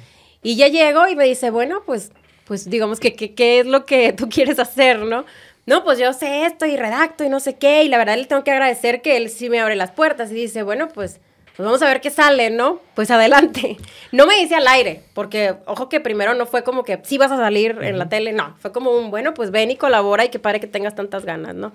Y 0.42 0.56
ya 0.56 0.68
llego 0.68 1.06
y 1.08 1.16
me 1.16 1.24
dice, 1.24 1.50
bueno, 1.50 1.82
pues, 1.86 2.12
pues 2.44 2.68
digamos 2.68 2.98
que, 3.00 3.14
que- 3.14 3.34
¿qué 3.34 3.60
es 3.60 3.66
lo 3.66 3.86
que 3.86 4.12
tú 4.16 4.28
quieres 4.28 4.58
hacer, 4.58 4.98
no? 5.00 5.24
No, 5.66 5.84
pues 5.84 5.98
yo 5.98 6.12
sé 6.12 6.46
esto 6.46 6.66
y 6.66 6.76
redacto 6.76 7.22
y 7.24 7.28
no 7.28 7.38
sé 7.38 7.56
qué, 7.56 7.84
y 7.84 7.88
la 7.88 7.98
verdad 7.98 8.16
le 8.16 8.24
tengo 8.26 8.42
que 8.42 8.50
agradecer 8.50 9.02
que 9.02 9.16
él 9.16 9.28
sí 9.30 9.48
me 9.50 9.60
abre 9.60 9.76
las 9.76 9.92
puertas 9.92 10.30
y 10.32 10.34
dice, 10.34 10.62
bueno, 10.62 10.88
pues, 10.88 11.20
pues 11.60 11.66
vamos 11.66 11.82
a 11.82 11.88
ver 11.88 12.00
qué 12.00 12.08
sale, 12.10 12.50
¿no? 12.50 12.80
Pues 12.94 13.10
adelante. 13.10 13.76
No 14.12 14.26
me 14.26 14.34
dice 14.40 14.56
al 14.56 14.66
aire, 14.66 15.04
porque 15.14 15.54
ojo 15.66 15.88
que 15.88 16.00
primero 16.00 16.34
no 16.34 16.44
fue 16.44 16.64
como 16.64 16.82
que 16.82 16.98
sí 17.04 17.16
vas 17.16 17.30
a 17.30 17.36
salir 17.36 17.78
en 17.80 17.96
la 17.96 18.08
tele, 18.08 18.32
no, 18.32 18.56
fue 18.58 18.72
como 18.72 18.90
un, 18.90 19.12
bueno, 19.12 19.34
pues 19.34 19.52
ven 19.52 19.70
y 19.70 19.76
colabora 19.76 20.24
y 20.24 20.30
que 20.30 20.40
pare 20.40 20.58
que 20.58 20.66
tengas 20.66 20.96
tantas 20.96 21.24
ganas, 21.24 21.54
¿no? 21.54 21.72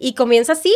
Y 0.00 0.14
comienza 0.14 0.54
así, 0.54 0.74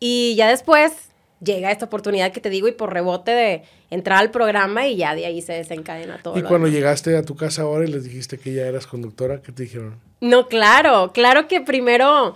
y 0.00 0.34
ya 0.34 0.48
después 0.48 0.92
llega 1.40 1.70
esta 1.70 1.84
oportunidad 1.84 2.32
que 2.32 2.40
te 2.40 2.50
digo 2.50 2.66
y 2.66 2.72
por 2.72 2.92
rebote 2.92 3.30
de 3.30 3.62
entrar 3.90 4.18
al 4.18 4.32
programa 4.32 4.88
y 4.88 4.96
ya 4.96 5.14
de 5.14 5.26
ahí 5.26 5.42
se 5.42 5.52
desencadena 5.52 6.20
todo. 6.22 6.36
Y 6.36 6.42
lo 6.42 6.48
cuando 6.48 6.66
demás. 6.66 6.76
llegaste 6.76 7.16
a 7.16 7.22
tu 7.22 7.36
casa 7.36 7.62
ahora 7.62 7.84
y 7.84 7.92
les 7.92 8.02
dijiste 8.02 8.38
que 8.38 8.52
ya 8.52 8.66
eras 8.66 8.88
conductora, 8.88 9.40
¿qué 9.42 9.52
te 9.52 9.62
dijeron? 9.62 10.00
No, 10.20 10.48
claro, 10.48 11.12
claro 11.12 11.46
que 11.46 11.60
primero, 11.60 12.34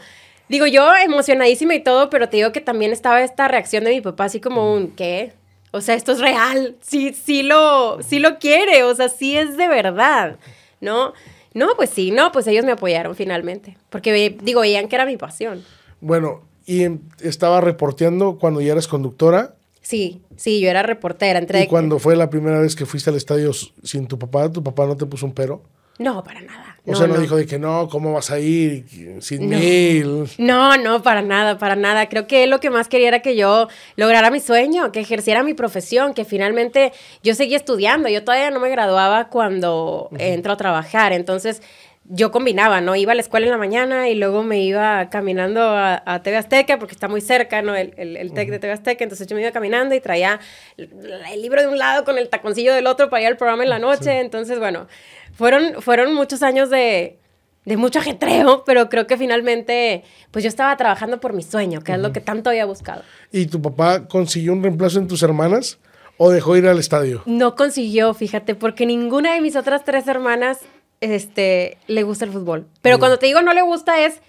digo 0.48 0.66
yo 0.66 0.94
emocionadísima 0.94 1.74
y 1.74 1.82
todo, 1.82 2.08
pero 2.08 2.28
te 2.28 2.37
digo 2.37 2.52
que 2.52 2.61
también 2.61 2.92
estaba 2.92 3.20
esta 3.22 3.48
reacción 3.48 3.82
de 3.82 3.90
mi 3.90 4.00
papá, 4.00 4.26
así 4.26 4.40
como 4.40 4.72
un, 4.72 4.92
¿qué? 4.92 5.32
O 5.72 5.80
sea, 5.80 5.94
esto 5.94 6.12
es 6.12 6.20
real, 6.20 6.76
sí, 6.80 7.12
sí 7.14 7.42
lo, 7.42 7.98
sí 8.02 8.18
lo 8.18 8.38
quiere, 8.38 8.85
o 8.85 8.94
sea, 8.94 9.08
sí 9.08 9.37
es 9.37 9.56
de 9.56 9.68
verdad, 9.68 10.38
¿no? 10.80 11.12
No, 11.54 11.68
pues 11.76 11.90
sí, 11.90 12.11
no, 12.11 12.30
pues 12.30 12.46
ellos 12.46 12.64
me 12.64 12.72
apoyaron 12.72 13.14
finalmente, 13.16 13.76
porque 13.90 14.37
digo, 14.42 14.61
veían 14.61 14.88
que 14.88 14.96
era 14.96 15.06
mi 15.06 15.16
pasión. 15.16 15.64
Bueno, 16.00 16.42
y 16.66 16.85
em- 16.85 17.00
estaba 17.20 17.61
reporteando 17.61 18.38
cuando 18.38 18.61
ya 18.61 18.72
eras 18.72 18.87
conductora. 18.87 19.54
Sí, 19.80 20.22
sí, 20.37 20.61
yo 20.61 20.70
era 20.70 20.82
reportera. 20.82 21.40
Y 21.61 21.66
cuando 21.66 21.98
fue 21.98 22.16
la 22.16 22.30
primera 22.30 22.61
vez 22.61 22.76
que 22.76 22.87
fuiste 22.87 23.11
al 23.11 23.16
estadio 23.16 23.52
sin 23.52 24.06
tu 24.06 24.18
papá, 24.18 24.50
tu 24.50 24.62
papá 24.62 24.87
no 24.87 24.96
te 24.96 25.06
puso 25.06 25.26
un 25.26 25.32
pero. 25.32 25.62
No, 25.98 26.24
para 26.24 26.40
nada. 26.40 26.76
O 26.85 26.96
sea, 26.96 27.07
no, 27.07 27.18
dijo 27.18 27.37
de 27.37 27.46
que 27.46 27.59
no, 27.59 27.88
¿cómo 27.88 28.12
vas 28.14 28.31
a 28.31 28.38
ir 28.40 28.85
sin 29.20 29.48
No. 29.48 29.57
mil? 29.59 30.24
No, 30.38 30.76
no, 30.76 31.02
para 31.02 31.22
nada, 31.22 31.59
para 31.59 31.76
nada. 31.76 32.09
Creo 32.09 32.26
que 32.26 32.42
él 32.44 32.50
lo 32.50 32.59
que 32.61 32.70
más 32.70 32.88
quería 32.88 33.09
era 33.09 33.20
que 33.20 33.37
yo 33.37 33.68
lograra 33.96 34.31
mi 34.31 34.40
sueño, 34.40 34.90
que 34.90 35.00
ejerciera 35.00 35.42
mi 35.44 35.55
profesión, 35.55 36.12
que 36.14 36.24
finalmente 36.24 36.92
yo 37.22 37.35
seguía 37.35 37.57
estudiando. 37.57 38.09
Yo 38.09 38.24
todavía 38.24 38.50
no 38.50 38.59
me 38.59 38.68
graduaba 38.70 39.28
cuando 39.28 40.09
entro 40.18 40.52
a 40.55 40.57
trabajar. 40.57 41.12
Entonces, 41.12 41.62
yo 42.05 42.31
combinaba, 42.33 42.81
¿no? 42.81 42.97
Iba 42.97 43.12
a 43.12 43.15
la 43.15 43.21
escuela 43.21 43.47
en 43.47 43.53
la 43.53 43.59
mañana 43.59 44.09
y 44.09 44.17
luego 44.17 44.43
me 44.43 44.61
iba 44.62 45.09
caminando 45.09 45.62
a, 45.62 46.03
a 46.05 46.23
TV 46.23 46.37
Azteca, 46.37 46.79
porque 46.79 46.95
está 46.95 47.09
muy 47.09 47.21
cerca, 47.21 47.62
¿no? 47.62 47.77
El, 47.77 47.95
el, 47.97 48.17
el 48.17 48.33
TEC 48.33 48.51
de 48.51 48.59
TV 48.59 48.73
Azteca. 48.73 49.05
Entonces, 49.05 49.27
yo 49.27 49.37
me 49.37 49.43
iba 49.43 49.53
caminando 49.53 49.95
y 49.95 50.01
traía 50.01 50.41
el, 50.77 50.91
el 51.33 51.43
libro 51.43 51.62
de 51.62 51.69
un 51.69 51.79
lado 51.79 52.05
con 52.05 52.19
el 52.19 52.29
taconcillo 52.29 52.75
del 52.75 52.87
otro 52.87 53.09
para 53.09 53.23
ir 53.23 53.29
al 53.29 53.37
programa 53.37 53.62
en 53.62 53.71
la 53.71 53.79
noche. 53.79 54.19
Entonces, 54.21 54.59
bueno, 54.59 54.88
fueron, 55.33 55.81
fueron 55.81 56.12
muchos 56.15 56.43
años 56.43 56.71
de, 56.71 57.19
de 57.65 57.77
mucho 57.77 58.01
ajetreo, 58.01 58.65
pero 58.67 58.88
creo 58.88 59.07
que 59.07 59.17
finalmente, 59.17 60.03
pues 60.33 60.43
yo 60.43 60.49
estaba 60.49 60.77
trabajando 60.77 61.21
por 61.21 61.33
mi 61.33 61.43
sueño, 61.43 61.83
que 61.83 61.93
es 61.93 61.99
lo 61.99 62.12
que 62.12 62.21
tanto 62.21 62.51
había 62.51 62.65
buscado. 62.65 63.03
¿Y 63.31 63.47
tu 63.47 63.62
papá 63.62 64.09
consiguió 64.09 64.53
un 64.53 64.62
reemplazo 64.62 64.99
en 64.99 65.07
tus 65.07 65.23
hermanas 65.23 65.79
o 66.19 66.31
dejó 66.31 66.57
ir 66.57 66.67
al 66.67 66.79
estadio? 66.81 67.23
No 67.27 67.55
consiguió, 67.55 68.12
fíjate, 68.12 68.57
porque 68.57 68.87
ninguna 68.87 69.35
de 69.35 69.41
mis 69.41 69.57
otras 69.57 69.85
tres 69.85 70.09
hermanas 70.09 70.59
este, 71.03 71.77
le 71.87 72.03
gusta 72.03 72.25
el 72.25 72.33
fútbol. 72.33 72.67
Pero 72.81 72.95
Bien. 72.97 73.01
cuando 73.01 73.19
te 73.19 73.27
digo 73.27 73.43
no 73.43 73.53
le 73.53 73.62
gusta 73.62 74.01
es, 74.01 74.21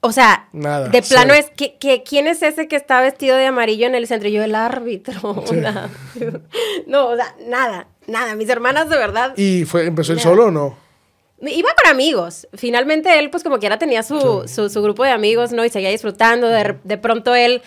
o 0.00 0.12
sea, 0.12 0.48
Nada, 0.52 0.88
de 0.88 1.02
plano 1.02 1.34
es, 1.34 1.50
que, 1.50 1.76
que- 1.76 2.02
¿quién 2.02 2.26
es 2.26 2.42
ese 2.42 2.68
que 2.68 2.76
está 2.76 3.00
vestido 3.00 3.36
de 3.36 3.46
amarillo 3.46 3.86
en 3.86 3.94
el 3.94 4.06
centro? 4.06 4.28
Y 4.28 4.32
yo, 4.32 4.44
el 4.44 4.54
árbitro. 4.54 5.42
Sí. 5.46 5.56
Nada. 5.56 5.90
No, 6.86 7.08
o 7.08 7.16
sea, 7.16 7.34
nada, 7.48 7.88
nada. 8.06 8.34
Mis 8.34 8.48
hermanas 8.48 8.88
de 8.88 8.96
verdad 8.96 9.32
¿Y 9.36 9.64
fue, 9.64 9.86
empezó 9.86 10.12
él 10.12 10.20
solo 10.20 10.46
o 10.46 10.50
no? 10.50 10.76
Iba 11.40 11.70
con 11.82 11.90
amigos. 11.90 12.46
Finalmente 12.54 13.18
él, 13.18 13.28
pues 13.30 13.42
como 13.42 13.58
quiera, 13.58 13.78
tenía 13.78 14.02
su, 14.02 14.44
su, 14.46 14.70
su 14.70 14.82
grupo 14.82 15.04
de 15.04 15.10
amigos, 15.10 15.52
¿no? 15.52 15.64
Y 15.64 15.68
seguía 15.68 15.90
disfrutando. 15.90 16.48
De, 16.48 16.76
de 16.84 16.96
pronto 16.98 17.34
él, 17.34 17.60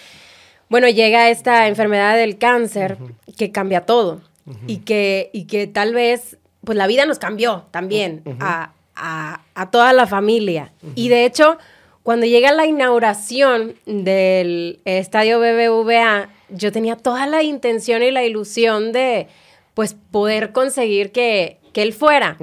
bueno, 0.69 0.87
llega 0.89 1.29
esta 1.29 1.67
enfermedad 1.67 2.15
del 2.17 2.37
cáncer 2.37 2.97
que 3.37 3.51
cambia 3.51 3.81
todo. 3.85 4.21
y, 4.65 4.77
que, 4.77 5.29
y 5.33 5.45
que 5.45 5.67
tal 5.67 5.93
vez, 5.93 6.37
pues 6.67 6.77
la 6.77 6.85
vida 6.85 7.05
nos 7.05 7.17
cambió 7.17 7.63
también 7.71 8.23
a, 8.41 8.73
a- 8.93 9.39
a 9.55 9.71
toda 9.71 9.93
la 9.93 10.05
familia. 10.05 10.73
Y 10.95 11.07
de 11.07 11.23
hecho, 11.23 11.57
cuando 12.03 12.25
llega 12.25 12.51
la 12.51 12.65
inauguración 12.65 13.75
del 13.85 14.81
estadio 14.83 15.39
BBVA, 15.39 16.27
yo 16.49 16.73
tenía 16.73 16.97
toda 16.97 17.25
la 17.25 17.41
intención 17.41 18.03
y 18.03 18.11
la 18.11 18.25
ilusión 18.25 18.91
de, 18.91 19.27
pues, 19.75 19.95
poder 20.11 20.51
conseguir 20.51 21.13
que, 21.13 21.59
que 21.71 21.83
él 21.83 21.93
fuera. 21.93 22.35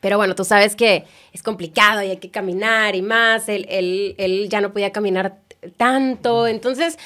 Pero 0.00 0.16
bueno, 0.16 0.36
tú 0.36 0.44
sabes 0.44 0.76
que 0.76 1.04
es 1.32 1.42
complicado 1.42 2.02
y 2.04 2.10
hay 2.10 2.16
que 2.18 2.30
caminar 2.30 2.94
y 2.94 3.02
más. 3.02 3.48
Él, 3.48 3.66
él- 3.68 4.14
él 4.18 4.48
ya 4.48 4.60
no 4.60 4.72
podía 4.72 4.92
caminar 4.92 5.38
tanto. 5.76 6.46
Entonces, 6.46 6.98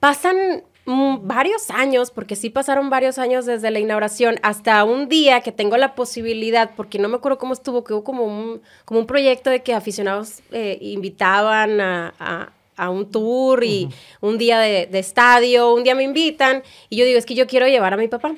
pasan 0.00 0.64
mm, 0.86 1.26
varios 1.26 1.70
años, 1.70 2.10
porque 2.10 2.36
sí 2.36 2.50
pasaron 2.50 2.90
varios 2.90 3.18
años 3.18 3.46
desde 3.46 3.70
la 3.70 3.78
inauguración, 3.80 4.36
hasta 4.42 4.84
un 4.84 5.08
día 5.08 5.40
que 5.40 5.52
tengo 5.52 5.76
la 5.76 5.94
posibilidad, 5.94 6.70
porque 6.76 6.98
no 6.98 7.08
me 7.08 7.16
acuerdo 7.16 7.38
cómo 7.38 7.52
estuvo, 7.54 7.84
que 7.84 7.92
hubo 7.94 8.04
como 8.04 8.24
un, 8.24 8.60
como 8.84 9.00
un 9.00 9.06
proyecto 9.06 9.50
de 9.50 9.62
que 9.62 9.74
aficionados 9.74 10.40
eh, 10.52 10.78
invitaban 10.80 11.80
a, 11.80 12.14
a- 12.18 12.52
a 12.76 12.90
un 12.90 13.08
tour 13.08 13.62
y 13.62 13.88
un 14.20 14.36
día 14.36 14.58
de, 14.58 14.86
de 14.86 14.98
estadio, 14.98 15.72
un 15.72 15.84
día 15.84 15.94
me 15.94 16.02
invitan 16.02 16.64
y 16.90 16.96
yo 16.96 17.04
digo, 17.04 17.18
es 17.18 17.24
que 17.24 17.36
yo 17.36 17.46
quiero 17.46 17.68
llevar 17.68 17.94
a 17.94 17.96
mi 17.96 18.08
papá. 18.08 18.34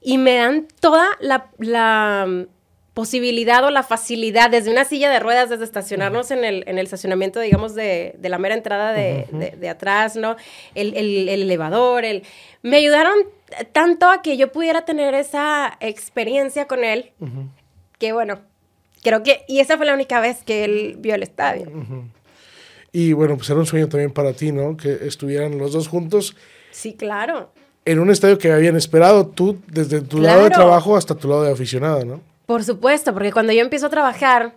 Y 0.00 0.18
me 0.18 0.34
dan 0.36 0.66
toda 0.80 1.06
la, 1.20 1.50
la, 1.58 2.26
posibilidad 3.02 3.62
o 3.64 3.70
la 3.70 3.84
facilidad 3.84 4.50
desde 4.50 4.72
una 4.72 4.84
silla 4.84 5.08
de 5.08 5.20
ruedas, 5.20 5.48
desde 5.48 5.62
estacionarnos 5.62 6.32
en 6.32 6.42
el, 6.44 6.64
en 6.66 6.78
el 6.78 6.84
estacionamiento, 6.84 7.38
digamos, 7.38 7.76
de, 7.76 8.16
de 8.18 8.28
la 8.28 8.38
mera 8.38 8.56
entrada 8.56 8.92
de, 8.92 9.28
de- 9.30 9.52
de 9.52 9.68
atrás, 9.68 10.16
¿no? 10.16 10.34
El, 10.74 10.96
el- 10.96 11.28
el 11.28 11.42
elevador, 11.42 12.04
el... 12.04 12.24
Me 12.64 12.78
ayudaron 12.78 13.14
tanto 13.70 14.10
a 14.10 14.20
que 14.20 14.36
yo 14.36 14.50
pudiera 14.50 14.84
tener 14.84 15.14
esa 15.14 15.76
experiencia 15.78 16.66
con 16.66 16.82
él, 16.82 17.12
que 18.00 18.10
bueno, 18.12 18.40
creo 19.04 19.22
que... 19.22 19.44
Y 19.46 19.60
esa 19.60 19.76
fue 19.76 19.86
la 19.86 19.94
única 19.94 20.18
vez 20.18 20.42
que 20.42 20.64
él 20.64 20.96
vio 20.98 21.14
el 21.14 21.22
estadio. 21.22 21.70
Y 22.90 23.12
bueno, 23.12 23.36
pues 23.36 23.48
era 23.48 23.60
un 23.60 23.66
sueño 23.66 23.88
también 23.88 24.10
para 24.10 24.32
ti, 24.32 24.50
¿no? 24.50 24.76
Que 24.76 24.90
estuvieran 25.06 25.56
los 25.56 25.72
dos 25.72 25.86
juntos 25.86 26.34
Sí, 26.72 26.94
claro. 26.94 27.52
en 27.84 28.00
un 28.00 28.10
estadio 28.10 28.38
que 28.38 28.50
habían 28.50 28.74
esperado 28.74 29.28
tú 29.28 29.58
desde 29.68 30.00
tu 30.00 30.18
lado 30.18 30.42
de 30.42 30.50
trabajo 30.50 30.96
hasta 30.96 31.14
tu 31.14 31.28
lado 31.28 31.44
de 31.44 31.52
aficionado, 31.52 32.04
¿no? 32.04 32.20
Por 32.48 32.64
supuesto, 32.64 33.12
porque 33.12 33.30
cuando 33.30 33.52
yo 33.52 33.60
empiezo 33.60 33.88
a 33.88 33.90
trabajar, 33.90 34.54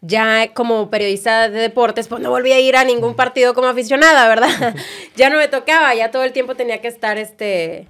ya 0.00 0.54
como 0.54 0.88
periodista 0.88 1.50
de 1.50 1.60
deportes, 1.60 2.08
pues 2.08 2.22
no 2.22 2.30
volví 2.30 2.52
a 2.52 2.58
ir 2.58 2.74
a 2.74 2.84
ningún 2.84 3.14
partido 3.16 3.52
como 3.52 3.66
aficionada, 3.68 4.26
¿verdad? 4.28 4.74
ya 5.14 5.28
no 5.28 5.36
me 5.36 5.46
tocaba, 5.46 5.94
ya 5.94 6.10
todo 6.10 6.24
el 6.24 6.32
tiempo 6.32 6.54
tenía 6.54 6.80
que 6.80 6.88
estar, 6.88 7.18
este, 7.18 7.86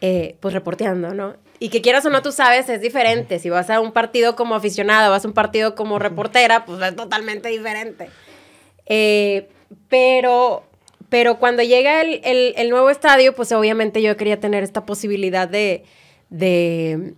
eh, 0.00 0.36
pues 0.38 0.54
reporteando, 0.54 1.12
¿no? 1.12 1.34
Y 1.58 1.70
que 1.70 1.82
quieras 1.82 2.06
o 2.06 2.10
no, 2.10 2.22
tú 2.22 2.30
sabes, 2.30 2.68
es 2.68 2.80
diferente. 2.80 3.40
Si 3.40 3.50
vas 3.50 3.68
a 3.68 3.80
un 3.80 3.90
partido 3.90 4.36
como 4.36 4.54
aficionada, 4.54 5.08
vas 5.08 5.24
a 5.24 5.28
un 5.28 5.34
partido 5.34 5.74
como 5.74 5.98
reportera, 5.98 6.64
pues 6.64 6.80
es 6.80 6.94
totalmente 6.94 7.48
diferente. 7.48 8.08
Eh, 8.86 9.48
pero, 9.88 10.62
pero 11.08 11.40
cuando 11.40 11.64
llega 11.64 12.00
el, 12.00 12.20
el- 12.22 12.54
el 12.56 12.70
nuevo 12.70 12.90
estadio, 12.90 13.34
pues 13.34 13.50
obviamente 13.50 14.02
yo 14.02 14.16
quería 14.16 14.38
tener 14.38 14.62
esta 14.62 14.86
posibilidad 14.86 15.48
de, 15.48 15.82
de, 16.30 17.14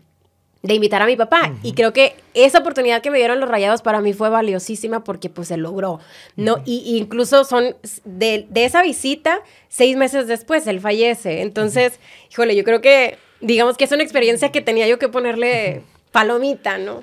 de 0.63 0.75
invitar 0.75 1.01
a 1.03 1.07
mi 1.07 1.17
papá. 1.17 1.55
Y 1.63 1.73
creo 1.73 1.93
que 1.93 2.15
esa 2.35 2.59
oportunidad 2.59 3.03
que 3.03 3.11
me 3.11 3.19
dieron 3.19 3.41
los 3.41 3.49
rayados 3.49 3.83
para 3.83 4.01
mí 4.01 4.13
fue 4.13 4.29
valiosísima 4.29 5.05
porque 5.05 5.31
pues 5.31 5.49
se 5.49 5.57
logró. 5.57 6.01
¿no? 6.37 6.63
y, 6.65 6.83
y 6.85 6.99
incluso 6.99 7.45
son 7.45 7.77
de, 8.05 8.47
de 8.49 8.65
esa 8.65 8.83
visita, 8.83 9.41
seis 9.69 9.97
meses 9.97 10.27
después, 10.27 10.67
él 10.67 10.81
fallece. 10.81 11.43
Entonces, 11.43 11.99
híjole, 12.31 12.55
yo 12.57 12.65
creo 12.65 12.81
que, 12.81 13.17
digamos 13.41 13.77
que 13.77 13.85
es 13.85 13.93
una 13.93 14.03
experiencia 14.03 14.53
que 14.53 14.61
tenía 14.61 14.87
yo 14.87 14.99
que 14.99 15.09
ponerle 15.09 15.83
palomita, 16.13 16.79
¿no? 16.79 17.01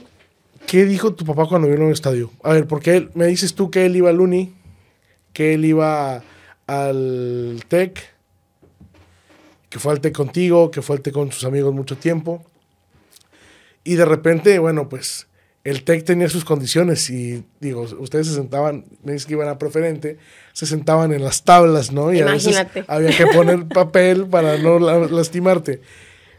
¿Qué 0.67 0.85
dijo 0.85 1.13
tu 1.13 1.25
papá 1.25 1.45
cuando 1.47 1.67
vino 1.69 1.85
al 1.85 1.93
estadio? 1.93 2.31
A 2.43 2.53
ver, 2.53 2.67
porque 2.67 2.97
él, 2.97 3.09
me 3.13 3.25
dices 3.25 3.55
tú 3.55 3.71
que 3.71 3.85
él 3.85 3.95
iba 3.95 4.09
al 4.09 4.19
Uni, 4.19 4.53
que 5.33 5.53
él 5.53 5.65
iba 5.65 6.23
al 6.67 7.63
TEC, 7.67 8.03
que 9.69 9.79
fue 9.79 9.93
al 9.93 10.01
TEC 10.01 10.13
contigo, 10.13 10.69
que 10.69 10.81
fue 10.81 10.97
al 10.97 11.01
TEC 11.01 11.13
con 11.13 11.31
sus 11.31 11.45
amigos 11.45 11.73
mucho 11.73 11.97
tiempo. 11.97 12.43
Y 13.87 13.95
de 13.95 14.05
repente, 14.05 14.59
bueno, 14.59 14.89
pues 14.89 15.27
el 15.63 15.83
TEC 15.83 16.03
tenía 16.05 16.29
sus 16.29 16.45
condiciones 16.45 17.09
y 17.09 17.43
digo, 17.59 17.81
ustedes 17.99 18.27
se 18.27 18.33
sentaban, 18.35 18.85
me 19.03 19.13
dices 19.13 19.25
que 19.25 19.33
iban 19.33 19.47
a 19.49 19.57
preferente, 19.57 20.17
se 20.53 20.65
sentaban 20.65 21.11
en 21.13 21.23
las 21.23 21.43
tablas, 21.43 21.91
¿no? 21.91 22.11
Y 22.13 22.19
a 22.19 22.25
veces 22.33 22.55
había 22.87 23.15
que 23.15 23.27
poner 23.27 23.67
papel 23.73 24.25
para 24.27 24.57
no 24.57 24.79
la- 24.79 25.07
lastimarte. 25.07 25.81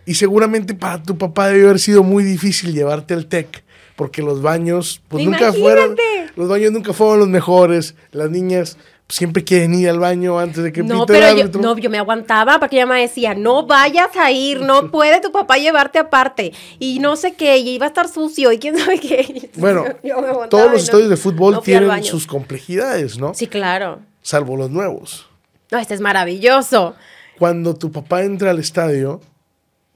Y 0.06 0.14
seguramente 0.14 0.74
para 0.74 1.02
tu 1.02 1.18
papá 1.18 1.48
debió 1.48 1.66
haber 1.68 1.78
sido 1.80 2.02
muy 2.02 2.24
difícil 2.24 2.72
llevarte 2.72 3.12
al 3.14 3.26
TEC, 3.26 3.64
porque 3.98 4.22
los 4.22 4.42
baños, 4.42 5.02
pues 5.08 5.24
nunca 5.24 5.52
fueron, 5.52 5.96
los 6.37 6.48
baños 6.48 6.70
nunca 6.70 6.92
fueron 6.92 7.18
los 7.18 7.28
mejores. 7.28 7.96
Las 8.12 8.30
niñas 8.30 8.78
siempre 9.08 9.42
quieren 9.42 9.74
ir 9.74 9.88
al 9.88 9.98
baño 9.98 10.38
antes 10.38 10.62
de 10.62 10.72
que 10.72 10.84
No, 10.84 11.04
pite 11.04 11.18
el 11.18 11.37
pero 11.37 11.50
yo, 11.50 11.61
no, 11.61 11.76
yo 11.76 11.90
me 11.90 11.98
aguantaba 11.98 12.61
porque 12.61 12.76
ella 12.76 12.87
me 12.87 13.00
decía, 13.00 13.34
no 13.34 13.66
vayas 13.66 14.16
a 14.16 14.30
ir, 14.30 14.61
no 14.61 14.88
puede 14.92 15.20
tu 15.20 15.32
papá 15.32 15.56
llevarte 15.56 15.98
aparte. 15.98 16.52
Y 16.78 17.00
no 17.00 17.16
sé 17.16 17.32
qué, 17.34 17.58
y 17.58 17.70
iba 17.70 17.87
a 17.87 17.88
estar 17.88 18.08
sucio, 18.08 18.52
y 18.52 18.61
quién 18.61 18.78
sabe 18.78 19.00
qué. 19.00 19.50
Bueno, 19.56 19.84
Yo 20.04 20.14
todos 20.48 20.66
los 20.66 20.72
no- 20.74 20.78
estadios 20.78 21.08
de 21.11 21.16
fútbol 21.16 21.54
no 21.54 21.61
tienen 21.61 22.04
sus 22.04 22.28
complejidades, 22.28 23.18
¿no? 23.18 23.34
Sí, 23.34 23.48
claro. 23.48 23.98
Salvo 24.22 24.56
los 24.56 24.70
nuevos. 24.70 25.26
No, 25.72 25.78
este 25.78 25.94
es 25.94 26.00
maravilloso. 26.00 26.94
Cuando 27.37 27.74
tu 27.74 27.90
papá 27.90 28.22
entra 28.22 28.52
al 28.52 28.61
estadio, 28.61 29.20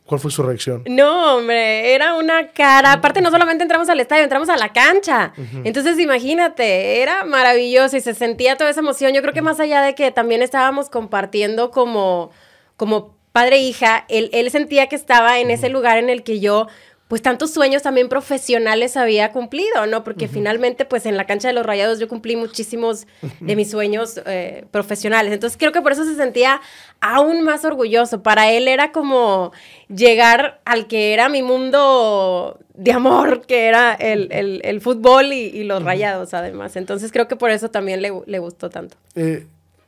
¿cuál 0.07 0.21
fue 0.21 0.31
su 0.31 0.43
reacción? 0.43 0.83
No, 0.87 1.37
hombre, 1.37 1.95
era 1.95 2.15
una 2.15 2.49
cara. 2.49 2.93
Aparte, 2.93 3.21
no 3.21 3.31
solamente 3.31 3.63
entramos 3.63 3.89
al 3.89 4.01
estadio, 4.01 4.25
entramos 4.25 4.49
a 4.49 4.57
la 4.57 4.73
cancha. 4.73 5.33
Entonces, 5.65 5.99
imagínate, 5.99 7.03
era 7.03 7.25
maravilloso 7.25 7.97
y 7.97 8.01
se 8.01 8.15
sentía 8.15 8.57
toda 8.57 8.71
esa 8.71 8.81
emoción. 8.81 9.13
Yo 9.13 9.23
creo 9.23 9.35
que 9.35 9.43
más 9.43 9.61
allá 9.61 9.83
de 9.83 9.95
que 9.95 10.11
también 10.11 10.43
estábamos 10.43 10.91
compartiendo 10.91 11.71
como, 11.71 12.31
como 12.77 13.15
padre 13.33 13.57
e 13.57 13.63
hija, 13.63 14.05
él, 14.09 14.31
él 14.33 14.51
sentía 14.51 14.89
que 14.89 14.97
estaba 14.97 15.39
en 15.39 15.51
ese 15.51 15.69
lugar 15.69 15.99
en 15.99 16.11
el 16.11 16.23
que 16.23 16.41
yo 16.41 16.69
pues 17.13 17.21
tantos 17.21 17.51
sueños 17.53 17.83
también 17.83 18.09
profesionales 18.09 18.97
había 18.97 19.33
cumplido, 19.33 19.85
¿no? 19.87 20.03
Porque 20.03 20.29
finalmente, 20.29 20.87
pues 20.87 21.05
en 21.05 21.19
la 21.19 21.27
cancha 21.27 21.49
de 21.49 21.53
los 21.53 21.67
rayados 21.67 21.99
yo 21.99 22.09
cumplí 22.09 22.37
muchísimos 22.37 23.07
de 23.41 23.55
mis 23.55 23.71
sueños 23.71 24.19
eh, 24.25 24.65
profesionales. 24.71 25.31
Entonces 25.31 25.59
creo 25.59 25.73
que 25.73 25.83
por 25.83 25.93
eso 25.93 26.07
se 26.07 26.15
sentía 26.17 26.63
aún 27.03 27.43
más 27.43 27.67
orgulloso. 27.67 28.23
Para 28.23 28.51
él 28.51 28.67
era 28.67 28.93
como 28.93 29.53
llegar 29.95 30.63
al 30.65 30.87
que 30.87 31.13
era 31.13 31.29
mi 31.29 31.43
mundo 31.43 32.59
de 32.73 32.93
amor, 32.93 33.43
que 33.47 33.67
era 33.67 33.93
el, 33.93 34.29
el- 34.33 34.63
el 34.65 34.81
fútbol 34.81 35.35
y, 35.35 35.49
y 35.49 35.65
los 35.65 35.83
rayados 35.83 36.33
además. 36.33 36.77
Entonces 36.77 37.13
creo 37.13 37.29
que 37.29 37.37
por 37.37 37.51
eso 37.51 37.69
también 37.71 38.01
le, 38.01 38.11
le 38.25 38.39
gustó 38.39 38.71
tanto. 38.71 38.97
Eh, 39.17 39.47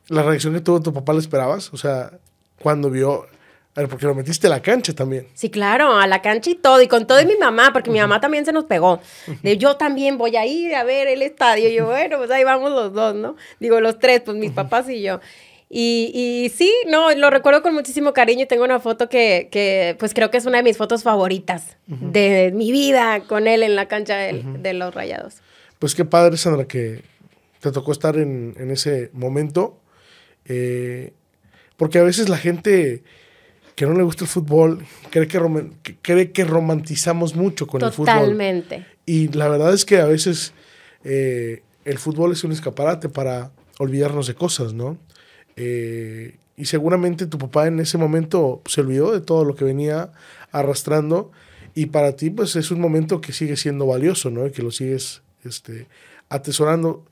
¿La 0.09 0.21
reacción 0.21 0.53
que 0.53 0.61
tuvo 0.61 0.79
tu 0.79 0.93
papá 0.93 1.11
la 1.13 1.21
esperabas? 1.21 1.73
O 1.73 1.77
sea, 1.77 2.11
cuando 2.61 2.91
vio 2.91 3.25
A 3.75 3.81
ver, 3.81 3.89
porque 3.89 4.05
lo 4.05 4.15
metiste 4.15 4.47
a 4.47 4.49
la 4.49 4.61
cancha 4.61 4.93
también. 4.93 5.27
Sí, 5.33 5.49
claro, 5.49 5.97
a 5.97 6.07
la 6.07 6.21
cancha 6.21 6.49
y 6.49 6.55
todo, 6.55 6.81
y 6.81 6.87
con 6.87 7.05
todo 7.05 7.19
y 7.19 7.25
mi 7.25 7.35
mamá, 7.35 7.73
porque 7.73 7.91
mi 7.91 7.99
mamá 7.99 8.21
también 8.21 8.45
se 8.45 8.53
nos 8.53 8.63
pegó. 8.63 9.01
De 9.43 9.57
yo 9.57 9.75
también 9.75 10.17
voy 10.17 10.37
a 10.37 10.45
ir 10.45 10.73
a 10.75 10.85
ver 10.85 11.09
el 11.09 11.21
estadio. 11.21 11.67
Y 11.67 11.75
yo, 11.75 11.87
bueno, 11.87 12.17
pues 12.17 12.31
ahí 12.31 12.45
vamos 12.45 12.71
los 12.71 12.93
dos, 12.93 13.15
¿no? 13.15 13.35
Digo, 13.59 13.81
los 13.81 13.99
tres, 13.99 14.21
pues 14.21 14.37
mis 14.37 14.51
papás 14.51 14.89
y 14.89 15.01
yo. 15.01 15.19
Y, 15.69 16.11
y, 16.13 16.49
sí, 16.55 16.71
no, 16.87 17.13
lo 17.15 17.29
recuerdo 17.29 17.61
con 17.61 17.73
muchísimo 17.73 18.13
cariño 18.13 18.43
y 18.43 18.45
tengo 18.45 18.63
una 18.63 18.79
foto 18.79 19.09
que, 19.09 19.49
que 19.51 19.97
pues 19.99 20.13
creo 20.13 20.31
que 20.31 20.37
es 20.37 20.45
una 20.45 20.57
de 20.57 20.63
mis 20.63 20.77
fotos 20.77 21.03
favoritas 21.03 21.75
de 21.87 22.51
mi 22.55 22.71
vida 22.71 23.23
con 23.27 23.45
él 23.45 23.61
en 23.61 23.75
la 23.75 23.87
cancha 23.89 24.15
de, 24.15 24.41
de, 24.59 24.73
los 24.73 24.93
Rayados. 24.93 25.41
Pues 25.79 25.95
qué 25.95 26.05
padre, 26.05 26.37
Sandra, 26.37 26.65
que 26.65 27.01
te 27.59 27.71
tocó 27.73 27.91
estar 27.91 28.15
en, 28.15 28.55
en 28.57 28.71
ese 28.71 29.09
momento. 29.11 29.81
Eh, 30.45 31.11
porque 31.75 31.99
a 31.99 32.03
veces 32.03 32.29
la 32.29 32.37
gente 32.37 33.03
que 33.75 33.85
no 33.85 33.93
le 33.93 34.03
gusta 34.03 34.23
el 34.23 34.29
fútbol 34.29 34.85
cree 35.09 35.27
que, 35.27 35.39
que 35.83 35.97
cree 36.01 36.31
que 36.31 36.45
romantizamos 36.45 37.35
mucho 37.35 37.67
con 37.67 37.81
el 37.83 37.91
fútbol. 37.91 38.15
Totalmente. 38.15 38.85
Y 39.05 39.27
la 39.29 39.47
verdad 39.47 39.73
es 39.73 39.85
que 39.85 39.97
a 39.99 40.05
veces 40.05 40.53
eh, 41.03 41.61
el 41.83 41.97
fútbol 41.97 42.31
es 42.31 42.43
un 42.43 42.51
escaparate 42.51 43.09
para 43.09 43.51
olvidarnos 43.77 44.27
de 44.27 44.35
cosas, 44.35 44.73
¿no? 44.73 44.97
Eh, 45.55 46.37
y 46.57 46.65
seguramente 46.65 47.27
tu 47.27 47.37
papá 47.37 47.67
en 47.67 47.79
ese 47.79 47.97
momento 47.97 48.61
se 48.65 48.81
olvidó 48.81 49.11
de 49.11 49.21
todo 49.21 49.43
lo 49.43 49.55
que 49.55 49.65
venía 49.65 50.11
arrastrando 50.51 51.31
y 51.73 51.87
para 51.87 52.15
ti 52.15 52.29
pues 52.29 52.55
es 52.55 52.71
un 52.71 52.79
momento 52.79 53.19
que 53.19 53.33
sigue 53.33 53.57
siendo 53.57 53.85
valioso, 53.85 54.29
¿no? 54.29 54.47
Y 54.47 54.51
que 54.51 54.63
lo 54.63 54.71
sigues 54.71 55.21
este, 55.43 55.87
atesorando 56.29 57.05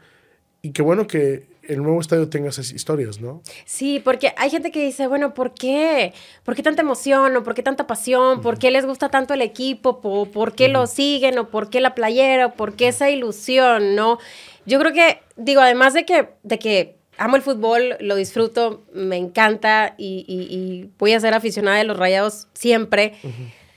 y 0.61 0.72
qué 0.72 0.82
bueno 0.82 1.07
que 1.07 1.53
el 1.68 1.82
nuevo 1.82 2.01
estadio 2.01 2.30
tenga 2.30 2.49
esas 2.49 2.72
historias, 2.72 3.22
¿no? 3.22 3.41
Sí, 3.66 4.01
porque 4.03 4.34
hay 4.38 4.49
gente 4.49 4.72
que 4.72 4.84
dice, 4.84 5.07
bueno, 5.07 5.34
¿por 5.34 5.53
qué? 5.53 6.14
¿Por 6.43 6.55
qué 6.55 6.64
tanta 6.64 6.82
emoción 6.82 7.36
o 7.36 7.43
por 7.43 7.55
qué 7.55 7.64
tanta 7.64 7.88
pasión? 7.88 8.41
¿Por 8.41 8.59
qué 8.59 8.72
les 8.72 8.86
gusta 8.86 9.09
tanto 9.09 9.34
el 9.34 9.41
equipo? 9.41 10.01
¿Por, 10.01 10.55
qué 10.55 10.68
lo 10.68 10.88
siguen? 10.88 11.38
¿O 11.39 11.49
por 11.49 11.70
qué 11.70 11.80
la 11.82 11.95
playera? 11.95 12.47
¿O 12.47 12.53
por 12.53 12.76
qué 12.76 12.89
esa 12.89 13.09
ilusión? 13.09 13.95
¿No? 13.95 14.20
Yo 14.66 14.80
creo 14.80 14.93
que, 14.93 15.20
digo, 15.38 15.61
además 15.61 15.93
de 15.93 16.05
que, 16.05 16.30
de 16.43 16.59
que 16.59 16.95
amo 17.18 17.36
el 17.36 17.41
fútbol, 17.41 17.95
lo 17.99 18.16
disfruto, 18.16 18.84
me 18.93 19.18
encanta 19.18 19.95
y, 19.97 20.89
voy 20.99 21.14
a 21.14 21.20
ser 21.20 21.34
aficionada 21.34 21.78
de 21.78 21.84
los 21.86 21.97
rayados 21.97 22.47
siempre. 22.53 23.14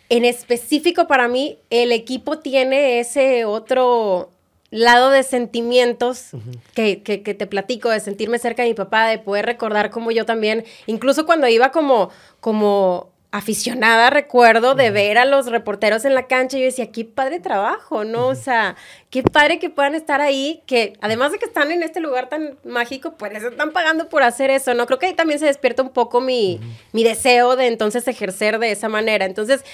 En 0.09 0.24
específico 0.24 1.07
para 1.07 1.28
mí, 1.28 1.59
el 1.70 1.93
equipo 1.93 2.39
tiene 2.39 3.01
ese 3.01 3.45
otro 3.45 4.30
lado 4.70 5.10
de 5.10 5.22
sentimientos 5.22 6.30
que, 6.74 7.02
que, 7.02 7.18
te 7.18 7.46
platico, 7.46 7.90
de 7.90 8.00
sentirme 8.00 8.38
cerca 8.38 8.62
de 8.62 8.68
mi 8.70 8.74
papá, 8.74 9.06
de 9.06 9.18
poder 9.18 9.46
recordar 9.46 9.90
como 9.90 10.10
yo 10.10 10.26
también, 10.26 10.64
incluso 10.86 11.26
cuando 11.26 11.48
iba 11.48 11.70
como, 11.70 12.10
como 12.40 13.10
aficionada, 13.36 14.08
recuerdo 14.10 14.74
de 14.74 14.90
ver 14.90 15.18
a 15.18 15.24
los 15.24 15.46
reporteros 15.46 16.04
en 16.04 16.14
la 16.14 16.26
cancha, 16.26 16.56
y 16.56 16.60
yo 16.60 16.66
decía, 16.66 16.90
qué 16.90 17.04
padre 17.04 17.38
trabajo, 17.38 18.04
¿no? 18.04 18.28
O 18.28 18.34
sea, 18.34 18.76
qué 19.10 19.22
padre 19.22 19.58
que 19.58 19.68
puedan 19.68 19.94
estar 19.94 20.20
ahí, 20.20 20.62
que 20.66 20.94
además 21.00 21.32
de 21.32 21.38
que 21.38 21.44
están 21.44 21.70
en 21.70 21.82
este 21.82 22.00
lugar 22.00 22.28
tan 22.28 22.58
mágico, 22.64 23.16
pues 23.16 23.32
les 23.32 23.42
están 23.42 23.72
pagando 23.72 24.08
por 24.08 24.22
hacer 24.22 24.50
eso, 24.50 24.74
¿no? 24.74 24.86
Creo 24.86 24.98
que 24.98 25.06
ahí 25.06 25.14
también 25.14 25.38
se 25.38 25.46
despierta 25.46 25.82
un 25.82 25.90
poco 25.90 26.20
mi, 26.20 26.60
mi 26.92 27.04
deseo 27.04 27.56
de 27.56 27.66
entonces 27.66 28.08
ejercer 28.08 28.58
de 28.58 28.70
esa 28.70 28.88
manera. 28.88 29.26
Entonces, 29.26 29.64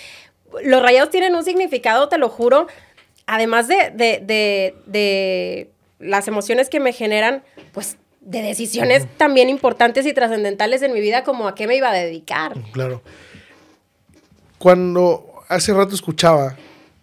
los 0.64 0.82
rayados 0.82 1.10
tienen 1.10 1.34
un 1.34 1.44
significado, 1.44 2.08
te 2.08 2.18
lo 2.18 2.28
juro, 2.28 2.66
además 3.26 3.68
de, 3.68 3.90
de, 3.94 4.22
de, 4.24 4.74
de 4.86 5.70
las 5.98 6.28
emociones 6.28 6.68
que 6.68 6.80
me 6.80 6.92
generan, 6.92 7.42
pues 7.72 7.96
de 8.20 8.42
decisiones 8.42 9.06
también 9.16 9.48
importantes 9.48 10.06
y 10.06 10.12
trascendentales 10.12 10.82
en 10.82 10.92
mi 10.92 11.00
vida, 11.00 11.24
como 11.24 11.48
a 11.48 11.54
qué 11.54 11.66
me 11.66 11.76
iba 11.76 11.90
a 11.90 11.94
dedicar. 11.94 12.54
Claro 12.72 13.02
cuando 14.62 15.42
hace 15.48 15.74
rato 15.74 15.92
escuchaba 15.92 16.56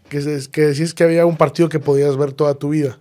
que, 0.07 0.21
que 0.49 0.61
decías 0.61 0.93
que 0.93 1.03
había 1.03 1.25
un 1.25 1.35
partido 1.35 1.67
que 1.67 1.79
podías 1.79 2.15
ver 2.15 2.31
toda 2.31 2.53
tu 2.53 2.69
vida. 2.69 2.99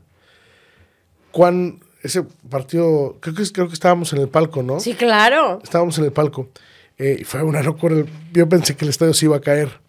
Cuando 1.30 1.78
ese 2.02 2.24
partido, 2.50 3.18
creo 3.20 3.36
que, 3.36 3.44
creo 3.52 3.68
que 3.68 3.74
estábamos 3.74 4.12
en 4.12 4.18
el 4.18 4.28
palco, 4.28 4.64
¿no? 4.64 4.80
Sí, 4.80 4.94
claro. 4.94 5.60
Estábamos 5.62 5.96
en 5.98 6.06
el 6.06 6.12
palco. 6.12 6.48
Eh, 6.98 7.18
y 7.20 7.24
fue 7.24 7.44
una 7.44 7.62
locura. 7.62 8.04
Yo 8.32 8.48
pensé 8.48 8.74
que 8.74 8.84
el 8.84 8.88
estadio 8.88 9.14
se 9.14 9.26
iba 9.26 9.36
a 9.36 9.40
caer. 9.40 9.80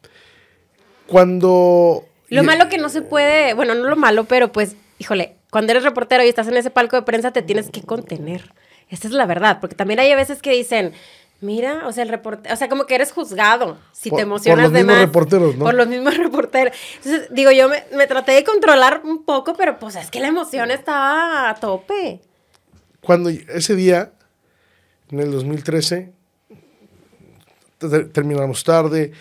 Cuando... 1.07 2.05
Lo 2.30 2.43
malo 2.43 2.69
que 2.69 2.77
no 2.77 2.89
se 2.89 3.01
puede, 3.01 3.53
bueno, 3.53 3.75
no 3.75 3.88
lo 3.88 3.95
malo, 3.95 4.25
pero 4.25 4.51
pues, 4.51 4.75
híjole, 4.99 5.36
cuando 5.49 5.71
eres 5.71 5.84
reportero 5.84 6.23
y 6.23 6.30
estás 6.30 6.47
en 6.47 6.57
ese 6.57 6.69
palco 6.69 6.95
de 6.95 7.01
prensa 7.01 7.32
te 7.32 7.41
tienes 7.41 7.69
que 7.69 7.82
contener. 7.82 8.53
Esa 8.89 9.07
es 9.07 9.13
la 9.13 9.25
verdad, 9.25 9.59
porque 9.59 9.75
también 9.75 9.99
hay 9.99 10.13
veces 10.15 10.41
que 10.41 10.51
dicen, 10.51 10.93
Mira, 11.41 11.88
o 11.88 11.93
sea, 11.93 12.03
el 12.03 12.09
reportero, 12.09 12.53
o 12.53 12.57
sea, 12.57 12.67
como 12.67 12.86
que 12.86 12.95
eres 12.95 13.13
juzgado 13.13 13.77
si 13.93 14.11
te 14.11 14.21
emocionas 14.21 14.65
por 14.65 14.73
los 14.73 14.84
mismos 14.84 14.99
reporteros, 14.99 15.55
¿no? 15.55 15.65
Por 15.65 15.73
los 15.73 15.88
mismos 15.88 16.17
reporteros. 16.17 16.75
Entonces, 16.97 17.30
digo, 17.32 17.51
yo 17.51 17.69
me, 17.69 17.86
me, 17.95 18.07
traté 18.07 18.34
de 18.34 18.43
controlar 18.43 19.01
un 19.05 19.23
poco, 19.23 19.53
pero 19.53 19.80
pues 19.80 19.95
es 19.95 20.11
que 20.11 20.19
la 20.19 20.27
emoción 20.27 20.69
estaba 20.69 21.49
a 21.49 21.55
tope. 21.55 22.19
Cuando 22.99 23.30
ese 23.30 23.75
día, 23.75 24.11
en 25.11 25.21
el 25.21 25.32
2013, 25.32 26.11
terminamos 28.11 28.65
tarde, 28.65 29.13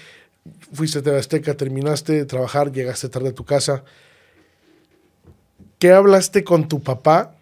fuiste 0.73 0.99
a 0.99 1.03
TV 1.03 1.19
Azteca, 1.19 1.55
terminaste 1.55 2.13
de 2.13 2.25
trabajar, 2.25 2.73
llegaste 2.73 3.09
tarde 3.09 3.31
a 3.31 3.35
tu 3.35 3.45
casa. 3.45 3.85
¿Qué 5.79 5.93
hablaste 5.93 6.45
con 6.45 6.69
tu 6.69 6.83
papá 6.83 7.35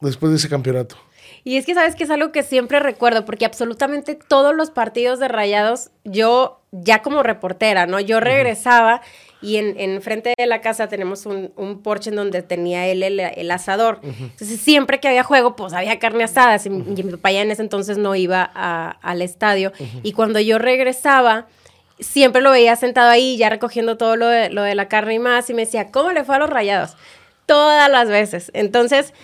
después 0.00 0.30
de 0.30 0.36
ese 0.36 0.48
campeonato? 0.48 0.96
Y 1.42 1.56
es 1.56 1.64
que 1.64 1.74
sabes 1.74 1.96
que 1.96 2.04
es 2.04 2.10
algo 2.10 2.32
que 2.32 2.42
siempre 2.42 2.80
recuerdo, 2.80 3.24
porque 3.24 3.46
absolutamente 3.46 4.14
todos 4.14 4.54
los 4.54 4.70
partidos 4.70 5.18
de 5.18 5.28
Rayados, 5.28 5.90
yo 6.04 6.60
ya 6.70 7.02
como 7.02 7.22
reportera, 7.22 7.86
¿no? 7.86 7.98
Yo 7.98 8.20
regresaba 8.20 9.00
y 9.42 9.56
en, 9.56 9.78
en, 9.80 10.02
frente 10.02 10.34
de 10.36 10.46
la 10.46 10.60
casa 10.60 10.88
tenemos 10.88 11.24
un, 11.24 11.50
un 11.56 11.82
porche 11.82 12.10
en 12.10 12.16
donde 12.16 12.42
tenía 12.42 12.86
él 12.86 13.02
el, 13.02 13.50
asador. 13.50 14.00
Entonces, 14.02 14.60
siempre 14.60 15.00
que 15.00 15.08
había 15.08 15.22
juego, 15.22 15.56
pues 15.56 15.72
había 15.72 15.98
carne 15.98 16.24
asada. 16.24 16.60
Y, 16.62 16.68
mi 16.68 17.10
papá 17.12 17.32
ya 17.32 17.40
en 17.40 17.50
ese 17.50 17.62
entonces 17.62 17.96
no 17.96 18.14
iba 18.14 18.42
al 18.42 19.22
estadio. 19.22 19.72
Y 20.02 20.12
cuando 20.12 20.40
yo 20.40 20.58
regresaba, 20.58 21.46
siempre 22.00 22.42
lo 22.42 22.50
veía 22.50 22.76
sentado 22.76 23.10
ahí, 23.10 23.36
ya 23.36 23.48
recogiendo 23.48 23.96
todo 23.96 24.16
lo 24.16 24.26
de, 24.26 24.50
lo 24.50 24.62
de 24.62 24.74
la 24.74 24.88
carne 24.88 25.14
y 25.14 25.18
más. 25.18 25.48
Y 25.50 25.54
me 25.54 25.64
decía, 25.64 25.90
¿cómo 25.90 26.12
le 26.12 26.24
fue 26.24 26.36
a 26.36 26.38
los 26.38 26.50
rayados? 26.50 26.96
Todas 27.46 27.90
las 27.90 28.08
veces. 28.08 28.50
Entonces, 28.54 29.14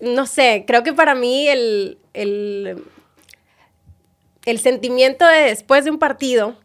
no 0.00 0.26
sé, 0.26 0.64
creo 0.66 0.82
que 0.82 0.92
para 0.92 1.14
mí 1.14 1.48
el, 1.48 1.98
el, 2.12 2.78
sentimiento 4.58 5.26
de 5.26 5.42
después 5.42 5.84
de 5.84 5.90
un 5.90 5.98
partido, 5.98 6.56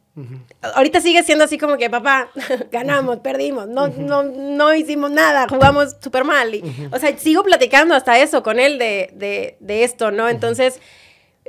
ahorita 0.61 1.01
sigue 1.01 1.23
siendo 1.23 1.45
así 1.45 1.57
como 1.57 1.77
que, 1.77 1.89
papá, 1.89 2.29
ganamos, 2.71 3.19
perdimos, 3.19 3.67
no, 3.67 3.87
no, 3.87 4.23
no 4.23 4.73
hicimos 4.73 5.11
nada, 5.11 5.47
jugamos 5.47 5.95
súper 6.01 6.23
mal. 6.23 6.51
O 6.91 6.99
sea, 6.99 7.17
sigo 7.17 7.43
platicando 7.43 7.95
hasta 7.95 8.19
eso 8.19 8.43
con 8.43 8.59
él 8.59 8.77
de, 8.77 9.11
de, 9.13 9.57
de 9.59 9.83
esto, 9.83 10.11
¿no? 10.11 10.29
Entonces... 10.29 10.79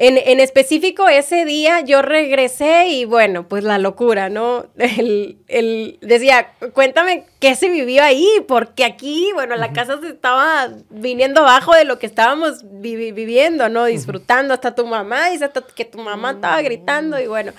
En, 0.04 0.18
en, 0.18 0.40
específico, 0.40 1.08
ese 1.08 1.44
día 1.44 1.80
yo 1.80 2.02
regresé 2.02 2.88
y 2.88 3.04
bueno, 3.04 3.46
pues 3.46 3.62
la 3.62 3.78
locura, 3.78 4.28
¿no? 4.30 4.66
El, 4.76 5.98
decía, 6.00 6.54
cuéntame 6.72 7.24
qué 7.38 7.54
se 7.54 7.70
vivió 7.70 8.02
ahí, 8.02 8.26
porque 8.48 8.84
aquí, 8.84 9.30
bueno, 9.34 9.54
la 9.54 9.72
casa 9.72 10.00
se 10.00 10.08
estaba 10.08 10.70
viniendo 10.90 11.42
abajo 11.42 11.76
de 11.76 11.84
lo 11.84 12.00
que 12.00 12.06
estábamos 12.06 12.64
viviendo, 12.64 13.68
¿no? 13.68 13.84
Disfrutando, 13.84 14.54
hasta 14.54 14.74
tu 14.74 14.88
mamá, 14.88 15.30
dice 15.30 15.44
hasta 15.44 15.62
que 15.62 15.84
tu 15.84 15.98
mamá 15.98 16.32
estaba 16.32 16.60
gritando 16.62 17.20
y 17.20 17.28
bueno. 17.28 17.52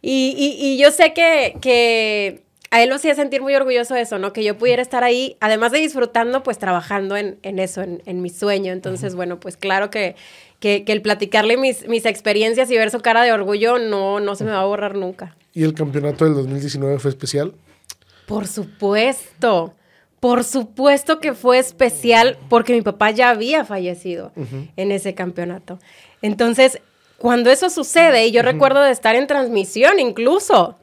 Y, 0.00 0.56
y, 0.58 0.78
yo 0.78 0.90
sé 0.90 1.12
que, 1.12 1.54
que 1.60 2.44
a 2.70 2.82
él 2.82 2.88
lo 2.88 2.94
hacía 2.94 3.14
sentir 3.14 3.42
muy 3.42 3.54
orgulloso 3.54 3.92
de 3.92 4.00
eso, 4.00 4.18
¿no? 4.18 4.32
Que 4.32 4.42
yo 4.42 4.56
pudiera 4.56 4.80
estar 4.80 5.04
ahí, 5.04 5.36
además 5.38 5.70
de 5.70 5.80
disfrutando, 5.80 6.42
pues 6.42 6.56
trabajando 6.56 7.14
en, 7.18 7.38
en 7.42 7.58
eso, 7.58 7.82
en, 7.82 8.02
en, 8.06 8.22
mi 8.22 8.30
sueño. 8.30 8.72
Entonces, 8.72 9.14
bueno, 9.14 9.38
pues 9.38 9.58
claro 9.58 9.90
que 9.90 10.16
que, 10.64 10.92
el 10.92 11.02
platicarle 11.02 11.58
mis, 11.58 11.86
mis 11.88 12.06
experiencias 12.06 12.70
y 12.70 12.76
ver 12.76 12.90
su 12.90 13.00
cara 13.00 13.22
de 13.22 13.32
orgullo 13.32 13.78
no, 13.78 14.18
no 14.20 14.34
se 14.34 14.44
me 14.44 14.52
va 14.52 14.60
a 14.60 14.64
borrar 14.64 14.94
nunca. 14.94 15.36
¿Y 15.52 15.62
el 15.62 15.74
campeonato 15.74 16.24
del 16.24 16.34
2019 16.34 16.98
fue 16.98 17.10
especial? 17.10 17.52
Por 18.26 18.46
supuesto. 18.46 19.74
Por 20.20 20.42
supuesto 20.42 21.20
que 21.20 21.34
fue 21.34 21.58
especial 21.58 22.38
porque 22.48 22.72
mi 22.72 22.80
papá 22.80 23.10
ya 23.10 23.28
había 23.28 23.66
fallecido 23.66 24.32
en 24.76 24.90
ese 24.90 25.14
campeonato. 25.14 25.78
Entonces, 26.22 26.80
cuando 27.18 27.50
eso 27.50 27.68
sucede, 27.68 28.26
y 28.26 28.30
yo 28.30 28.40
recuerdo 28.40 28.80
de 28.80 28.90
estar 28.90 29.16
en 29.16 29.26
transmisión 29.26 30.00
incluso, 30.00 30.78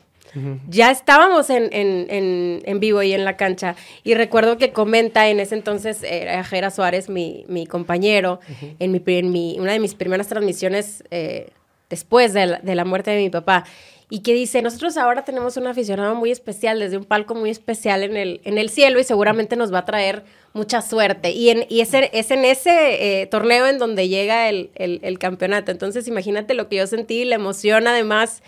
ya 0.70 0.92
estábamos 0.92 1.50
en, 1.50 2.80
vivo 2.80 3.04
y 3.04 3.14
en 3.14 3.26
la 3.26 3.38
cancha. 3.38 3.76
Y 4.04 4.14
recuerdo 4.14 4.58
que 4.58 4.72
comenta 4.72 5.28
en 5.30 5.40
ese 5.40 5.56
entonces, 5.56 6.04
era 6.04 6.44
Jera 6.44 6.70
Suárez, 6.70 7.10
mi, 7.10 7.68
compañero, 7.70 8.40
en, 8.80 8.92
mi, 9.32 9.58
una 9.60 9.74
de 9.74 9.80
mis 9.80 9.96
primeras 9.96 10.28
transmisiones 10.28 11.04
eh, 11.12 11.50
después 11.90 12.34
de 12.34 12.60
la, 12.64 12.86
muerte 12.86 13.12
de 13.12 13.18
mi 13.18 13.30
papá. 13.30 13.66
Y 14.10 14.20
que 14.24 14.34
dice, 14.34 14.62
nosotros 14.62 14.98
ahora 14.98 15.24
tenemos 15.24 15.56
un 15.56 15.68
aficionado 15.68 16.16
muy 16.16 16.32
especial, 16.32 16.80
desde 16.80 16.98
un 16.98 17.06
palco 17.06 17.34
muy 17.34 17.50
especial 17.50 18.04
en 18.04 18.18
el, 18.18 18.42
en 18.44 18.58
el 18.58 18.70
cielo 18.70 19.00
y 19.00 19.06
seguramente 19.06 19.56
nos 19.56 19.74
va 19.74 19.80
a 19.80 19.86
traer 19.86 20.24
mucha 20.52 20.82
suerte. 20.82 21.32
Y, 21.32 21.50
en, 21.50 21.66
y 21.70 21.80
es, 21.80 21.94
en, 21.94 22.10
es 22.12 22.30
en 22.30 22.44
ese 22.44 23.22
eh, 23.22 23.28
torneo 23.28 23.68
en 23.68 23.78
donde 23.78 24.10
llega 24.10 24.50
el, 24.50 24.70
el, 24.76 25.00
el, 25.04 25.18
campeonato. 25.18 25.72
Entonces, 25.72 26.10
imagínate 26.10 26.56
lo 26.56 26.68
que 26.68 26.76
yo 26.76 26.88
sentí, 26.88 27.24
la 27.24 27.36
emoción 27.36 27.88
además 27.88 28.44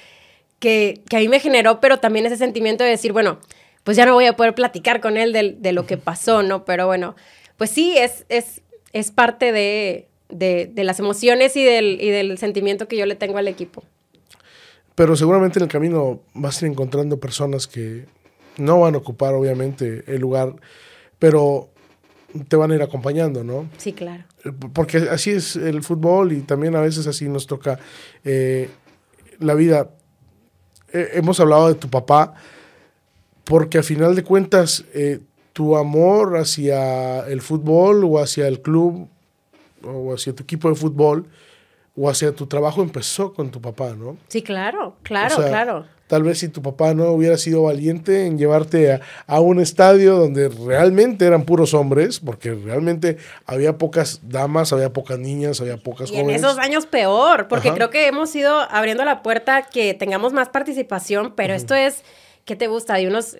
que, 0.64 1.01
que, 1.09 1.18
a 1.18 1.20
mí 1.20 1.28
me 1.28 1.41
generó, 1.41 1.82
pero 1.82 1.99
también 1.99 2.26
ese 2.26 2.38
sentimiento 2.38 2.86
de 2.86 2.91
decir, 2.91 3.11
bueno, 3.11 3.38
pues 3.84 3.97
ya 3.97 4.05
no 4.05 4.14
voy 4.14 4.28
a 4.28 4.38
poder 4.38 4.55
platicar 4.55 5.01
con 5.01 5.18
él 5.18 5.34
de, 5.34 5.57
de 5.59 5.74
lo 5.74 5.86
que 5.86 5.97
pasó, 5.97 6.41
¿no? 6.41 6.64
Pero 6.64 6.88
bueno, 6.88 7.18
pues 7.57 7.70
sí, 7.70 7.97
es, 7.97 8.26
es, 8.30 8.61
es 8.93 9.11
parte 9.11 9.51
de, 9.51 10.07
de, 10.30 10.72
de 10.74 10.84
las 10.86 10.99
emociones 10.99 11.57
y 11.57 11.66
del, 11.66 11.99
y 11.99 12.11
del 12.11 12.38
sentimiento 12.38 12.88
que 12.88 12.95
yo 12.95 13.05
le 13.05 13.16
tengo 13.16 13.39
al 13.39 13.49
equipo. 13.49 13.84
Pero 14.95 15.18
seguramente 15.18 15.59
en 15.59 15.64
el 15.64 15.70
camino 15.70 16.22
vas 16.34 16.61
a 16.61 16.66
ir 16.66 16.72
encontrando 16.72 17.20
personas 17.20 17.68
que 17.68 18.05
no 18.55 18.80
van 18.80 18.95
a 18.95 18.99
ocupar, 18.99 19.34
obviamente, 19.34 20.05
el 20.07 20.22
lugar, 20.22 20.55
pero 21.20 21.72
te 22.47 22.55
van 22.55 22.72
a 22.72 22.76
ir 22.76 22.84
acompañando, 22.84 23.43
¿no? 23.43 23.68
Sí, 23.76 23.91
claro. 23.91 24.24
Porque 24.72 25.09
así 25.11 25.32
es 25.32 25.57
el 25.57 25.84
fútbol 25.84 26.32
y 26.32 26.39
también 26.39 26.74
a 26.78 26.80
veces 26.80 27.05
así 27.05 27.28
nos 27.28 27.47
toca 27.47 27.80
eh, 28.24 28.70
la 29.39 29.55
vida. 29.55 29.89
Eh, 30.94 31.10
hemos 31.14 31.39
hablado 31.39 31.68
de 31.68 31.76
tu 31.76 31.89
papá, 31.89 32.36
porque 33.44 33.80
a 33.80 33.84
final 33.84 34.16
de 34.16 34.24
cuentas 34.24 34.86
eh, 34.94 35.20
tu 35.52 35.76
amor 35.76 36.38
hacia 36.38 37.28
el 37.28 37.41
fútbol 37.41 38.04
o 38.04 38.20
hacia 38.20 38.48
el 38.48 38.62
club 38.62 39.08
o 39.84 40.14
hacia 40.14 40.34
tu 40.34 40.44
equipo 40.44 40.70
de 40.70 40.76
fútbol 40.76 41.28
o 41.96 42.10
hacia 42.10 42.34
tu 42.34 42.48
trabajo 42.48 42.82
empezó 42.82 43.34
con 43.34 43.52
tu 43.52 43.62
papá, 43.62 43.94
¿no? 43.96 44.18
Sí, 44.28 44.41
claro, 44.41 44.96
claro, 45.04 45.36
o 45.36 45.41
sea, 45.41 45.50
claro. 45.50 45.86
Tal 46.08 46.24
vez 46.24 46.39
si 46.39 46.48
tu 46.48 46.62
papá 46.62 46.94
no 46.94 47.12
hubiera 47.12 47.38
sido 47.38 47.64
valiente 47.64 48.26
en 48.26 48.38
llevarte 48.38 48.94
a, 48.94 49.02
a, 49.26 49.39
un 49.39 49.60
estadio 49.60 50.16
donde 50.16 50.50
realmente 50.50 51.26
eran 51.26 51.44
puros 51.44 51.74
hombres, 51.74 52.20
porque 52.20 52.54
realmente 52.54 53.18
había 53.46 53.78
pocas 53.78 54.22
damas, 54.24 54.74
había 54.74 54.91
pocas 54.91 55.18
niñas, 55.18 55.62
había 55.62 55.78
pocas 55.78 56.10
y 56.10 56.14
jóvenes. 56.14 56.41
En 56.41 56.46
esos 56.46 56.60
años 56.60 56.86
peor, 56.86 57.48
porque 57.48 57.70
Ajá. 57.70 57.78
creo 57.78 57.89
que 57.89 58.08
hemos 58.08 58.36
ido 58.36 58.60
abriendo 58.70 59.06
la 59.06 59.24
puerta 59.24 59.64
que 59.64 59.94
tengamos 59.94 60.34
más 60.34 60.50
participación, 60.50 61.34
pero 61.36 61.54
esto 61.54 61.74
es, 61.74 62.04
¿qué 62.46 62.56
te 62.56 62.68
gusta? 62.68 62.96
De 62.96 63.08
unos 63.08 63.38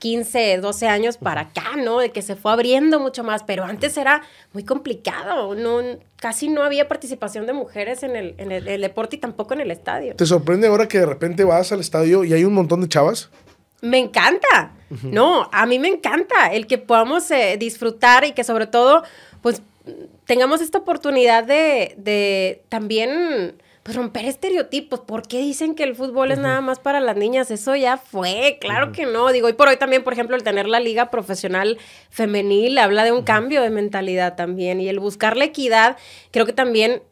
15, 0.00 0.58
12 0.58 0.88
años 0.88 1.18
para 1.18 1.42
acá, 1.42 1.76
¿no? 1.76 1.98
De 1.98 2.10
que 2.10 2.22
se 2.22 2.34
fue 2.34 2.50
abriendo 2.50 2.98
mucho 2.98 3.22
más, 3.22 3.44
pero 3.44 3.64
antes 3.64 3.96
era 3.96 4.22
muy 4.52 4.64
complicado, 4.64 5.54
no, 5.54 5.80
casi 6.16 6.48
no 6.48 6.62
había 6.64 6.88
participación 6.88 7.46
de 7.46 7.52
mujeres 7.52 8.02
en 8.02 8.16
el, 8.16 8.34
en 8.38 8.50
el, 8.50 8.66
el 8.66 8.80
deporte 8.80 9.16
y 9.16 9.18
tampoco 9.20 9.54
en 9.54 9.60
el 9.60 9.70
estadio. 9.70 10.16
¿Te 10.16 10.26
sorprende 10.26 10.66
ahora 10.66 10.88
que 10.88 10.98
de 10.98 11.06
repente 11.06 11.44
vas 11.44 11.70
al 11.70 11.80
estadio 11.80 12.24
y 12.24 12.32
hay 12.32 12.44
un 12.44 12.54
montón 12.54 12.80
de 12.80 12.88
chavas? 12.88 13.28
Me 13.82 13.98
encanta, 13.98 14.72
uh 14.90 14.94
-huh. 14.94 15.10
no, 15.10 15.48
a 15.52 15.66
mí 15.66 15.78
me 15.78 15.88
encanta 15.88 16.52
el 16.52 16.66
que 16.66 16.78
podamos 16.78 17.30
eh, 17.30 17.56
disfrutar 17.58 18.24
y 18.24 18.32
que 18.32 18.42
sobre 18.42 18.66
todo, 18.66 19.04
pues, 19.42 19.62
tengamos 20.24 20.60
esta 20.60 20.78
oportunidad 20.78 21.44
de, 21.44 21.94
de 21.98 22.62
también 22.68 23.54
pues 23.90 23.96
romper 23.96 24.24
estereotipos. 24.26 25.00
¿Por 25.00 25.26
qué 25.26 25.38
dicen 25.40 25.74
que 25.74 25.82
el 25.82 25.96
fútbol 25.96 26.28
uh 26.28 26.30
-huh. 26.30 26.34
es 26.34 26.38
nada 26.38 26.60
más 26.60 26.78
para 26.78 27.00
las 27.00 27.16
niñas? 27.16 27.50
Eso 27.50 27.74
ya 27.74 27.96
fue, 27.96 28.58
claro 28.60 28.86
uh 28.86 28.88
-huh. 28.90 28.94
que 28.94 29.06
no. 29.06 29.32
Digo, 29.32 29.48
y 29.48 29.52
por 29.52 29.66
hoy 29.66 29.76
también, 29.78 30.04
por 30.04 30.12
ejemplo, 30.12 30.36
el 30.36 30.44
tener 30.44 30.68
la 30.68 30.78
liga 30.78 31.10
profesional 31.10 31.76
femenil 32.08 32.78
habla 32.78 33.02
de 33.02 33.10
un 33.10 33.18
uh 33.18 33.20
-huh. 33.22 33.24
cambio 33.24 33.62
de 33.62 33.70
mentalidad 33.70 34.36
también. 34.36 34.80
Y 34.80 34.88
el 34.88 35.00
buscar 35.00 35.36
la 35.36 35.44
equidad, 35.44 35.96
creo 36.30 36.46
que 36.46 36.52
también, 36.52 37.02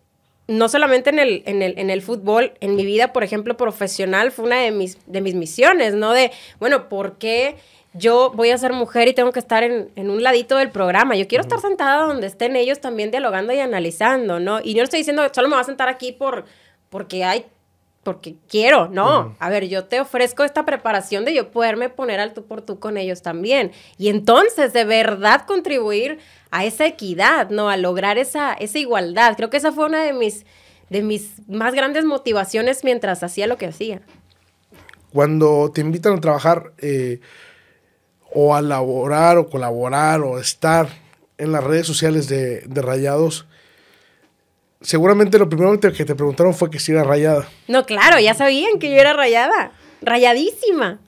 no 0.47 0.69
solamente 0.69 1.11
en 1.11 1.19
el, 1.19 1.43
en 1.47 1.63
el, 1.63 1.77
en 1.79 1.91
el 1.91 2.01
fútbol, 2.01 2.53
en 2.61 2.77
mi 2.77 2.85
vida, 2.87 3.13
por 3.13 3.25
ejemplo, 3.25 3.57
profesional, 3.57 4.31
fue 4.31 4.45
una 4.45 4.61
de 4.61 4.71
mis, 4.71 4.99
de 5.07 5.21
mis 5.21 5.35
misiones, 5.35 5.95
¿no? 5.95 6.13
De, 6.13 6.31
bueno, 6.61 6.89
¿por 6.89 7.19
qué? 7.19 7.57
yo 7.95 8.31
voy 8.35 8.51
a 8.51 8.59
ser 8.59 8.73
mujer 8.75 9.09
y 9.09 9.15
tengo 9.15 9.33
que 9.33 9.39
estar 9.41 9.63
en, 9.65 9.91
en 9.97 10.11
un 10.11 10.23
ladito 10.23 10.57
del 10.57 10.71
programa. 10.71 11.17
Yo 11.17 11.27
quiero 11.27 11.43
uh 11.43 11.49
-huh. 11.49 11.57
estar 11.57 11.69
sentada 11.69 12.07
donde 12.07 12.27
estén 12.27 12.55
ellos 12.55 12.81
también 12.81 13.11
dialogando 13.11 13.53
y 13.53 13.61
analizando, 13.61 14.39
¿no? 14.39 14.61
Y 14.63 14.75
yo 14.75 14.79
no 14.79 14.85
estoy 14.85 15.01
diciendo, 15.01 15.23
solo 15.33 15.49
me 15.49 15.55
voy 15.55 15.63
a 15.63 15.65
sentar 15.65 15.89
aquí 15.89 16.13
por, 16.13 16.45
porque 16.91 17.25
hay, 17.25 17.47
porque 18.03 18.37
quiero, 18.49 18.89
no. 18.89 19.05
Uh 19.05 19.25
-huh. 19.25 19.35
A 19.39 19.51
ver, 19.51 19.69
yo 19.69 19.85
te 19.85 20.01
ofrezco 20.01 20.45
esta 20.45 20.65
preparación 20.65 21.25
de 21.25 21.35
yo 21.35 21.51
poderme 21.51 21.89
poner 21.89 22.21
al 22.21 22.33
tú 22.33 22.45
por 22.45 22.63
tú 22.63 22.79
con 22.79 22.97
ellos 22.97 23.23
también. 23.23 23.73
Y 23.99 24.09
entonces, 24.09 24.73
de 24.73 24.85
verdad, 24.85 25.45
contribuir 25.47 26.19
a 26.51 26.65
esa 26.65 26.87
equidad, 26.87 27.51
¿no? 27.51 27.69
A 27.69 27.77
lograr 27.77 28.19
esa, 28.19 28.55
esa 28.55 28.79
igualdad. 28.79 29.37
Creo 29.37 29.51
que 29.51 29.59
esa 29.59 29.73
fue 29.73 29.87
una 29.87 30.03
de 30.03 30.13
mis, 30.13 30.47
de 30.91 31.03
mis 31.03 31.49
más 31.49 31.75
grandes 31.75 32.05
motivaciones 32.05 32.85
mientras 32.85 33.23
hacía 33.23 33.47
lo 33.47 33.59
que 33.59 33.67
hacía. 33.67 34.01
Cuando 35.13 35.71
te 35.73 35.81
invitan 35.81 36.15
a 36.15 36.21
trabajar... 36.21 36.73
Eh 36.79 37.21
o 38.33 38.55
a 38.55 38.63
laborar 38.63 39.39
o 39.39 39.49
colaborar 39.49 40.21
o 40.21 40.39
estar 40.39 40.89
en 41.39 41.53
las 41.53 41.65
redes 41.65 41.87
sociales 41.87 42.29
de, 42.29 42.61
de 42.61 42.83
Rayados, 42.83 43.47
seguramente 44.81 45.39
lo 45.39 45.49
primero 45.49 45.79
que 45.79 46.05
te 46.05 46.15
preguntaron 46.15 46.55
fue 46.55 46.71
que 46.71 46.79
si 46.79 46.93
era 46.93 47.05
rayada. 47.05 47.49
No, 47.67 47.85
claro, 47.85 48.19
ya 48.21 48.35
sabían 48.35 48.79
que 48.79 48.91
yo 48.91 48.97
era 48.97 49.13
rayada, 49.13 49.73
rayadísima. 50.03 51.01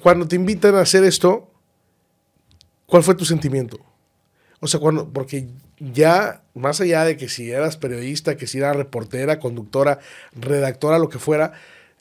Cuando 0.00 0.26
te 0.26 0.36
invitan 0.36 0.74
a 0.74 0.80
hacer 0.80 1.04
esto, 1.04 1.50
¿cuál 2.86 3.02
fue 3.02 3.14
tu 3.14 3.24
sentimiento? 3.24 3.78
O 4.60 4.66
sea, 4.66 4.80
cuando, 4.80 5.12
porque 5.12 5.48
ya, 5.78 6.42
más 6.54 6.80
allá 6.80 7.04
de 7.04 7.16
que 7.16 7.28
si 7.28 7.50
eras 7.50 7.76
periodista, 7.76 8.36
que 8.36 8.46
si 8.46 8.58
eras 8.58 8.76
reportera, 8.76 9.40
conductora, 9.40 9.98
redactora, 10.34 10.98
lo 10.98 11.08
que 11.08 11.18
fuera, 11.18 11.52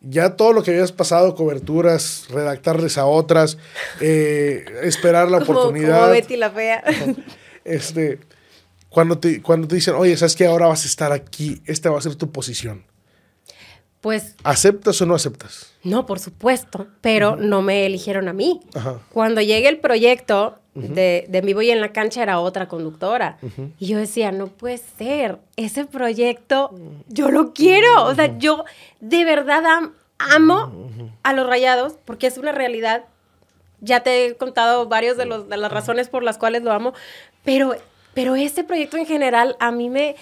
ya 0.01 0.35
todo 0.35 0.53
lo 0.53 0.63
que 0.63 0.71
habías 0.71 0.91
pasado, 0.91 1.35
coberturas, 1.35 2.27
redactarles 2.29 2.97
a 2.97 3.05
otras, 3.05 3.57
eh, 3.99 4.65
esperar 4.83 5.29
la 5.29 5.39
como, 5.45 5.59
oportunidad. 5.59 6.01
Como 6.01 6.11
Betty 6.11 6.37
la 6.37 6.51
fea. 6.51 6.83
Este, 7.63 8.19
cuando 8.91 9.17
te, 9.17 9.41
cuando 9.41 9.69
te 9.69 9.75
dicen, 9.75 9.95
oye, 9.95 10.17
¿sabes 10.17 10.35
qué? 10.35 10.45
Ahora 10.45 10.67
vas 10.67 10.83
a 10.83 10.87
estar 10.87 11.13
aquí, 11.13 11.61
esta 11.65 11.89
va 11.89 11.97
a 11.97 12.01
ser 12.01 12.15
tu 12.15 12.29
posición. 12.29 12.83
Pues. 14.01 14.35
¿Aceptas 14.43 15.01
o 15.01 15.05
no 15.05 15.15
aceptas? 15.15 15.71
No, 15.83 16.05
por 16.05 16.19
supuesto, 16.19 16.87
pero 16.99 17.31
uh 17.31 17.35
-huh. 17.35 17.39
no 17.39 17.61
me 17.61 17.85
eligieron 17.85 18.27
a 18.27 18.33
mí. 18.33 18.59
Uh 18.75 18.79
-huh. 18.79 18.99
Cuando 19.13 19.39
llegue 19.41 19.69
el 19.69 19.79
proyecto 19.79 20.57
uh 20.75 20.81
-huh. 20.81 20.87
de, 20.89 21.25
de 21.29 21.41
Mi 21.41 21.53
Voy 21.53 21.69
en 21.69 21.79
la 21.79 21.93
Cancha 21.93 22.21
era 22.21 22.41
otra 22.41 22.67
conductora. 22.67 23.37
Y 23.79 23.87
yo 23.87 23.97
decía, 23.97 24.33
no 24.33 24.47
puede 24.47 24.77
ser, 24.77 25.37
ese 25.55 25.85
proyecto 25.85 26.71
yo 27.07 27.31
lo 27.31 27.53
quiero. 27.53 28.05
O 28.05 28.13
sea, 28.13 28.37
yo 28.39 28.65
de 28.99 29.23
verdad 29.23 29.65
am 29.65 29.93
amo 30.17 30.89
a 31.23 31.33
los 31.33 31.47
rayados 31.47 31.93
porque 32.03 32.27
es 32.27 32.37
una 32.37 32.51
realidad. 32.51 33.05
Ya 33.79 34.01
te 34.01 34.25
he 34.25 34.35
contado 34.35 34.87
varios 34.87 35.15
de, 35.15 35.25
los, 35.25 35.47
de 35.47 35.57
las 35.57 35.71
razones 35.71 36.09
por 36.09 36.23
las 36.23 36.37
cuales 36.37 36.61
lo 36.61 36.71
amo, 36.71 36.93
pero, 37.43 37.75
pero 38.13 38.35
este 38.35 38.63
proyecto 38.63 38.97
en 38.97 39.05
general 39.05 39.55
a 39.59 39.71
mí 39.71 39.89
me 39.89 40.15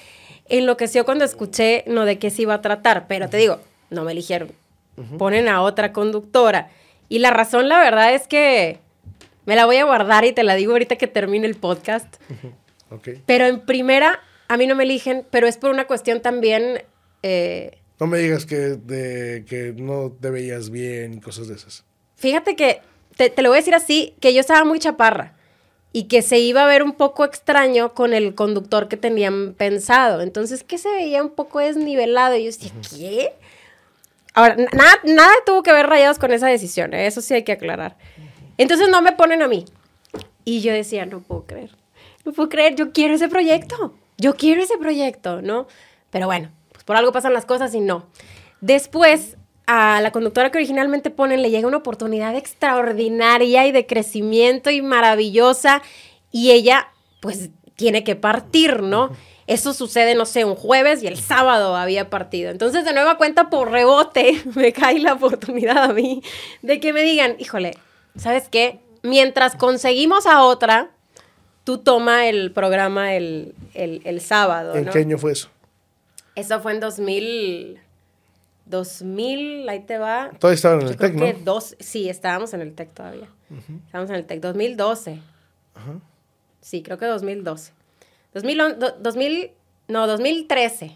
enloqueció 0.48 1.06
cuando 1.06 1.26
escuché 1.26 1.84
no 1.88 2.06
de 2.06 2.20
qué 2.20 2.30
se 2.30 2.44
iba 2.44 2.56
a 2.56 2.62
tratar, 2.62 3.08
pero 3.08 3.30
te 3.30 3.38
digo, 3.38 3.60
no 3.90 4.04
me 4.04 4.12
eligieron. 4.12 4.52
Uh 4.98 5.02
-huh. 5.04 5.18
Ponen 5.18 5.48
a 5.48 5.62
otra 5.62 5.94
conductora. 5.94 6.70
Y 7.08 7.20
la 7.20 7.32
razón, 7.32 7.70
la 7.70 7.80
verdad, 7.80 8.14
es 8.14 8.28
que 8.28 8.80
me 9.46 9.56
la 9.56 9.66
voy 9.66 9.78
a 9.78 9.86
guardar 9.86 10.26
y 10.26 10.34
te 10.34 10.44
la 10.44 10.56
digo 10.56 10.74
ahorita 10.74 10.96
que 10.98 11.08
termine 11.08 11.48
el 11.48 11.56
podcast. 11.56 12.16
Uh 12.30 12.34
-huh. 12.34 12.98
okay. 12.98 13.24
Pero 13.26 13.46
en 13.46 13.62
primera, 13.62 14.20
a 14.48 14.58
mí 14.58 14.68
no 14.68 14.76
me 14.76 14.84
eligen, 14.84 15.26
pero 15.30 15.48
es 15.48 15.58
por 15.58 15.72
una 15.72 15.86
cuestión 15.88 16.22
también... 16.22 16.84
Eh, 17.24 17.78
no 18.00 18.08
me 18.08 18.18
digas 18.20 18.46
que, 18.46 18.56
de, 18.56 19.46
que 19.48 19.74
no 19.76 20.12
te 20.12 20.30
veías 20.30 20.70
bien 20.70 21.20
cosas 21.20 21.48
de 21.48 21.56
esas. 21.56 21.84
Fíjate 22.16 22.56
que, 22.56 22.82
te, 23.18 23.30
te 23.30 23.42
lo 23.42 23.50
voy 23.50 23.58
a 23.58 23.62
decir 23.62 23.76
así, 23.76 24.16
que 24.22 24.34
yo 24.34 24.40
estaba 24.40 24.64
muy 24.64 24.80
chaparra 24.80 25.39
y 25.92 26.04
que 26.04 26.22
se 26.22 26.40
iba 26.40 26.64
a 26.64 26.68
ver 26.68 26.84
un 26.84 26.94
poco 26.94 27.26
extraño 27.26 27.94
con 27.94 28.14
el 28.14 28.36
conductor 28.36 28.88
que 28.88 28.98
tenían 28.98 29.54
pensado. 29.54 30.22
Entonces, 30.22 30.64
que 30.64 30.78
se 30.78 30.90
veía 30.90 31.24
un 31.24 31.32
poco 31.32 31.60
desnivelado. 31.60 32.36
Y 32.36 32.44
yo 32.44 32.52
decía, 32.52 32.72
¿qué? 32.90 33.34
Ahora, 34.34 34.56
nada, 34.56 35.00
nada 35.04 35.34
tuvo 35.46 35.64
que 35.64 35.74
ver 35.74 35.88
rayados 35.88 36.20
con 36.20 36.32
esa 36.32 36.48
decisión, 36.48 36.94
¿eh? 36.94 37.08
eso 37.08 37.22
sí 37.22 37.34
hay 37.34 37.44
que 37.44 37.52
aclarar. 37.52 37.98
Entonces 38.58 38.90
no 38.90 39.02
me 39.02 39.12
ponen 39.12 39.42
a 39.42 39.48
mí. 39.48 39.66
Y 40.46 40.62
yo 40.62 40.72
decía, 40.72 41.06
no 41.06 41.22
puedo 41.22 41.46
creer, 41.46 41.72
no 42.26 42.32
puedo 42.32 42.50
creer, 42.50 42.76
yo 42.76 42.92
quiero 42.92 43.16
ese 43.16 43.28
proyecto, 43.28 43.96
yo 44.18 44.36
quiero 44.36 44.62
ese 44.62 44.78
proyecto, 44.78 45.42
¿no? 45.42 45.68
Pero 46.10 46.28
bueno, 46.28 46.52
pues 46.72 46.84
por 46.84 46.96
algo 46.96 47.12
pasan 47.12 47.34
las 47.34 47.46
cosas 47.46 47.74
y 47.74 47.82
no. 47.82 48.08
Después, 48.62 49.38
a 49.72 50.02
la 50.02 50.12
conductora 50.12 50.50
que 50.50 50.58
originalmente 50.58 51.12
ponen 51.12 51.44
le 51.44 51.52
llega 51.52 51.68
una 51.68 51.78
oportunidad 51.78 52.36
extraordinaria 52.36 53.68
y 53.68 53.72
de 53.72 53.86
crecimiento 53.86 54.72
y 54.72 54.82
maravillosa 54.82 55.84
y 56.32 56.50
ella 56.50 56.88
pues 57.20 57.52
tiene 57.76 58.04
que 58.04 58.16
partir, 58.16 58.82
¿no? 58.82 59.12
Eso 59.46 59.74
sucede, 59.74 60.16
no 60.16 60.26
sé, 60.26 60.44
un 60.44 60.56
jueves 60.56 61.04
y 61.04 61.08
el 61.08 61.20
sábado 61.20 61.76
había 61.76 62.10
partido. 62.10 62.50
Entonces, 62.50 62.84
de 62.84 62.94
nueva 62.94 63.18
cuenta, 63.18 63.52
por 63.52 63.70
rebote, 63.70 64.42
me 64.56 64.74
cae 64.74 64.98
la 64.98 65.14
oportunidad 65.14 65.84
a 65.84 65.94
mí 65.94 66.24
de 66.64 66.80
que 66.80 66.92
me 66.92 67.04
digan, 67.04 67.36
híjole, 67.38 67.78
¿sabes 68.18 68.50
qué? 68.50 68.80
Mientras 69.04 69.56
conseguimos 69.56 70.26
a 70.26 70.42
otra, 70.42 70.90
tú 71.64 71.78
toma 71.78 72.26
el 72.28 72.52
programa 72.54 73.14
el, 73.14 73.54
el, 73.76 74.02
el 74.04 74.20
sábado. 74.20 74.74
¿En 74.74 74.86
¿no? 74.86 74.92
qué 74.92 74.98
año 74.98 75.20
fue 75.20 75.34
eso? 75.34 75.50
Eso 76.34 76.60
fue 76.60 76.72
en 76.72 76.80
2000. 76.80 77.89
2000, 78.70 79.68
ahí 79.68 79.82
te 79.82 79.98
va. 79.98 80.32
Todavía 80.40 80.56
estaban 80.56 80.82
en 80.82 80.88
el 80.88 80.98
TEC, 80.98 81.14
¿no? 81.16 81.34
Dos, 81.44 81.76
sí, 81.80 82.08
estábamos 82.10 82.54
en 82.54 82.62
el 82.62 82.74
TEC 82.74 82.94
todavía. 82.94 83.28
Uh 83.50 83.56
-huh. 83.56 83.86
Estábamos 83.86 84.10
en 84.12 84.16
el 84.16 84.26
TEC, 84.26 84.40
2012. 84.40 85.20
Ajá. 85.76 86.00
Sí, 86.62 86.84
creo 86.84 86.98
que 86.98 87.06
2012. 87.06 87.74
2000, 88.34 88.78
2000 89.00 89.52
no, 89.88 90.06
2013. 90.06 90.96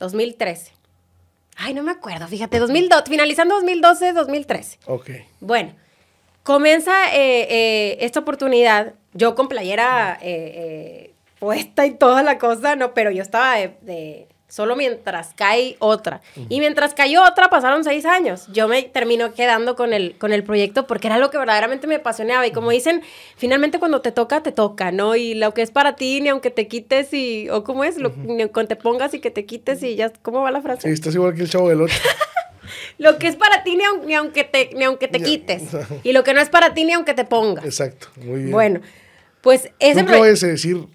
2013. 0.00 0.72
Ay, 1.56 1.72
no 1.72 1.84
me 1.84 1.92
acuerdo, 1.92 2.26
fíjate, 2.26 2.58
2012, 2.58 3.04
finalizando 3.08 3.54
2012, 3.54 4.12
2013. 4.12 4.78
Ok. 4.86 5.10
Bueno, 5.38 5.72
comienza 6.42 7.14
eh, 7.14 7.46
eh, 7.48 7.98
esta 8.00 8.18
oportunidad, 8.20 8.94
yo 9.12 9.36
con 9.36 9.46
playera 9.46 10.18
eh, 10.20 11.12
puesta 11.38 11.86
y 11.86 11.92
toda 11.92 12.24
la 12.24 12.38
cosa, 12.38 12.74
no, 12.74 12.92
pero 12.92 13.12
yo 13.12 13.22
estaba 13.22 13.54
de 13.56 14.26
solo 14.48 14.76
mientras 14.76 15.32
cae 15.34 15.76
otra. 15.78 16.20
Y 16.48 16.60
mientras 16.60 16.94
cayó 16.94 17.22
otra, 17.24 17.50
pasaron 17.50 17.82
seis 17.82 18.04
años. 18.04 18.46
Yo 18.52 18.68
me 18.68 18.82
termino 18.82 19.34
quedando 19.34 19.74
con 19.74 19.92
el, 19.92 20.16
con 20.18 20.32
el 20.32 20.44
proyecto 20.44 20.86
porque 20.86 21.08
era 21.08 21.18
lo 21.18 21.30
que 21.30 21.38
verdaderamente 21.38 21.86
me 21.86 21.96
apasionaba. 21.96 22.46
Y 22.46 22.52
como 22.52 22.70
dicen, 22.70 23.02
finalmente 23.36 23.78
cuando 23.78 24.00
te 24.00 24.12
toca, 24.12 24.42
te 24.42 24.52
toca, 24.52 24.92
¿no? 24.92 25.16
Y 25.16 25.34
lo 25.34 25.54
que 25.54 25.62
es 25.62 25.70
para 25.70 25.96
ti, 25.96 26.20
ni 26.20 26.28
aunque 26.28 26.50
te 26.50 26.68
quites 26.68 27.12
y, 27.12 27.48
o 27.50 27.64
cómo 27.64 27.84
es, 27.84 27.98
lo, 27.98 28.10
ni 28.10 28.42
aunque 28.42 28.64
te 28.64 28.76
pongas 28.76 29.14
y 29.14 29.20
que 29.20 29.30
te 29.30 29.44
quites 29.44 29.82
y 29.82 29.96
ya, 29.96 30.12
¿cómo 30.22 30.42
va 30.42 30.50
la 30.50 30.62
frase? 30.62 30.82
Sí, 30.82 30.94
estás 30.94 31.14
igual 31.14 31.34
que 31.34 31.42
el 31.42 31.50
chavo 31.50 31.68
del 31.68 31.82
otro. 31.82 31.96
lo 32.98 33.18
que 33.18 33.28
es 33.28 33.36
para 33.36 33.64
ti, 33.64 33.76
ni, 33.76 34.14
aunque 34.14 34.44
te, 34.44 34.70
ni 34.74 34.84
aunque 34.84 35.08
te 35.08 35.20
quites. 35.20 35.62
y 36.04 36.12
lo 36.12 36.22
que 36.22 36.34
no 36.34 36.40
es 36.40 36.48
para 36.48 36.74
ti, 36.74 36.84
ni 36.84 36.92
aunque 36.92 37.14
te 37.14 37.24
pongas. 37.24 37.64
Exacto, 37.64 38.08
muy 38.16 38.40
bien. 38.40 38.50
Bueno, 38.52 38.80
pues 39.40 39.70
ese... 39.78 40.02
Nunca 40.02 40.18
vayas 40.18 40.42
a 40.44 40.48
decir 40.48 40.86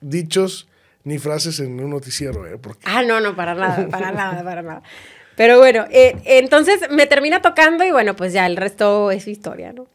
dichos 0.00 0.68
ni 1.04 1.18
frases 1.18 1.60
en 1.60 1.80
un 1.80 1.90
noticiero, 1.90 2.46
¿eh? 2.46 2.58
Ah, 2.84 3.02
no, 3.02 3.20
no, 3.20 3.34
para 3.34 3.54
nada, 3.54 3.88
para 3.88 4.12
nada, 4.12 4.44
para 4.44 4.62
nada. 4.62 4.82
Pero 5.36 5.58
bueno, 5.58 5.86
eh, 5.90 6.14
entonces 6.24 6.80
me 6.90 7.06
termina 7.06 7.40
tocando 7.40 7.84
y 7.84 7.90
bueno, 7.90 8.14
pues 8.14 8.32
ya 8.32 8.46
el 8.46 8.56
resto 8.56 9.10
es 9.10 9.26
historia, 9.26 9.72
¿no? 9.72 9.86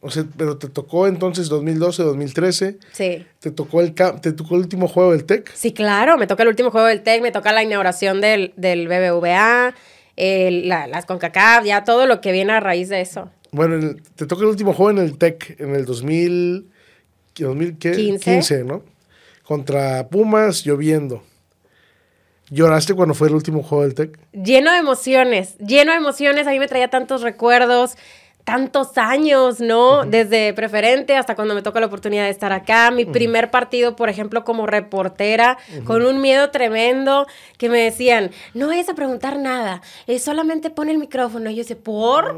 O 0.00 0.10
sea, 0.10 0.24
pero 0.36 0.58
te 0.58 0.68
tocó 0.68 1.06
entonces 1.06 1.48
2012, 1.48 2.02
2013. 2.02 2.78
Sí. 2.92 3.26
¿Te 3.40 3.50
tocó 3.50 3.80
el, 3.80 3.94
te 3.94 4.32
tocó 4.32 4.56
el 4.56 4.62
último 4.62 4.88
juego 4.88 5.12
del 5.12 5.24
TEC? 5.24 5.50
Sí, 5.54 5.72
claro, 5.72 6.18
me 6.18 6.26
toca 6.26 6.42
el 6.42 6.50
último 6.50 6.70
juego 6.70 6.88
del 6.88 7.02
TEC, 7.02 7.22
me 7.22 7.32
toca 7.32 7.52
la 7.52 7.62
inauguración 7.62 8.20
del, 8.20 8.52
del 8.56 8.86
BBVA, 8.86 9.74
las 10.16 11.06
CONCACAF, 11.06 11.64
ya 11.64 11.84
todo 11.84 12.06
lo 12.06 12.20
que 12.20 12.32
viene 12.32 12.52
a 12.52 12.60
raíz 12.60 12.88
de 12.88 13.00
eso. 13.00 13.30
Bueno, 13.50 13.96
te 14.14 14.26
toca 14.26 14.42
el 14.42 14.48
último 14.48 14.74
juego 14.74 14.90
en 14.90 14.98
el 14.98 15.16
TEC 15.16 15.60
en 15.60 15.74
el 15.74 15.84
2000, 15.84 16.70
2015, 17.38 18.64
¿no? 18.64 18.82
Contra 19.42 20.08
Pumas 20.08 20.64
lloviendo. 20.64 21.22
¿Lloraste 22.50 22.92
cuando 22.94 23.14
fue 23.14 23.28
el 23.28 23.34
último 23.34 23.62
juego 23.62 23.84
del 23.84 23.94
TEC? 23.94 24.18
Lleno 24.32 24.72
de 24.72 24.78
emociones, 24.78 25.56
lleno 25.58 25.92
de 25.92 25.98
emociones. 25.98 26.46
A 26.46 26.50
mí 26.50 26.58
me 26.58 26.68
traía 26.68 26.88
tantos 26.88 27.22
recuerdos 27.22 27.96
tantos 28.44 28.98
años, 28.98 29.60
¿no? 29.60 30.04
Desde 30.04 30.52
preferente 30.52 31.14
hasta 31.16 31.36
cuando 31.36 31.54
me 31.54 31.62
toca 31.62 31.78
la 31.78 31.86
oportunidad 31.86 32.24
de 32.24 32.30
estar 32.30 32.52
acá. 32.52 32.90
Mi 32.90 33.04
primer 33.04 33.50
partido, 33.50 33.94
por 33.94 34.08
ejemplo, 34.08 34.44
como 34.44 34.66
reportera, 34.66 35.58
con 35.84 36.04
un 36.04 36.20
miedo 36.20 36.50
tremendo, 36.50 37.26
que 37.56 37.68
me 37.68 37.78
decían, 37.78 38.30
no 38.54 38.66
vayas 38.66 38.88
a 38.88 38.94
preguntar 38.94 39.38
nada, 39.38 39.80
eh, 40.06 40.18
solamente 40.18 40.70
pon 40.70 40.88
el 40.88 40.98
micrófono. 40.98 41.50
Y 41.50 41.54
yo 41.54 41.62
decía, 41.62 41.76
¿por? 41.82 42.36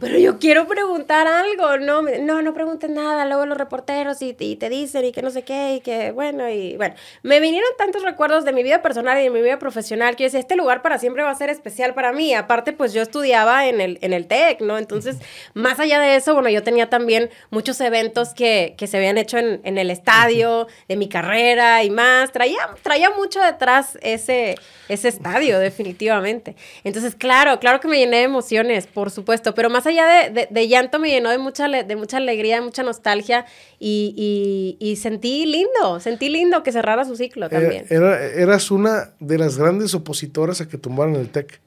Pero 0.00 0.18
yo 0.18 0.38
quiero 0.38 0.66
preguntar 0.66 1.26
algo, 1.26 1.76
¿no? 1.78 2.02
No, 2.02 2.40
no 2.40 2.54
preguntes 2.54 2.88
nada. 2.88 3.26
Luego 3.26 3.44
los 3.44 3.58
reporteros 3.58 4.22
y, 4.22 4.32
te 4.32 4.68
dicen 4.70 5.04
y 5.04 5.12
que 5.12 5.20
no 5.20 5.30
sé 5.30 5.42
qué 5.42 5.76
y 5.76 5.80
que, 5.80 6.12
bueno, 6.12 6.48
y 6.48 6.76
bueno. 6.76 6.94
Me 7.22 7.40
vinieron 7.40 7.68
tantos 7.76 8.02
recuerdos 8.02 8.44
de 8.44 8.52
mi 8.52 8.62
vida 8.62 8.80
personal 8.80 9.18
y 9.18 9.24
de 9.24 9.30
mi 9.30 9.42
vida 9.42 9.58
profesional 9.58 10.16
que 10.16 10.24
yo 10.24 10.26
decía, 10.28 10.40
este 10.40 10.56
lugar 10.56 10.80
para 10.80 10.98
siempre 10.98 11.22
va 11.22 11.30
a 11.30 11.34
ser 11.34 11.50
especial 11.50 11.92
para 11.92 12.12
mí. 12.12 12.32
Aparte, 12.32 12.72
pues 12.72 12.94
yo 12.94 13.02
estudiaba 13.02 13.66
en 13.66 13.82
el, 13.82 13.98
en 14.00 14.14
el 14.14 14.26
TEC, 14.26 14.62
¿no? 14.62 14.78
Entonces... 14.78 15.18
Más 15.54 15.80
allá 15.80 16.00
de 16.00 16.16
eso, 16.16 16.34
bueno, 16.34 16.48
yo 16.48 16.62
tenía 16.62 16.88
también 16.88 17.30
muchos 17.50 17.80
eventos 17.80 18.34
que, 18.34 18.74
se 18.82 18.96
habían 18.96 19.18
hecho 19.18 19.38
en, 19.38 19.78
el 19.78 19.90
estadio, 19.90 20.66
de 20.88 20.96
mi 20.96 21.08
carrera 21.08 21.82
y 21.84 21.90
más. 21.90 22.32
Traía, 22.32 22.68
traía 22.82 23.10
mucho 23.10 23.40
detrás 23.40 23.98
ese, 24.02 24.56
ese 24.88 25.08
estadio, 25.08 25.58
definitivamente. 25.58 26.56
Entonces, 26.84 27.14
claro, 27.14 27.58
claro 27.60 27.80
que 27.80 27.88
me 27.88 27.98
llené 27.98 28.18
de 28.18 28.22
emociones, 28.24 28.86
por 28.86 29.10
supuesto, 29.10 29.54
pero 29.54 29.70
más 29.70 29.86
allá 29.86 30.30
de, 30.30 30.68
llanto 30.68 30.98
me 30.98 31.10
llenó 31.10 31.30
de 31.30 31.38
mucha, 31.38 31.68
de 31.68 31.96
mucha 31.96 32.16
alegría, 32.18 32.56
de 32.56 32.62
mucha 32.62 32.82
nostalgia 32.82 33.46
y, 33.78 34.98
sentí 35.00 35.46
lindo, 35.46 36.00
sentí 36.00 36.28
lindo 36.28 36.62
que 36.62 36.72
cerrara 36.72 37.04
su 37.04 37.16
ciclo 37.16 37.48
también. 37.48 37.86
eras 37.90 38.70
una 38.70 39.12
de 39.20 39.38
las 39.38 39.58
grandes 39.58 39.94
opositoras 39.94 40.60
a 40.60 40.68
que 40.68 40.78
tumbaran 40.78 41.16
el 41.16 41.28
TEC. 41.28 41.60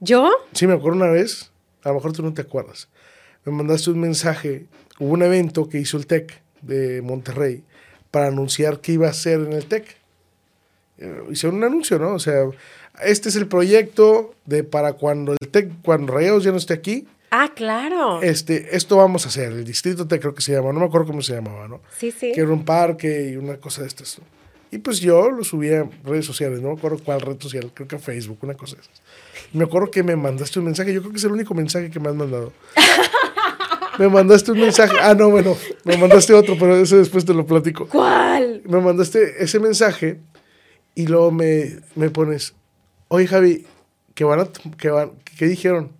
¿Yo? 0.00 0.30
Sí, 0.52 0.66
me 0.66 0.74
acuerdo 0.74 0.96
una 0.96 1.10
vez 1.10 1.50
a 1.82 1.88
lo 1.88 1.94
mejor 1.96 2.12
tú 2.12 2.22
no 2.22 2.32
te 2.32 2.42
acuerdas. 2.42 2.88
Me 3.44 3.52
mandaste 3.52 3.90
un 3.90 4.00
mensaje, 4.00 4.66
hubo 4.98 5.12
un 5.12 5.22
evento 5.22 5.68
que 5.68 5.78
hizo 5.78 5.96
el 5.96 6.06
TEC 6.06 6.40
de 6.62 7.00
Monterrey 7.02 7.62
para 8.10 8.26
anunciar 8.26 8.80
qué 8.80 8.92
iba 8.92 9.06
a 9.06 9.10
hacer 9.10 9.40
en 9.40 9.52
el 9.52 9.66
TEC. 9.66 9.96
Eh, 10.98 11.22
hicieron 11.30 11.58
un 11.58 11.64
anuncio, 11.64 11.98
¿no? 11.98 12.12
O 12.14 12.18
sea, 12.18 12.44
este 13.02 13.28
es 13.28 13.36
el 13.36 13.46
proyecto 13.46 14.34
de 14.44 14.64
para 14.64 14.94
cuando 14.94 15.32
el 15.32 15.48
TEC, 15.48 15.70
cuando 15.82 16.12
Rayados 16.12 16.44
ya 16.44 16.50
no 16.50 16.58
esté 16.58 16.74
aquí. 16.74 17.06
Ah, 17.30 17.52
claro. 17.54 18.20
Este, 18.22 18.76
esto 18.76 18.96
vamos 18.96 19.24
a 19.24 19.28
hacer, 19.28 19.52
el 19.52 19.64
distrito 19.64 20.06
TEC 20.06 20.20
creo 20.20 20.34
que 20.34 20.42
se 20.42 20.52
llama, 20.52 20.72
no 20.72 20.80
me 20.80 20.86
acuerdo 20.86 21.06
cómo 21.06 21.22
se 21.22 21.34
llamaba, 21.34 21.68
¿no? 21.68 21.80
Sí, 21.96 22.10
sí. 22.10 22.32
Que 22.34 22.40
era 22.40 22.50
un 22.50 22.64
parque 22.64 23.30
y 23.32 23.36
una 23.36 23.56
cosa 23.56 23.82
de 23.82 23.88
estas. 23.88 24.20
Y 24.72 24.78
pues 24.78 25.00
yo 25.00 25.30
lo 25.30 25.42
subí 25.42 25.72
a 25.72 25.88
redes 26.04 26.26
sociales, 26.26 26.60
no 26.60 26.68
me 26.68 26.74
acuerdo 26.78 26.98
cuál 27.02 27.20
red 27.20 27.40
social, 27.40 27.70
creo 27.74 27.88
que 27.88 27.98
Facebook, 27.98 28.38
una 28.42 28.54
cosa 28.54 28.76
de 28.76 28.82
esas. 28.82 29.02
Me 29.52 29.64
acuerdo 29.64 29.90
que 29.90 30.02
me 30.02 30.16
mandaste 30.16 30.58
un 30.58 30.66
mensaje, 30.66 30.92
yo 30.92 31.00
creo 31.00 31.12
que 31.12 31.18
es 31.18 31.24
el 31.24 31.32
único 31.32 31.54
mensaje 31.54 31.90
que 31.90 31.98
me 31.98 32.08
has 32.08 32.14
mandado. 32.14 32.52
me 33.98 34.08
mandaste 34.08 34.52
un 34.52 34.60
mensaje, 34.60 34.96
ah, 35.00 35.14
no, 35.14 35.30
bueno, 35.30 35.56
me 35.84 35.96
mandaste 35.96 36.32
otro, 36.34 36.56
pero 36.58 36.76
ese 36.76 36.96
después 36.96 37.24
te 37.24 37.34
lo 37.34 37.44
platico. 37.46 37.86
¿Cuál? 37.88 38.62
Me 38.64 38.80
mandaste 38.80 39.42
ese 39.42 39.58
mensaje 39.58 40.20
y 40.94 41.06
luego 41.06 41.32
me, 41.32 41.80
me 41.96 42.10
pones, 42.10 42.54
oye 43.08 43.26
Javi, 43.26 43.66
que 44.14 44.24
van 44.24 44.40
a, 44.40 44.48
que 44.76 44.90
van, 44.90 45.12
¿qué 45.36 45.46
dijeron? 45.46 45.92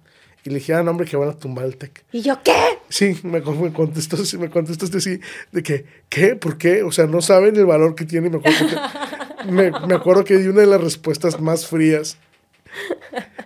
Y 0.44 0.50
le 0.50 0.56
dije, 0.56 0.72
ah, 0.72 0.82
no, 0.82 0.92
hombre, 0.92 1.06
que 1.06 1.16
van 1.16 1.28
a 1.28 1.36
tumbar 1.36 1.66
el 1.66 1.76
TEC. 1.76 2.04
¿Y 2.12 2.22
yo 2.22 2.40
qué? 2.42 2.54
Sí, 2.88 3.18
me, 3.24 3.40
me, 3.40 3.72
contestó, 3.72 4.16
me 4.38 4.48
contestaste 4.48 4.96
así, 4.96 5.20
de 5.52 5.62
que, 5.62 5.84
¿qué? 6.08 6.34
¿Por 6.36 6.56
qué? 6.56 6.82
O 6.82 6.92
sea, 6.92 7.06
no 7.06 7.20
saben 7.20 7.56
el 7.56 7.66
valor 7.66 7.94
que 7.94 8.06
tiene. 8.06 8.30
Me 8.30 8.38
acuerdo 8.38 8.66
que, 8.66 9.50
me, 9.50 9.70
me 9.86 9.94
acuerdo 9.94 10.24
que 10.24 10.38
di 10.38 10.48
una 10.48 10.62
de 10.62 10.66
las 10.66 10.80
respuestas 10.80 11.40
más 11.40 11.66
frías. 11.66 12.16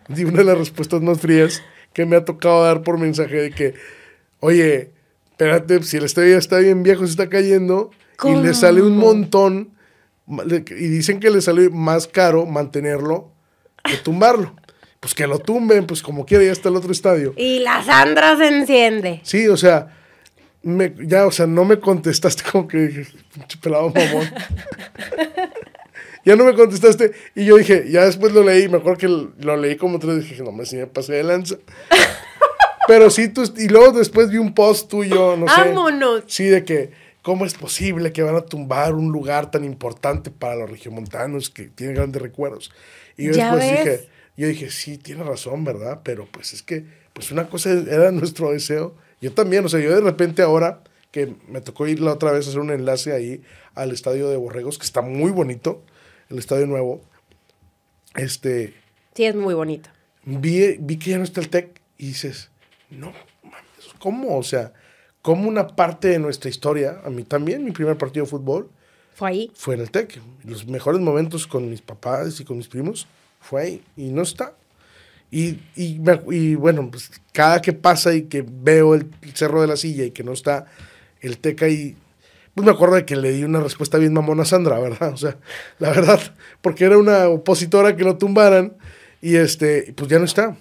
Di 0.09 0.25
una 0.25 0.39
de 0.39 0.45
las 0.45 0.59
respuestas 0.59 1.03
más 1.03 1.21
frías 1.21 1.63
que 1.93 2.07
me 2.07 2.17
ha 2.17 2.25
tocado 2.25 2.65
dar 2.65 2.83
por 2.83 2.99
mensaje 2.99 3.37
de 3.37 3.51
que, 3.51 3.75
oye, 4.41 4.91
espérate, 5.31 5.83
si 5.83 5.97
el 5.97 6.05
estadio 6.05 6.33
ya 6.33 6.39
está 6.39 6.59
bien 6.59 6.83
viejo, 6.83 7.05
se 7.05 7.13
está 7.13 7.29
cayendo, 7.29 7.91
y 8.25 8.35
le 8.35 8.55
sale 8.55 8.83
un 8.83 8.97
montón, 8.97 9.71
y 10.27 10.89
dicen 10.89 11.21
que 11.21 11.31
le 11.31 11.41
sale 11.41 11.71
más 11.71 12.09
caro 12.09 12.47
mantenerlo 12.47 13.31
que 13.85 13.97
tumbarlo 13.97 14.55
pues 15.05 15.13
que 15.13 15.27
lo 15.27 15.39
tumben, 15.39 15.87
pues 15.87 16.01
como 16.01 16.25
quiera, 16.25 16.45
ya 16.45 16.53
está 16.53 16.71
el 16.71 16.77
otro 16.77 16.91
estadio. 16.91 17.35
Y 17.37 17.59
la 17.59 17.85
Sandra 17.85 18.39
se 18.39 18.49
enciende. 18.49 19.21
Sí, 19.23 19.47
o 19.49 19.57
sea, 19.59 19.89
me, 20.63 20.95
ya, 20.99 21.27
o 21.27 21.31
sea, 21.31 21.47
no 21.47 21.67
me 21.67 21.79
contestaste 21.79 22.43
como 22.51 22.67
que 22.67 23.07
pelado 23.61 23.93
mamón. 23.95 24.27
ya 26.25 26.37
no 26.37 26.45
me 26.45 26.55
contestaste. 26.55 27.13
Y 27.35 27.45
yo 27.45 27.57
dije, 27.57 27.87
ya 27.91 28.05
después 28.05 28.33
lo 28.33 28.43
leí, 28.43 28.69
me 28.69 28.79
acuerdo 28.79 28.99
que 28.99 29.09
lo 29.45 29.57
leí 29.57 29.77
como 29.77 29.99
tres, 29.99 30.29
dije, 30.29 30.43
no 30.43 30.53
me, 30.53 30.67
si 30.67 30.77
me 30.77 30.87
pasé 30.87 31.15
de 31.15 31.23
lanza. 31.23 31.57
Pero 32.87 33.11
sí, 33.11 33.29
tú, 33.29 33.43
y 33.57 33.69
luego 33.69 33.93
después 33.93 34.31
vi 34.31 34.39
un 34.39 34.55
post 34.55 34.91
tuyo, 34.91 35.37
no 35.37 35.49
sé. 35.49 35.61
Vámonos. 35.61 36.25
Sí, 36.27 36.45
de 36.45 36.65
que, 36.65 36.91
¿cómo 37.23 37.47
es 37.47 37.55
posible 37.55 38.13
que 38.13 38.23
van 38.23 38.37
a 38.37 38.43
tumbar 38.43 38.95
un 38.95 39.11
lugar 39.11 39.51
tan 39.51 39.65
importante 39.65 40.31
para 40.31 40.57
los 40.57 40.71
regiomontanos 40.71 41.51
que 41.51 41.65
tienen 41.65 41.97
grandes 41.97 42.21
recuerdos? 42.21 42.71
Y 43.17 43.27
yo 43.27 43.33
después 43.33 43.63
dije, 43.63 44.09
yo 44.37 44.49
dije, 44.49 44.71
sí, 44.71 44.99
tiene 44.99 45.25
razón, 45.25 45.65
¿verdad? 45.65 46.01
Pero 46.03 46.27
pues 46.31 46.53
es 46.53 46.63
que, 46.63 46.85
pues 47.13 47.31
una 47.31 47.49
cosa 47.49 47.71
era 47.71 48.11
nuestro 48.11 48.53
deseo. 48.53 48.95
Yo 49.21 49.33
también, 49.33 49.65
o 49.65 49.69
sea, 49.69 49.81
yo 49.81 49.95
de 49.95 50.01
repente 50.01 50.43
ahora 50.43 50.81
que 51.11 51.33
me 51.49 51.61
tocó 51.61 51.87
ir 51.87 52.01
la 52.01 52.13
otra 52.13 52.33
vez 52.33 52.47
a 52.47 52.51
hacer 52.51 52.61
un 52.61 52.71
enlace 52.71 53.13
ahí 53.13 53.43
al 53.75 53.93
estadio 53.93 54.29
de 54.29 54.37
Borregos, 54.37 54.79
que 54.79 54.85
está 54.85 55.01
muy 55.01 55.31
bonito, 55.31 55.83
el 56.31 56.39
estadio 56.39 56.67
nuevo. 56.67 57.03
Este. 58.15 58.75
Sí, 59.15 59.25
es 59.25 59.35
muy 59.35 59.55
bonito. 59.55 59.91
Vi, 60.25 60.77
vi 60.79 60.99
que 60.99 61.11
ya 61.11 61.19
no 61.19 61.25
está 61.25 61.41
el 61.41 61.49
TEC 61.49 61.81
y 61.99 62.07
dices, 62.09 62.51
no, 62.91 63.13
mames, 63.43 63.95
¿cómo? 63.99 64.39
O 64.39 64.43
sea, 64.43 64.73
como 65.23 65.49
una 65.49 65.69
parte 65.69 66.09
de 66.09 66.19
nuestra 66.19 66.51
historia, 66.51 67.01
a 67.05 67.11
mí 67.11 67.25
también, 67.25 67.65
mi 67.65 67.73
primer 67.73 67.97
partido 67.97 68.25
de 68.25 68.31
fútbol. 68.31 68.71
Fue 69.15 69.29
ahí. 69.29 69.51
Fue 69.55 69.75
en 69.75 69.83
el 69.83 69.91
TEC. 69.91 70.21
Los 70.45 70.67
mejores 70.67 71.01
momentos 71.01 71.47
con 71.47 71.71
mis 71.71 71.83
papás 71.83 72.41
y 72.41 72.45
con 72.45 72.57
mis 72.57 72.69
primos 72.69 73.07
fue 73.41 73.63
ahí 73.63 73.83
y 73.97 74.11
no 74.11 74.23
está. 74.23 74.55
Y, 75.31 75.61
y, 75.77 76.01
y, 76.31 76.55
bueno, 76.55 76.91
pues 76.91 77.11
cada 77.33 77.61
que 77.61 77.73
pasa 77.73 78.15
y 78.15 78.23
que 78.23 78.45
veo 78.47 78.95
el 78.95 79.11
cerro 79.35 79.61
de 79.61 79.67
la 79.67 79.77
silla 79.77 80.05
y 80.05 80.11
que 80.11 80.23
no 80.23 80.33
está 80.33 80.67
el 81.21 81.39
teca 81.39 81.69
y 81.69 81.97
pues 82.55 82.65
me 82.65 82.71
acuerdo 82.71 82.95
de 82.95 83.05
que 83.05 83.17
le 83.17 83.33
di 83.33 83.45
una 83.45 83.61
respuesta 83.61 83.99
bien 83.99 84.13
mamona 84.13 84.43
a 84.43 84.47
Sandra, 84.47 84.79
¿verdad? 84.79 85.13
O 85.13 85.17
sea, 85.17 85.37
la 85.79 85.91
verdad, 85.91 86.21
porque 86.61 86.85
era 86.85 86.99
una 86.99 87.29
opositora 87.29 87.97
que 87.97 88.05
lo 88.05 88.17
tumbaran 88.17 88.77
y 89.21 89.37
este, 89.37 89.93
pues 89.97 90.09
ya 90.09 90.19
no 90.19 90.25
está. 90.25 90.57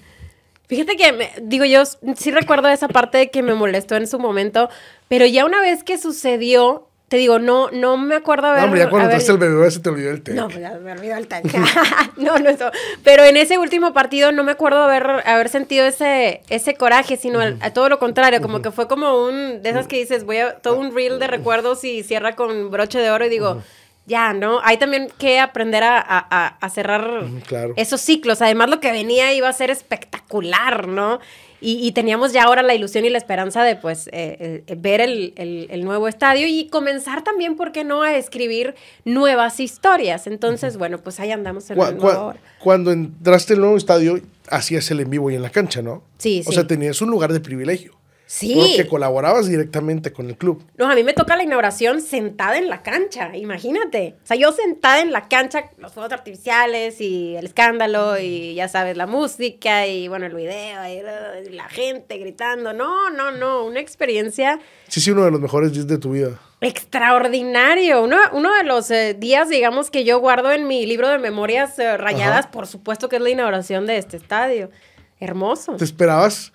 Fíjate 0.68 0.96
que, 0.96 1.30
digo, 1.44 1.66
yo 1.66 1.84
sí 2.16 2.32
recuerdo 2.32 2.70
esa 2.70 2.88
parte 2.88 3.18
de 3.18 3.30
que 3.30 3.44
me 3.44 3.54
molestó 3.54 3.96
en 3.96 4.08
su 4.08 4.18
momento, 4.18 4.70
pero 5.08 5.26
ya 5.26 5.46
una 5.46 5.62
vez 5.62 5.84
que 5.84 5.98
sucedió, 5.98 6.88
te 7.14 7.18
digo, 7.18 7.38
no, 7.38 7.70
no 7.70 7.95
me 7.95 8.16
acuerdo 8.16 8.47
haber... 8.47 8.61
No, 8.61 8.66
hombre, 8.66 8.80
ya 8.80 8.89
cuando 8.89 9.07
haber- 9.11 9.30
al 9.30 9.38
bebé 9.38 9.70
se 9.70 9.80
te 9.82 9.89
olvidó 9.89 10.09
el 10.09 10.24
té. 10.24 10.34
No, 10.34 10.47
pues 10.47 10.61
ya 10.61 10.72
me 10.82 10.93
olvidó 10.93 11.16
el 11.16 11.28
tanque. 11.28 11.59
no, 12.18 12.39
no 12.39 12.49
eso. 12.49 12.72
Pero 13.03 13.24
en 13.24 13.38
ese 13.38 13.59
último 13.59 13.93
partido 13.93 14.32
no 14.32 14.43
me 14.43 14.51
acuerdo 14.53 14.82
haber, 14.82 15.05
haber 15.28 15.47
sentido 15.49 15.86
ese, 15.86 16.41
ese 16.49 16.74
coraje, 16.74 17.16
sino 17.18 17.39
al- 17.39 17.59
a 17.61 17.70
todo 17.72 17.88
lo 17.88 17.99
contrario, 17.99 18.41
como 18.41 18.64
que 18.64 18.72
fue 18.72 18.88
como 18.88 19.26
un, 19.26 19.61
de 19.61 19.70
esas 19.70 19.86
que 19.86 19.97
dices, 19.99 20.24
voy 20.24 20.38
a, 20.39 20.55
todo 20.55 20.80
un 20.80 20.95
reel 20.95 21.20
de 21.20 21.28
recuerdos 21.28 21.84
y 21.84 22.01
cierra 22.01 22.36
con 22.36 22.72
broche 22.72 22.97
de 22.97 23.11
oro 23.11 23.28
y 23.28 23.30
digo, 23.30 23.61
ya, 24.07 24.34
¿no? 24.34 24.59
Hay 24.64 24.78
también 24.78 25.07
que 25.20 25.39
aprender 25.39 25.84
a, 25.84 25.99
a- 25.99 26.28
a- 26.32 26.57
a 26.59 26.70
cerrar 26.72 27.26
claro. 27.45 27.74
esos 27.78 28.01
ciclos. 28.01 28.41
Además, 28.41 28.72
lo 28.72 28.80
que 28.80 28.91
venía 28.91 29.32
iba 29.34 29.47
a 29.49 29.53
ser 29.53 29.70
espectacular, 29.70 30.88
¿no? 30.88 31.20
Y, 31.64 31.88
y 31.88 31.91
teníamos 31.93 32.34
ya 32.34 32.43
ahora 32.43 32.61
la 32.61 32.76
ilusión 32.76 33.05
y 33.05 33.09
la 33.09 33.18
esperanza 33.18 33.64
de, 33.64 33.76
pues, 33.78 34.07
eh, 34.11 34.64
eh, 34.68 34.76
ver 34.78 34.99
el, 35.01 35.34
el- 35.38 35.68
el 35.72 35.86
nuevo 35.86 36.07
estadio 36.09 36.45
y 36.45 36.68
comenzar 36.68 37.24
también, 37.24 37.55
¿por 37.55 37.72
qué 37.72 37.84
no?, 37.84 38.03
a 38.03 38.16
escribir 38.18 38.76
nuevas 39.05 39.59
historias. 39.59 40.28
Entonces, 40.28 40.78
bueno, 40.78 40.97
pues 40.97 41.20
ahí 41.20 41.32
andamos 41.32 41.70
en 41.72 41.80
el 41.80 41.97
nuevo 41.97 42.09
ahora. 42.11 42.39
cuando 42.59 42.91
entraste 42.91 43.53
al 43.53 43.61
nuevo 43.61 43.78
estadio, 43.78 44.20
hacías 44.49 44.91
el 44.91 44.99
en 44.99 45.09
vivo 45.09 45.32
y 45.32 45.36
en 45.36 45.41
la 45.41 45.49
cancha, 45.49 45.82
¿no? 45.82 46.03
Sí, 46.18 46.41
O 46.45 46.49
sí. 46.49 46.55
sea, 46.55 46.68
tenías 46.68 47.01
un 47.01 47.09
lugar 47.09 47.32
de 47.32 47.39
privilegio. 47.39 47.93
Sí. 48.34 48.55
Porque 48.55 48.88
colaborabas 48.88 49.47
directamente 49.47 50.11
con 50.11 50.27
el 50.27 50.36
club. 50.36 50.65
No, 50.75 50.89
a 50.89 50.95
mí 50.95 51.03
me 51.03 51.13
toca 51.13 51.36
la 51.36 51.43
inauguración 51.43 52.01
sentada 52.01 52.57
en 52.57 52.67
la 52.67 52.81
cancha, 52.81 53.38
imagínate. 53.38 54.15
O 54.23 54.25
sea, 54.25 54.36
yo 54.36 54.51
sentada 54.51 55.01
en 55.01 55.11
la 55.11 55.27
cancha, 55.27 55.69
los 55.77 55.93
fuegos 55.93 56.11
artificiales 56.11 56.99
y 56.99 57.36
el 57.36 57.45
escándalo 57.45 58.17
y 58.17 58.55
ya 58.55 58.67
sabes, 58.69 58.97
la 58.97 59.05
música 59.05 59.86
y 59.86 60.07
bueno, 60.07 60.25
el 60.25 60.34
video 60.34 60.81
y, 60.91 61.01
uh, 61.01 61.53
la 61.53 61.69
gente 61.69 62.17
gritando. 62.17 62.73
No, 62.73 63.11
no, 63.11 63.29
no, 63.29 63.65
una 63.65 63.79
experiencia 63.79 64.59
Sí, 64.88 64.99
sí, 64.99 65.11
uno 65.11 65.25
de 65.25 65.29
los 65.29 65.39
mejores 65.39 65.71
días 65.71 65.86
de 65.86 65.99
tu 65.99 66.13
vida. 66.13 66.39
extraordinario. 66.59 68.01
Uno, 68.01 68.17
uno 68.31 68.51
de 68.55 68.63
los 68.63 68.89
eh, 68.89 69.13
días, 69.13 69.47
digamos, 69.47 69.91
que 69.91 70.05
yo 70.05 70.19
guardo 70.19 70.51
en 70.51 70.65
mi 70.67 70.88
libro 70.88 71.07
de 71.07 71.19
memorias 71.19 71.77
eh, 71.77 71.97
rayadas, 71.97 72.45
Ajá. 72.45 72.51
por 72.51 72.65
supuesto 72.65 73.09
que 73.09 73.17
es 73.17 73.21
la 73.21 73.29
inauguración 73.29 73.86
de 73.86 73.97
este 73.97 74.17
estadio. 74.17 74.71
Hermoso. 75.19 75.75
¿Te 75.75 75.84
esperabas 75.86 76.51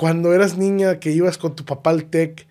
cuando 0.00 0.32
eras 0.32 0.56
niña 0.56 0.98
que 0.98 1.10
ibas 1.10 1.36
con 1.36 1.54
tu 1.54 1.66
papá 1.66 1.90
al 1.90 2.04
TEC 2.04 2.46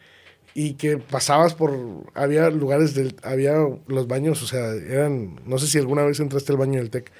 y 0.54 0.74
que 0.74 1.00
pasabas 1.00 1.56
por... 1.56 1.76
Había 2.14 2.52
lugares 2.52 2.94
del... 2.94 3.16
Había 3.24 3.56
los 3.88 4.08
baños, 4.08 4.44
o 4.44 4.46
sea, 4.46 4.72
eran... 4.74 5.40
No 5.48 5.58
sé 5.58 5.66
si 5.66 5.80
alguna 5.80 6.04
vez 6.04 6.20
entraste 6.20 6.52
al 6.52 6.60
baño 6.60 6.78
del 6.78 6.92
TEC, 6.92 7.12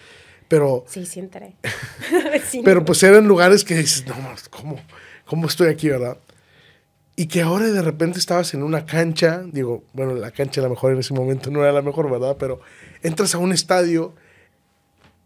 pero... 0.48 0.86
Sí, 0.88 1.08
sí 1.08 1.20
entré. 1.20 1.56
Sí, 2.48 2.62
Pero 2.64 2.86
pues 2.86 3.02
eran 3.02 3.28
lugares 3.28 3.64
que 3.64 3.74
dices, 3.74 4.06
no, 4.06 4.14
¿cómo, 4.52 4.80
¿cómo 5.26 5.48
estoy 5.48 5.70
aquí, 5.70 5.90
verdad? 5.90 6.20
Y 7.16 7.26
que 7.26 7.42
ahora 7.42 7.66
de 7.66 7.82
repente 7.82 8.20
estabas 8.20 8.54
en 8.54 8.62
una 8.62 8.86
cancha, 8.86 9.42
digo, 9.52 9.84
bueno, 9.94 10.14
la 10.14 10.30
cancha 10.30 10.62
a 10.62 10.66
lo 10.66 10.70
mejor 10.70 10.92
en 10.94 11.00
ese 11.00 11.16
momento 11.16 11.50
no 11.50 11.64
era 11.64 11.72
la 11.72 11.82
mejor, 11.82 12.08
¿verdad? 12.08 12.38
Pero 12.40 12.62
entras 13.02 13.34
a 13.34 13.40
un 13.40 13.52
estadio 13.52 14.14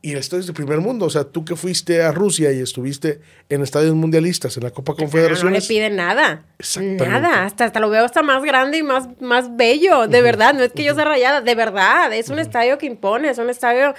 y 0.05 0.11
el 0.11 0.17
estadio 0.17 0.41
es 0.41 0.47
de 0.47 0.53
primer 0.53 0.79
mundo. 0.81 1.05
O 1.05 1.09
sea, 1.09 1.23
tú 1.23 1.45
que 1.45 1.55
fuiste 1.55 2.03
a 2.03 2.11
Rusia 2.11 2.51
y 2.51 2.59
estuviste 2.59 3.21
en 3.49 3.61
estadios 3.63 3.95
mundialistas, 3.95 4.55
en 4.57 4.63
la 4.63 4.69
Copa 4.71 4.91
Ah, 4.91 4.95
no 4.95 4.99
le 4.99 5.05
Confederaciones. 5.05 5.65
pide 5.65 5.89
nada. 5.89 6.43
Nada. 6.77 7.45
Hasta, 7.45 7.63
hasta 7.65 7.79
lo 7.79 7.89
veo 7.89 8.03
hasta 8.03 8.21
más 8.21 8.43
grande 8.43 8.77
y 8.79 8.83
más, 8.83 9.07
más 9.21 9.55
bello. 9.55 10.07
De 10.07 10.21
verdad. 10.21 10.53
No 10.53 10.61
es 10.61 10.73
que 10.73 10.83
yo 10.83 10.93
sea 10.93 11.05
rayada. 11.05 11.39
De 11.39 11.55
verdad. 11.55 12.13
Es 12.13 12.29
un 12.29 12.37
estadio 12.39 12.77
que 12.77 12.85
impone. 12.85 13.29
Es 13.29 13.37
un 13.37 13.49
estadio 13.49 13.93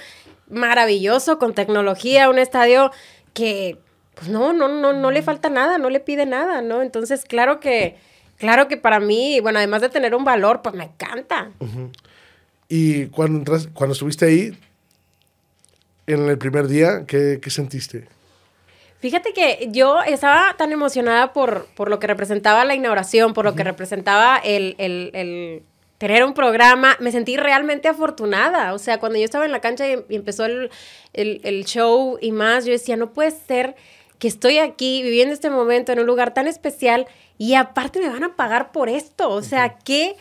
maravilloso 0.47 1.39
con 1.39 1.53
tecnología. 1.53 2.29
Un 2.29 2.37
estadio 2.37 2.91
que, 3.33 3.79
pues 4.13 4.29
no, 4.29 4.53
no, 4.53 4.67
no, 4.67 4.93
no 4.93 5.09
le 5.11 5.21
falta 5.23 5.49
nada. 5.49 5.77
No 5.79 5.89
le 5.89 5.99
pide 5.99 6.25
nada, 6.27 6.61
¿no? 6.61 6.81
Entonces, 6.83 7.23
claro 7.25 7.59
que, 7.59 7.97
claro 8.37 8.67
que 8.67 8.77
para 8.77 8.99
mí, 8.99 9.39
bueno, 9.39 9.57
además 9.57 9.81
de 9.81 9.89
tener 9.89 10.13
un 10.13 10.23
valor, 10.23 10.61
pues 10.61 10.75
me 10.75 10.83
encanta. 10.83 11.49
y 12.69 13.07
cuando, 13.07 13.39
entras, 13.39 13.67
cuando 13.73 13.93
estuviste 13.93 14.25
ahí, 14.25 14.57
en 16.07 16.27
el 16.29 16.37
primer 16.37 16.67
día, 16.67 17.05
¿qué, 17.07 17.39
qué 17.41 17.49
sentiste? 17.49 18.07
Fíjate 18.99 19.33
que 19.33 19.67
yo 19.71 20.01
estaba 20.01 20.55
tan 20.57 20.71
emocionada 20.71 21.31
por, 21.33 21.67
por 21.75 21.89
lo 21.89 21.99
que 21.99 22.07
representaba 22.07 22.65
la 22.65 22.75
inauguración, 22.75 23.33
por 23.33 23.45
lo 23.45 23.53
que 23.55 23.63
representaba 23.63 24.37
el, 24.37 24.75
el- 24.79 25.11
el 25.13 25.63
tener 25.99 26.23
un 26.23 26.33
programa. 26.33 26.95
Me 26.99 27.11
sentí 27.11 27.37
realmente 27.37 27.87
afortunada. 27.87 28.73
O 28.73 28.79
sea, 28.79 28.99
cuando 28.99 29.17
yo 29.19 29.25
estaba 29.25 29.45
en 29.45 29.51
la 29.51 29.61
cancha 29.61 29.87
y, 29.87 30.03
y 30.09 30.15
empezó 30.15 30.45
el, 30.45 30.71
el- 31.13 31.39
el 31.43 31.65
show 31.65 32.17
y 32.19 32.31
más, 32.31 32.65
yo 32.65 32.71
decía, 32.71 32.95
no 32.97 33.13
puede 33.13 33.31
ser 33.31 33.75
que 34.17 34.27
estoy 34.27 34.57
aquí 34.59 35.03
viviendo 35.03 35.33
este 35.33 35.49
momento 35.49 35.91
en 35.91 35.99
un 35.99 36.05
lugar 36.07 36.33
tan 36.33 36.47
especial 36.47 37.05
y 37.37 37.53
aparte 37.55 37.99
me 37.99 38.09
van 38.09 38.23
a 38.23 38.35
pagar 38.35 38.71
por 38.71 38.89
esto. 38.89 39.29
O 39.29 39.41
sea, 39.43 39.77
¿qué, 39.83 40.15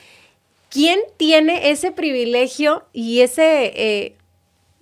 ¿quién 0.68 0.98
tiene 1.16 1.70
ese 1.70 1.90
privilegio 1.92 2.84
y 2.92 3.20
ese... 3.20 3.72
eh, 3.74 4.16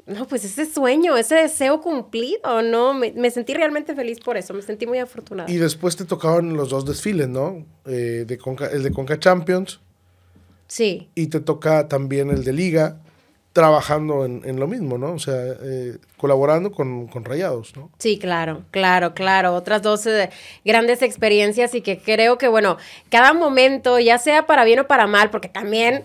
no, 0.07 0.27
pues 0.27 0.45
ese 0.45 0.67
sueño, 0.67 1.17
ese 1.17 1.37
deseo 1.37 1.81
cumplido, 1.81 2.63
¿no? 2.63 2.93
Me, 2.95 3.13
me 3.13 3.31
sentí 3.31 3.55
realmente 3.55 3.95
feliz 3.95 4.19
por 4.21 4.37
eso, 4.37 4.53
me 4.55 4.63
sentí 4.63 4.87
muy 4.87 4.99
afortunada. 4.99 5.51
Y 5.51 5.57
después 5.57 5.97
te 5.97 6.05
tocaban 6.05 6.55
los 6.57 6.71
dos 6.71 6.85
desfiles, 6.85 7.29
¿no? 7.29 7.65
Eh, 7.87 8.25
de 8.27 8.39
Conca- 8.39 8.71
el 8.73 8.83
de 8.83 8.91
Conca 8.93 9.19
Champions 9.19 9.81
Sí, 10.67 11.11
y 11.15 11.27
te 11.27 11.41
toca 11.41 11.87
también 11.89 12.31
el 12.31 12.45
de 12.45 12.53
Liga, 12.55 12.97
trabajando 13.53 14.25
en, 14.25 14.41
en 14.47 14.59
lo 14.59 14.67
mismo, 14.67 14.97
¿no? 14.97 15.13
O 15.13 15.19
sea, 15.19 15.35
eh, 15.63 15.99
colaborando 16.17 16.73
con, 16.73 17.07
con 17.09 17.25
Rayados, 17.27 17.77
¿no? 17.77 17.91
sí, 17.99 18.19
claro, 18.19 18.63
claro, 18.71 19.13
claro. 19.13 19.53
Otras 19.55 19.83
dos 19.83 20.07
eh, 20.07 20.31
grandes 20.65 21.03
experiencias 21.03 21.75
y 21.75 21.83
que 21.83 21.99
creo 21.99 22.39
que, 22.39 22.49
bueno, 22.49 22.79
cada 23.11 23.35
momento, 23.35 23.99
ya 23.99 24.17
sea 24.17 24.47
para 24.47 24.65
bien 24.65 24.79
o 24.81 24.87
para 24.87 25.07
mal, 25.07 25.29
porque 25.31 25.49
también... 25.49 26.03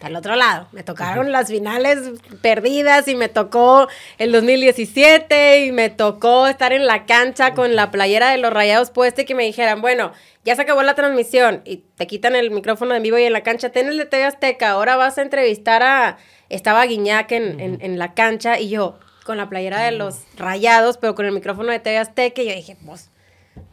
Al 0.00 0.14
otro 0.14 0.36
lado, 0.36 0.68
me 0.70 0.84
tocaron 0.84 1.32
las 1.32 1.48
finales 1.48 1.98
perdidas 2.40 3.08
y 3.08 3.16
me 3.16 3.28
tocó 3.28 3.88
el 4.18 4.30
2017 4.30 5.64
y 5.66 5.72
me 5.72 5.90
tocó 5.90 6.46
estar 6.46 6.72
en 6.72 6.86
la 6.86 7.04
cancha 7.04 7.54
con 7.54 7.74
la 7.74 7.90
playera 7.90 8.30
de 8.30 8.38
los 8.38 8.52
rayados 8.52 8.90
puesta 8.90 9.22
y 9.22 9.24
que 9.24 9.34
me 9.34 9.42
dijeran, 9.44 9.80
bueno, 9.80 10.12
ya 10.44 10.54
se 10.54 10.62
acabó 10.62 10.82
la 10.84 10.94
transmisión 10.94 11.62
y 11.64 11.78
te 11.96 12.06
quitan 12.06 12.36
el 12.36 12.50
micrófono 12.52 12.94
en 12.94 13.02
vivo 13.02 13.18
y 13.18 13.24
en 13.24 13.32
la 13.32 13.42
cancha, 13.42 13.70
ten 13.70 13.88
el 13.88 13.98
de 13.98 14.06
TV 14.06 14.24
Azteca, 14.24 14.70
ahora 14.70 14.96
vas 14.96 15.18
a 15.18 15.22
entrevistar 15.22 15.82
a, 15.82 16.18
estaba 16.48 16.84
Guiñac 16.86 17.32
en, 17.32 17.60
en- 17.80 17.98
la 17.98 18.14
cancha 18.14 18.58
y 18.60 18.68
yo 18.68 18.98
con 19.24 19.36
la 19.36 19.48
playera 19.48 19.82
de 19.82 19.90
los 19.92 20.20
rayados, 20.36 20.96
pero 20.96 21.14
con 21.16 21.26
el 21.26 21.32
micrófono 21.32 21.72
de 21.72 21.80
TV 21.80 21.98
Azteca 21.98 22.40
y 22.42 22.48
yo 22.48 22.54
dije, 22.54 22.76
pues, 22.86 23.10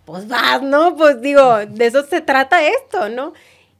pues 0.06 0.28
vas, 0.28 0.62
¿no? 0.64 0.96
Pues 0.96 1.22
digo, 1.22 1.58
de 1.68 1.86
eso 1.86 2.04
se 2.06 2.22
trata 2.22 2.68
esto, 2.68 3.10
¿no? 3.10 3.34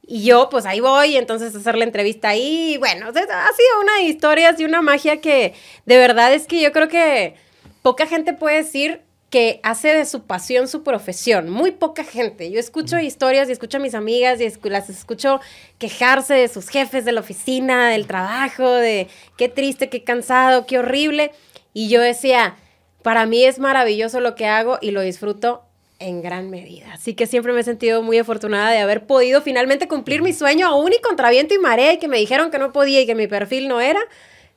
Y 0.06 0.24
yo, 0.24 0.48
pues 0.50 0.66
ahí 0.66 0.78
voy, 0.80 1.16
entonces 1.16 1.54
hacer 1.54 1.76
la 1.76 1.84
entrevista 1.84 2.28
ahí. 2.28 2.74
y 2.74 2.76
Bueno, 2.78 3.08
ha 3.08 3.12
sido 3.12 3.80
una 3.82 3.96
de 3.96 4.02
historias 4.04 4.58
y 4.60 4.64
una 4.64 4.80
magia 4.80 5.20
que 5.20 5.54
de 5.84 5.96
verdad 5.98 6.32
es 6.32 6.46
que 6.46 6.60
yo 6.62 6.70
creo 6.72 6.86
que 6.88 7.34
poca 7.82 8.06
gente 8.06 8.32
puede 8.32 8.58
decir 8.58 9.02
que 9.30 9.58
hace 9.64 9.88
de 9.88 10.04
su 10.06 10.22
pasión 10.22 10.68
su 10.68 10.84
profesión. 10.84 11.50
Muy 11.50 11.72
poca 11.72 12.04
gente. 12.04 12.48
Yo 12.52 12.60
escucho 12.60 13.00
historias 13.00 13.48
y 13.48 13.52
escucho 13.52 13.78
a 13.78 13.80
mis 13.80 13.94
amigas 13.94 14.40
y 14.40 14.44
escu- 14.44 14.70
las 14.70 14.88
escucho 14.88 15.40
quejarse 15.78 16.34
de 16.34 16.46
sus 16.46 16.68
jefes 16.68 17.04
de 17.04 17.10
la 17.10 17.20
oficina, 17.20 17.90
del 17.90 18.06
trabajo, 18.06 18.70
de 18.70 19.08
qué 19.36 19.48
triste, 19.48 19.88
qué 19.88 20.04
cansado, 20.04 20.66
qué 20.66 20.78
horrible. 20.78 21.32
Y 21.74 21.88
yo 21.88 22.00
decía, 22.00 22.54
para 23.02 23.26
mí 23.26 23.44
es 23.44 23.58
maravilloso 23.58 24.20
lo 24.20 24.36
que 24.36 24.46
hago 24.46 24.78
y 24.80 24.92
lo 24.92 25.00
disfruto 25.00 25.64
en 25.98 26.20
gran 26.22 26.50
medida. 26.50 26.92
Así 26.92 27.14
que 27.14 27.26
siempre 27.26 27.52
me 27.52 27.60
he 27.60 27.64
sentido 27.64 28.02
muy 28.02 28.18
afortunada 28.18 28.70
de 28.70 28.78
haber 28.78 29.06
podido 29.06 29.40
finalmente 29.40 29.88
cumplir 29.88 30.20
mi 30.22 30.32
sueño 30.32 30.66
aún 30.66 30.92
y 30.92 31.00
contra 31.00 31.30
viento 31.30 31.54
y 31.54 31.58
marea 31.58 31.92
y 31.94 31.98
que 31.98 32.08
me 32.08 32.18
dijeron 32.18 32.50
que 32.50 32.58
no 32.58 32.72
podía 32.72 33.00
y 33.00 33.06
que 33.06 33.14
mi 33.14 33.26
perfil 33.26 33.68
no 33.68 33.80
era. 33.80 34.00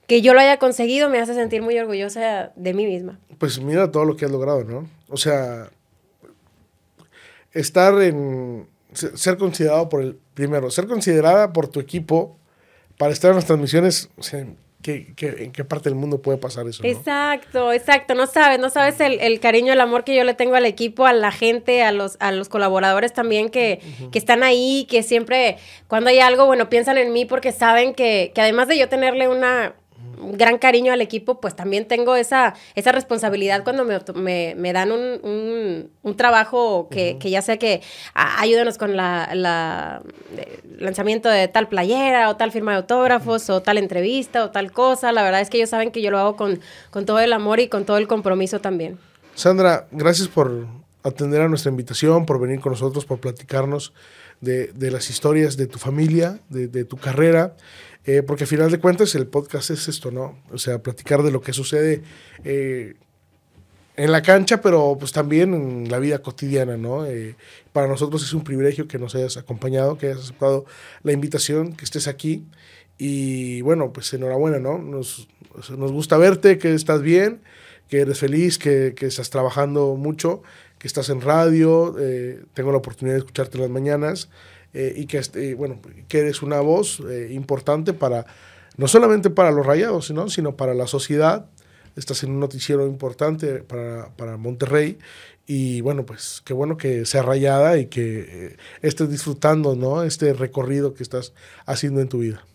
Que 0.08 0.22
yo 0.22 0.34
lo 0.34 0.40
haya 0.40 0.58
conseguido 0.58 1.08
me 1.10 1.20
hace 1.20 1.34
sentir 1.36 1.62
muy 1.62 1.78
orgullosa 1.78 2.52
de 2.56 2.74
mí 2.74 2.86
misma. 2.86 3.20
Pues 3.38 3.60
mira 3.62 3.92
todo 3.92 4.06
lo 4.06 4.18
que 4.18 4.26
has 4.26 4.32
logrado, 4.32 4.64
¿no? 4.64 4.90
O 5.08 5.18
sea, 5.18 5.70
estar 7.54 8.02
en... 8.02 8.68
se- 8.94 9.16
Ser 9.18 9.38
considerado 9.38 9.88
por 9.90 10.02
el... 10.02 10.18
Primero, 10.34 10.72
ser 10.72 10.88
considerada 10.88 11.52
por 11.54 11.68
tu 11.68 11.80
equipo 11.80 12.38
para 12.98 13.12
estar 13.14 13.30
en 13.32 13.36
las 13.36 13.46
transmisiones, 13.46 14.10
o 14.18 14.24
sea, 14.24 14.46
¿qué- 14.82 15.13
qué- 15.15 15.43
en 15.43 15.51
qué 15.51 15.63
parte 15.65 15.89
del 15.89 15.95
mundo 15.95 16.21
puede 16.21 16.38
pasar 16.38 16.67
eso? 16.67 16.84
¿no? 16.84 16.89
Exacto, 16.89 17.73
exacto. 17.73 18.15
No 18.15 18.27
sabes, 18.27 18.59
no 18.59 18.69
sabes 18.69 18.99
el, 19.01 19.19
el 19.19 19.39
cariño, 19.39 19.73
el 19.73 19.82
amor 19.82 20.03
que 20.03 20.15
yo 20.15 20.23
le 20.23 20.34
tengo 20.34 20.55
al 20.55 20.65
equipo, 20.65 21.05
a 21.05 21.13
la 21.13 21.32
gente, 21.32 21.84
a 21.84 21.91
los, 21.91 22.17
a 22.19 22.32
los 22.32 22.49
colaboradores 22.49 23.13
también 23.13 23.49
que, 23.49 23.80
que 24.11 24.19
están 24.19 24.43
ahí, 24.43 24.88
que 24.89 25.03
siempre, 25.03 25.57
cuando 25.88 26.09
hay 26.09 26.19
algo, 26.19 26.45
bueno, 26.45 26.69
piensan 26.69 26.97
en 26.97 27.11
mí 27.13 27.25
porque 27.25 27.51
saben 27.51 27.93
que, 27.93 28.32
que 28.34 28.41
además 28.41 28.67
de 28.67 28.77
yo 28.77 28.88
tenerle 28.89 29.27
una 29.27 29.73
un 30.22 30.38
gran 30.38 30.58
cariño 30.58 30.91
al 30.91 31.02
equipo, 31.02 31.39
pues 31.39 31.56
también 31.56 31.88
tengo 31.88 32.16
esa, 32.16 32.54
esa 32.76 32.91
responsabilidad 32.91 33.64
cuando 33.64 33.86
me, 33.86 34.00
me- 34.16 34.54
me 34.58 34.74
dan 34.74 34.91
un, 34.91 35.20
un- 35.24 35.89
un 36.04 36.18
trabajo 36.18 36.89
que, 36.91 37.18
que 37.20 37.30
ya 37.30 37.41
sea 37.41 37.58
que 37.58 37.82
"Ah, 38.16 38.41
ayúdanos 38.41 38.78
con 38.78 38.97
la, 38.97 39.30
la- 39.34 40.02
eh, 40.38 40.60
lanzamiento 40.78 41.30
de 41.30 41.47
tal 41.47 41.70
playera 41.70 42.30
o 42.30 42.36
tal 42.36 42.52
firma 42.52 42.72
de 42.72 42.78
autógrafos 42.78 43.50
o 43.50 43.62
tal 43.62 43.78
entrevista 43.78 44.43
o 44.43 44.52
tal 44.52 44.72
cosa. 44.74 45.12
La 45.14 45.24
verdad 45.24 45.39
es 45.41 45.50
que 45.50 45.58
ellos 45.58 45.70
saben 45.70 45.91
que 45.91 46.02
yo 46.02 46.12
lo 46.12 46.20
hago 46.20 46.36
con, 46.36 46.60
con 46.91 47.06
todo 47.06 47.20
el 47.20 47.32
amor 47.32 47.60
y 47.62 47.68
con 47.70 47.86
todo 47.86 47.97
el 47.97 48.08
compromiso 48.08 48.60
también. 48.60 48.97
Sandra, 49.36 49.88
gracias 49.91 50.28
por 50.28 50.68
atender 51.04 51.41
a 51.41 51.47
nuestra 51.47 51.70
invitación, 51.72 52.26
por 52.26 52.41
venir 52.41 52.60
con 52.60 52.74
nosotros, 52.74 53.06
por 53.06 53.20
platicarnos 53.22 53.93
de, 54.41 54.72
las 54.91 55.10
historias 55.10 55.56
de 55.56 55.68
tu 55.68 55.80
familia, 55.80 56.39
de, 56.50 56.68
tu 56.86 56.97
carrera, 56.97 57.56
eh, 58.06 58.24
porque 58.24 58.45
al 58.45 58.47
final 58.47 58.72
de 58.72 58.80
cuentas 58.80 59.14
el 59.16 59.28
podcast 59.28 59.72
es 59.72 59.88
esto, 59.88 60.12
¿no? 60.12 60.39
O 60.52 60.58
sea, 60.58 60.82
platicar 60.82 61.24
de 61.24 61.32
lo 61.32 61.41
que 61.41 61.54
sucede 61.54 62.02
eh, 62.43 62.95
en 63.95 64.12
la 64.12 64.22
cancha, 64.22 64.62
pero 64.62 64.95
pues 64.97 65.12
también 65.12 65.54
en 65.54 65.91
la 65.91 66.00
vida 66.00 66.20
cotidiana, 66.20 66.78
¿no? 66.78 67.06
Eh, 67.06 67.36
para 67.74 67.88
nosotros 67.88 68.24
es 68.24 68.34
un 68.34 68.43
privilegio 68.43 68.88
que 68.88 68.97
nos 68.97 69.14
hayas 69.16 69.36
acompañado, 69.38 69.97
que 69.97 70.08
hayas 70.08 70.20
aceptado 70.20 70.66
la 71.04 71.12
invitación, 71.12 71.74
que 71.74 71.84
estés 71.84 72.08
aquí. 72.08 72.45
Y 72.97 73.62
bueno, 73.62 73.91
pues 73.93 74.14
enhorabuena, 74.14 74.60
¿no? 74.60 74.78
Nos, 74.78 75.28
nos 75.78 75.91
gusta 75.91 76.18
verte, 76.18 76.58
que 76.58 76.74
estás 76.74 77.02
bien, 77.02 77.41
que 77.89 78.00
eres 78.00 78.20
feliz, 78.20 78.58
que, 78.58 78.93
que 78.95 79.06
estás 79.06 79.30
trabajando 79.30 79.95
mucho, 79.95 80.43
que 80.78 80.88
estás 80.88 81.10
en 81.10 81.22
radio, 81.22 81.95
eh, 82.00 82.41
tengo 82.54 82.72
la 82.72 82.78
oportunidad 82.78 83.16
de 83.16 83.20
escucharte 83.20 83.58
en 83.58 83.64
las 83.64 83.72
mañanas 83.72 84.30
eh, 84.74 84.93
y 84.95 85.05
que, 85.05 85.17
este, 85.17 85.55
bueno, 85.55 85.80
que 86.07 86.20
eres 86.20 86.41
una 86.41 86.59
voz 86.59 87.01
importante 87.30 87.93
para, 87.93 88.26
no 88.78 88.88
solamente 88.88 89.30
para 89.30 89.51
los 89.51 89.65
rayados, 89.65 90.07
sino, 90.07 90.30
sino 90.30 90.55
para 90.55 90.74
la 90.74 90.88
sociedad 90.88 91.45
estás 91.95 92.24
en 92.24 92.32
un 92.32 92.39
noticiero 92.39 92.88
importante 92.88 93.63
para, 93.63 94.09
para 94.15 94.38
Monterrey 94.38 94.97
y 95.45 95.82
bueno, 95.82 96.05
pues 96.05 96.41
qué 96.45 96.53
bueno 96.53 96.78
que 96.78 97.05
sea 97.05 97.24
rayada 97.24 97.78
y 97.78 97.88
que 97.88 98.20
eh, 98.20 98.57
estés 98.82 99.09
disfrutando, 99.09 99.76
¿no? 99.76 100.03
Este 100.03 100.34
recorrido 100.34 100.93
que 100.93 101.01
estás 101.01 101.34
haciendo 101.65 102.01
en 102.01 102.07
tu 102.09 102.20
vida. 102.20 102.45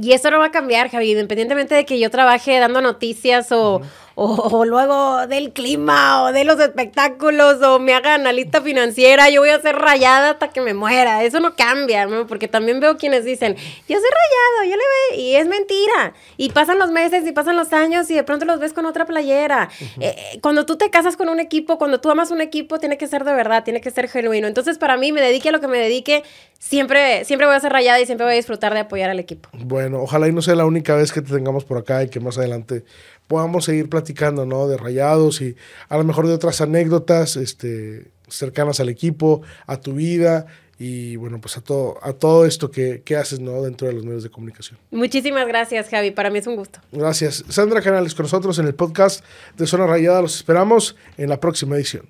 Y 0.00 0.12
eso 0.12 0.30
no 0.30 0.38
va 0.38 0.46
a 0.46 0.50
cambiar, 0.50 0.88
Javi, 0.88 1.10
independientemente 1.10 1.74
de 1.74 1.84
que 1.84 1.98
yo 1.98 2.10
trabaje 2.10 2.58
dando 2.58 2.80
noticias 2.80 3.50
o, 3.50 3.82
o, 4.22 4.66
luego 4.66 5.26
del 5.26 5.52
clima 5.52 6.24
o 6.24 6.32
de 6.32 6.44
los 6.44 6.60
espectáculos 6.60 7.62
o 7.62 7.78
me 7.78 7.94
haga 7.94 8.14
analista 8.14 8.60
financiera, 8.60 9.30
yo 9.30 9.40
voy 9.40 9.48
a 9.48 9.60
ser 9.60 9.76
rayada 9.76 10.32
hasta 10.32 10.48
que 10.48 10.60
me 10.60 10.74
muera. 10.74 11.24
Eso 11.24 11.40
no 11.40 11.56
cambia, 11.56 12.04
¿no? 12.04 12.26
Porque 12.26 12.46
también 12.46 12.80
veo 12.80 12.98
quienes 12.98 13.24
dicen, 13.24 13.56
yo 13.56 13.96
soy 13.96 14.10
rayado, 14.10 14.70
yo 14.70 14.76
le 14.76 15.16
veo, 15.16 15.20
y 15.24 15.36
es 15.36 15.48
mentira. 15.48 16.12
Y 16.36 16.50
pasan 16.50 16.78
los 16.78 16.90
meses 16.90 17.26
y 17.26 17.32
pasan 17.32 17.56
los 17.56 17.72
años 17.72 18.10
y 18.10 18.14
de 18.14 18.22
pronto 18.22 18.44
los 18.44 18.60
ves 18.60 18.74
con 18.74 18.84
otra 18.84 19.06
playera. 19.06 19.70
Eh, 19.80 20.14
eh, 20.16 20.38
cuando 20.42 20.66
tú 20.66 20.76
te 20.76 20.90
casas 20.90 21.16
con 21.16 21.30
un 21.30 21.40
equipo, 21.40 21.78
cuando 21.78 21.98
tú 22.00 22.10
amas 22.10 22.30
un 22.30 22.42
equipo, 22.42 22.78
tiene 22.78 22.98
que 22.98 23.06
ser 23.06 23.24
de 23.24 23.32
verdad, 23.32 23.64
tiene 23.64 23.80
que 23.80 23.90
ser 23.90 24.06
genuino. 24.06 24.46
Entonces, 24.48 24.76
para 24.76 24.98
mí, 24.98 25.12
me 25.12 25.22
dedique 25.22 25.48
a 25.48 25.52
lo 25.52 25.62
que 25.62 25.68
me 25.68 25.78
dedique, 25.78 26.24
siempre, 26.58 27.24
siempre 27.24 27.46
voy 27.46 27.56
a 27.56 27.60
ser 27.60 27.72
rayada 27.72 27.98
y 27.98 28.04
siempre 28.04 28.26
voy 28.26 28.34
a 28.34 28.36
disfrutar 28.36 28.74
de 28.74 28.80
apoyar 28.80 29.08
al 29.08 29.18
equipo. 29.18 29.48
Bueno, 29.52 30.02
ojalá 30.02 30.28
y 30.28 30.32
no 30.32 30.42
sea 30.42 30.56
la 30.56 30.66
única 30.66 30.94
vez 30.94 31.10
que 31.10 31.22
te 31.22 31.32
tengamos 31.32 31.64
por 31.64 31.78
acá 31.78 32.02
y 32.02 32.10
que 32.10 32.20
más 32.20 32.36
adelante 32.36 32.84
podamos 33.30 33.66
seguir 33.66 33.88
platicando, 33.88 34.44
¿no? 34.44 34.66
De 34.66 34.76
rayados 34.76 35.40
y 35.40 35.54
a 35.88 35.96
lo 35.96 36.02
mejor 36.02 36.26
de 36.26 36.34
otras 36.34 36.60
anécdotas 36.60 37.36
este, 37.36 38.10
cercanas 38.26 38.80
al 38.80 38.88
equipo, 38.88 39.42
a 39.68 39.78
tu 39.78 39.92
vida 39.92 40.46
y 40.80 41.14
bueno, 41.14 41.40
pues 41.40 41.56
a 41.56 41.60
todo, 41.60 41.96
a 42.02 42.12
todo 42.12 42.44
esto 42.44 42.72
que, 42.72 43.02
que, 43.04 43.14
haces, 43.14 43.38
¿no? 43.38 43.62
Dentro 43.62 43.86
de 43.86 43.94
los 43.94 44.04
medios 44.04 44.24
de 44.24 44.30
comunicación. 44.30 44.80
Muchísimas 44.90 45.46
gracias, 45.46 45.88
Javi. 45.88 46.10
Para 46.10 46.28
mí 46.28 46.40
es 46.40 46.48
un 46.48 46.56
gusto. 46.56 46.80
Gracias. 46.90 47.44
Sandra 47.48 47.80
Canales 47.80 48.16
con 48.16 48.24
nosotros 48.24 48.58
en 48.58 48.66
el 48.66 48.74
podcast 48.74 49.24
de 49.56 49.68
Zona 49.68 49.86
Rayada. 49.86 50.22
Los 50.22 50.34
esperamos 50.34 50.96
en 51.16 51.28
la 51.28 51.38
próxima 51.38 51.76
edición. 51.76 52.08